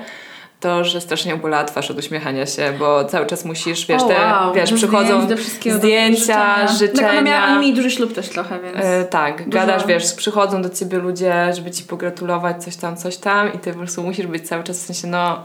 to, 0.60 0.84
że 0.84 1.00
strasznie 1.00 1.36
bolała 1.36 1.64
twarz 1.64 1.90
od 1.90 1.98
uśmiechania 1.98 2.46
się, 2.46 2.72
bo 2.78 3.04
cały 3.04 3.26
czas 3.26 3.44
musisz, 3.44 3.86
wiesz, 3.86 4.02
O, 4.02 4.08
te, 4.08 4.14
wow, 4.14 4.54
wiesz, 4.54 4.70
do 4.70 4.76
przychodzą 4.76 5.26
zdjęcia, 5.66 6.66
życzenia. 6.66 7.02
Tak, 7.08 7.12
ona 7.12 7.22
miała, 7.22 7.72
duży 7.74 7.90
ślub 7.90 8.12
też 8.14 8.28
trochę, 8.28 8.60
więc... 8.60 8.76
E, 8.80 9.04
tak, 9.04 9.36
Dużo- 9.38 9.50
gadasz, 9.50 9.86
wiesz, 9.86 10.12
przychodzą 10.14 10.62
do 10.62 10.70
ciebie 10.70 10.98
ludzie, 10.98 11.52
żeby 11.54 11.70
ci 11.70 11.84
pogratulować, 11.84 12.64
coś 12.64 12.76
tam, 12.76 12.96
coś 12.96 13.16
tam 13.16 13.52
i 13.54 13.58
ty 13.58 13.72
po 13.72 13.78
prostu 13.78 14.02
musisz 14.02 14.26
być 14.26 14.48
cały 14.48 14.64
czas 14.64 14.78
w 14.82 14.86
sensie, 14.86 15.06
no, 15.08 15.44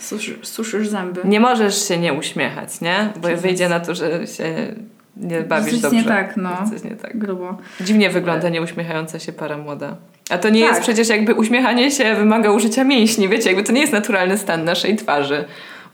Suszysz, 0.00 0.34
suszysz 0.42 0.88
zęby. 0.88 1.20
nie 1.24 1.40
możesz 1.40 1.88
się 1.88 1.98
nie 1.98 2.12
uśmiechać, 2.12 2.80
nie? 2.80 3.12
Bo 3.16 3.28
wyjdzie 3.36 3.68
na 3.68 3.80
to, 3.80 3.94
że 3.94 4.26
się 4.26 4.74
nie 5.16 5.40
bawisz 5.40 5.72
Coś 5.72 5.80
dobrze. 5.80 5.96
nie 5.96 6.04
tak, 6.04 6.36
no. 6.36 6.50
Coś 6.72 6.84
nie 6.84 6.90
tak. 6.96 7.18
Grubo. 7.18 7.56
Dziwnie 7.80 8.10
wygląda 8.10 8.48
nieuśmiechająca 8.48 9.18
się 9.18 9.32
para 9.32 9.58
młoda. 9.58 9.96
A 10.32 10.38
to 10.38 10.48
nie 10.48 10.60
Tak. 10.60 10.68
jest 10.70 10.82
przecież 10.82 11.08
jakby 11.08 11.34
uśmiechanie 11.34 11.90
się 11.90 12.14
wymaga 12.14 12.50
użycia 12.52 12.84
mięśni, 12.84 13.28
wiecie, 13.28 13.48
jakby 13.48 13.64
to 13.64 13.72
nie 13.72 13.80
jest 13.80 13.92
naturalny 13.92 14.38
stan 14.38 14.64
naszej 14.64 14.96
twarzy. 14.96 15.44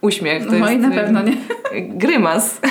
Uśmiech 0.01 0.45
to 0.45 0.51
No 0.51 0.57
jest 0.57 0.71
i 0.73 0.77
na 0.77 0.91
pewno 0.91 1.21
nie. 1.23 1.33
grymas, 2.03 2.61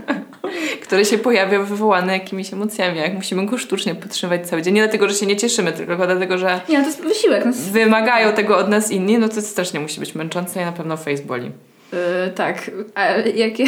który 0.82 1.04
się 1.04 1.18
pojawia 1.18 1.60
wywołany 1.62 2.12
jakimiś 2.12 2.52
emocjami. 2.52 2.98
Jak 2.98 3.14
musimy 3.14 3.46
go 3.46 3.58
sztucznie 3.58 3.94
podtrzymywać 3.94 4.48
cały 4.48 4.62
dzień. 4.62 4.74
Nie 4.74 4.82
dlatego, 4.82 5.08
że 5.08 5.14
się 5.14 5.26
nie 5.26 5.36
cieszymy, 5.36 5.72
tylko 5.72 5.96
dlatego, 5.96 6.38
że 6.38 6.60
Nie, 6.68 6.78
no 6.78 6.84
to 6.84 6.90
jest 6.90 7.02
wysiłek. 7.02 7.44
No, 7.46 7.52
wymagają 7.72 8.32
tego 8.32 8.58
od 8.58 8.68
nas 8.68 8.90
inni, 8.92 9.18
no 9.18 9.28
to 9.28 9.42
strasznie 9.42 9.80
musi 9.80 10.00
być 10.00 10.14
męczące 10.14 10.62
i 10.62 10.64
na 10.64 10.72
pewno 10.72 10.96
face 10.96 11.22
boli. 11.22 11.50
Yy, 11.92 11.98
tak. 12.34 12.70
A 12.94 13.06
jakie... 13.34 13.64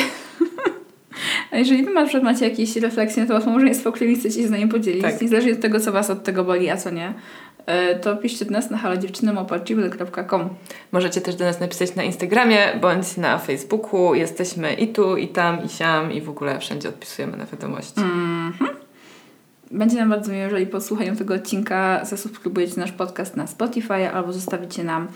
A 1.51 1.57
jeżeli 1.57 1.85
wy 1.85 1.93
przykład 2.05 2.23
macie 2.23 2.49
jakieś 2.49 2.77
refleksje 2.77 3.23
na 3.23 3.29
temat 3.29 3.47
małżeństwa, 3.47 3.93
którymi 3.93 4.17
chcecie 4.17 4.43
się 4.43 4.49
z 4.49 4.51
nami 4.51 4.69
podzielić, 4.69 5.03
Tak. 5.03 5.23
niezależnie 5.23 5.53
od 5.53 5.61
tego, 5.61 5.81
co 5.81 5.93
was 5.93 6.11
od 6.11 6.25
tego 6.25 6.45
boli, 6.45 6.71
a 6.71 6.77
co 6.77 6.91
nie, 6.91 7.15
yy, 7.67 7.75
to 8.03 8.17
piszcie 8.17 8.45
do 8.45 8.51
nas 8.51 8.71
na 8.71 8.79
halodziewczyny.gmail.com 8.79 10.49
Możecie 10.93 11.21
też 11.21 11.35
do 11.35 11.45
nas 11.45 11.61
napisać 11.61 11.95
na 11.95 12.03
Instagramie 12.03 12.59
bądź 12.81 13.17
na 13.17 13.39
Facebooku. 13.39 14.15
Jesteśmy 14.15 14.75
i 14.75 14.89
tu, 14.89 15.17
i 15.17 15.29
tam, 15.29 15.65
i 15.65 15.69
siam, 15.69 16.13
i 16.13 16.21
w 16.21 16.29
ogóle 16.31 16.59
wszędzie 16.59 16.89
odpisujemy 16.89 17.37
na 17.37 17.47
wiadomości. 17.47 18.01
Mhm. 18.01 18.71
Będzie 19.71 19.97
nam 19.97 20.11
bardzo 20.11 20.33
miło, 20.33 20.43
jeżeli 20.43 20.67
po 20.67 20.81
słuchaniu 20.81 21.17
tego 21.17 21.35
odcinka 21.35 22.05
zasubskrybujecie 22.05 22.81
nasz 22.81 22.93
podcast 22.93 23.37
na 23.37 23.47
Spotify 23.47 24.11
albo 24.13 24.33
zostawicie 24.33 24.85
nam 24.85 25.09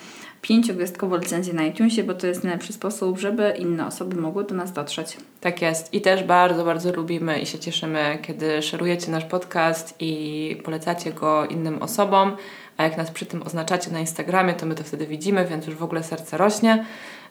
pięciogwiazdkową 0.45 1.17
recenzję 1.17 1.55
na 1.55 1.65
iTunesie, 1.65 2.05
bo 2.05 2.15
to 2.15 2.27
jest 2.27 2.45
najlepszy 2.45 2.73
sposób, 2.73 3.19
żeby 3.19 3.55
inne 3.59 3.87
osoby 3.87 4.17
mogły 4.17 4.45
do 4.45 4.55
nas 4.55 4.73
dotrzeć. 4.73 5.17
Tak 5.41 5.63
jest. 5.63 5.95
I 5.95 6.01
też 6.01 6.25
bardzo, 6.25 6.65
bardzo 6.65 6.93
lubimy 6.93 7.41
i 7.41 7.47
się 7.47 7.59
cieszymy, 7.59 8.19
kiedy 8.23 8.63
szerujecie 8.63 9.11
nasz 9.11 9.25
podcast 9.25 9.95
i 10.01 10.63
polecacie 10.65 11.13
go 11.13 11.47
innym 11.47 11.83
osobom. 11.83 12.37
A 12.77 12.85
jak 12.85 12.97
nas 12.97 13.11
przy 13.11 13.27
tym 13.27 13.43
oznaczacie 13.43 13.91
na 13.91 14.01
Instagramie, 14.01 14.55
to 14.55 14.67
my 14.67 14.75
to 14.75 14.85
wtedy 14.85 15.07
widzimy, 15.07 15.47
więc 15.47 15.67
już 15.67 15.77
w 15.77 15.83
ogóle 15.83 16.03
serce 16.03 16.37
rośnie. 16.37 16.85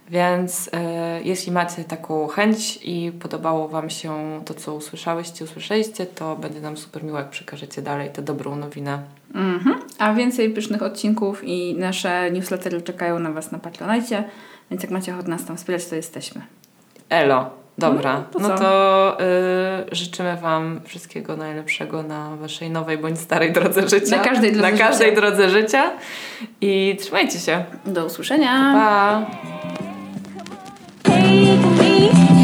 Więc 0.09 0.69
e, 0.73 1.21
jeśli 1.23 1.51
macie 1.51 1.83
taką 1.83 2.27
chęć 2.27 2.79
i 2.83 3.11
podobało 3.19 3.67
Wam 3.67 3.89
się 3.89 4.41
to, 4.45 4.53
co 4.53 4.75
usłyszałyście, 4.75 5.45
usłyszeliście, 5.45 6.05
to 6.05 6.35
będzie 6.35 6.61
nam 6.61 6.77
super 6.77 7.03
miło, 7.03 7.17
jak 7.17 7.29
przekażecie 7.29 7.81
dalej 7.81 8.09
tę 8.09 8.21
dobrą 8.21 8.55
nowinę. 8.55 9.03
Mhm. 9.33 9.75
A 9.99 10.13
więcej 10.13 10.49
pysznych 10.49 10.83
odcinków 10.83 11.43
i 11.43 11.75
nasze 11.75 12.31
newslettery 12.31 12.81
czekają 12.81 13.19
na 13.19 13.31
Was 13.31 13.51
na 13.51 13.59
Patronite, 13.59 14.23
więc 14.71 14.83
jak 14.83 14.91
macie 14.91 15.13
ochotę 15.13 15.29
nas 15.29 15.45
tam 15.45 15.57
wspierać, 15.57 15.85
to 15.85 15.95
jesteśmy. 15.95 16.41
Elo, 17.09 17.49
dobra. 17.77 18.17
No, 18.17 18.39
to 18.39 18.39
No 18.39 18.57
to 18.57 19.17
y, 19.91 19.95
życzymy 19.95 20.37
Wam 20.37 20.81
wszystkiego 20.85 21.37
najlepszego 21.37 22.03
na 22.03 22.35
Waszej 22.35 22.69
nowej 22.69 22.97
bądź 22.97 23.19
starej 23.19 23.53
drodze 23.53 23.89
życia. 23.89 24.17
Na 24.17 24.23
każdej 24.23 24.51
drodze 24.51 24.71
Na 24.71 24.77
każdej 24.77 25.09
życia. 25.09 25.21
drodze 25.21 25.49
życia. 25.49 25.91
I 26.61 26.97
trzymajcie 26.99 27.39
się. 27.39 27.63
Do 27.85 28.05
usłyszenia! 28.05 28.73
Pa! 28.73 29.25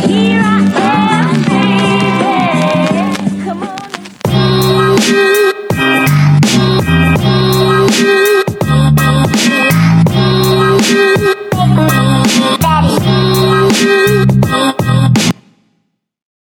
Here 0.09 0.58